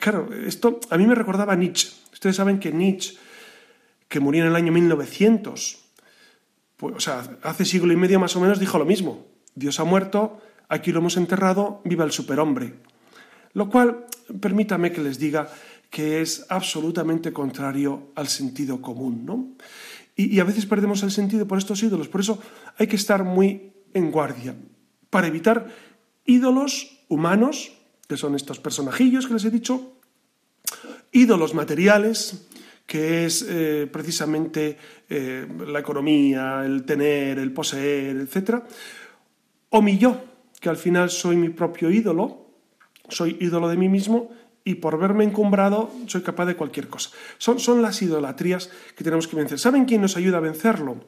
Claro, 0.00 0.28
esto 0.46 0.80
a 0.90 0.96
mí 0.96 1.06
me 1.06 1.14
recordaba 1.14 1.52
a 1.52 1.56
Nietzsche. 1.56 1.92
Ustedes 2.12 2.36
saben 2.36 2.58
que 2.58 2.72
Nietzsche, 2.72 3.16
que 4.08 4.20
murió 4.20 4.42
en 4.42 4.48
el 4.48 4.56
año 4.56 4.72
1900, 4.72 5.85
pues, 6.76 6.96
o 6.96 7.00
sea, 7.00 7.38
hace 7.42 7.64
siglo 7.64 7.92
y 7.92 7.96
medio 7.96 8.20
más 8.20 8.36
o 8.36 8.40
menos 8.40 8.60
dijo 8.60 8.78
lo 8.78 8.84
mismo. 8.84 9.26
Dios 9.54 9.80
ha 9.80 9.84
muerto, 9.84 10.40
aquí 10.68 10.92
lo 10.92 11.00
hemos 11.00 11.16
enterrado, 11.16 11.80
viva 11.84 12.04
el 12.04 12.12
superhombre. 12.12 12.74
Lo 13.54 13.70
cual, 13.70 14.06
permítame 14.40 14.92
que 14.92 15.00
les 15.00 15.18
diga 15.18 15.48
que 15.90 16.20
es 16.20 16.44
absolutamente 16.50 17.32
contrario 17.32 18.12
al 18.14 18.28
sentido 18.28 18.82
común, 18.82 19.24
¿no? 19.24 19.48
Y, 20.14 20.40
a 20.40 20.44
veces 20.44 20.66
perdemos 20.66 21.02
el 21.02 21.10
sentido 21.10 21.46
por 21.46 21.58
estos 21.58 21.82
ídolos. 21.82 22.08
Por 22.08 22.22
eso 22.22 22.38
hay 22.78 22.86
que 22.86 22.96
estar 22.96 23.22
muy 23.22 23.72
en 23.92 24.10
guardia 24.10 24.56
para 25.10 25.26
evitar 25.26 25.66
ídolos 26.24 27.04
humanos, 27.08 27.72
que 28.08 28.16
son 28.16 28.34
estos 28.34 28.58
personajillos 28.58 29.26
que 29.26 29.34
les 29.34 29.44
he 29.44 29.50
dicho, 29.50 29.92
ídolos 31.12 31.54
materiales, 31.54 32.46
que 32.86 33.26
es 33.26 33.44
eh, 33.48 33.88
precisamente 33.92 34.78
eh, 35.08 35.46
la 35.66 35.80
economía, 35.80 36.64
el 36.64 36.84
tener, 36.84 37.38
el 37.38 37.52
poseer, 37.52 38.16
etc. 38.16 38.62
O 39.70 39.82
mi 39.82 39.98
yo, 39.98 40.22
que 40.60 40.68
al 40.68 40.76
final 40.76 41.10
soy 41.10 41.36
mi 41.36 41.48
propio 41.48 41.90
ídolo, 41.90 42.46
soy 43.08 43.36
ídolo 43.40 43.68
de 43.68 43.76
mí 43.76 43.88
mismo 43.88 44.30
y 44.64 44.76
por 44.76 44.98
verme 44.98 45.24
encumbrado 45.24 45.90
soy 46.06 46.22
capaz 46.22 46.46
de 46.46 46.56
cualquier 46.56 46.88
cosa. 46.88 47.10
Son, 47.38 47.58
son 47.58 47.82
las 47.82 48.00
idolatrías 48.02 48.70
que 48.96 49.04
tenemos 49.04 49.28
que 49.28 49.36
vencer. 49.36 49.58
¿Saben 49.58 49.84
quién 49.84 50.02
nos 50.02 50.16
ayuda 50.16 50.38
a 50.38 50.40
vencerlo? 50.40 51.04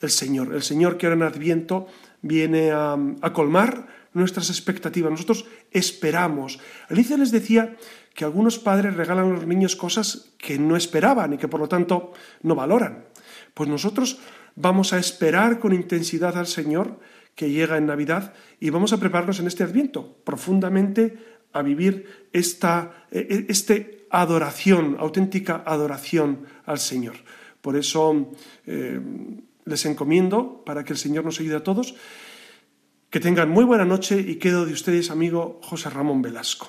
El 0.00 0.10
Señor. 0.10 0.54
El 0.54 0.62
Señor 0.62 0.96
que 0.96 1.06
ahora 1.06 1.16
en 1.16 1.22
Adviento 1.22 1.86
viene 2.22 2.70
a, 2.72 2.96
colmar 3.34 3.86
nuestras 4.14 4.48
expectativas. 4.48 5.10
Nosotros 5.10 5.46
esperamos. 5.70 6.58
Alicia 6.88 7.16
les 7.16 7.30
decía 7.30 7.76
que 8.14 8.24
algunos 8.24 8.58
padres 8.58 8.96
regalan 8.96 9.26
a 9.26 9.34
los 9.34 9.46
niños 9.46 9.76
cosas 9.76 10.32
que 10.38 10.58
no 10.58 10.76
esperaban 10.76 11.34
y 11.34 11.38
que 11.38 11.48
por 11.48 11.60
lo 11.60 11.68
tanto 11.68 12.12
no 12.42 12.54
valoran. 12.54 13.04
Pues 13.52 13.68
nosotros 13.68 14.18
vamos 14.56 14.92
a 14.92 14.98
esperar 14.98 15.58
con 15.58 15.74
intensidad 15.74 16.38
al 16.38 16.46
Señor 16.46 16.98
que 17.34 17.50
llega 17.50 17.76
en 17.76 17.86
Navidad 17.86 18.32
y 18.60 18.70
vamos 18.70 18.92
a 18.92 18.98
prepararnos 18.98 19.40
en 19.40 19.48
este 19.48 19.64
Adviento 19.64 20.16
profundamente 20.24 21.18
a 21.52 21.62
vivir 21.62 22.28
esta 22.32 23.06
e, 23.10 23.18
e, 23.18 23.46
este 23.48 24.06
adoración, 24.10 24.96
auténtica 24.98 25.62
adoración 25.66 26.46
al 26.66 26.78
Señor. 26.78 27.18
Por 27.60 27.74
eso 27.74 28.30
eh, 28.66 29.00
les 29.64 29.86
encomiendo, 29.86 30.62
para 30.64 30.84
que 30.84 30.92
el 30.92 30.98
Señor 30.98 31.24
nos 31.24 31.40
ayude 31.40 31.56
a 31.56 31.66
todos, 31.66 31.96
que 33.14 33.20
tengan 33.20 33.48
muy 33.48 33.64
buena 33.64 33.84
noche 33.84 34.18
y 34.18 34.40
quedo 34.40 34.66
de 34.66 34.72
ustedes, 34.72 35.08
amigo 35.08 35.60
José 35.62 35.88
Ramón 35.88 36.20
Velasco. 36.20 36.68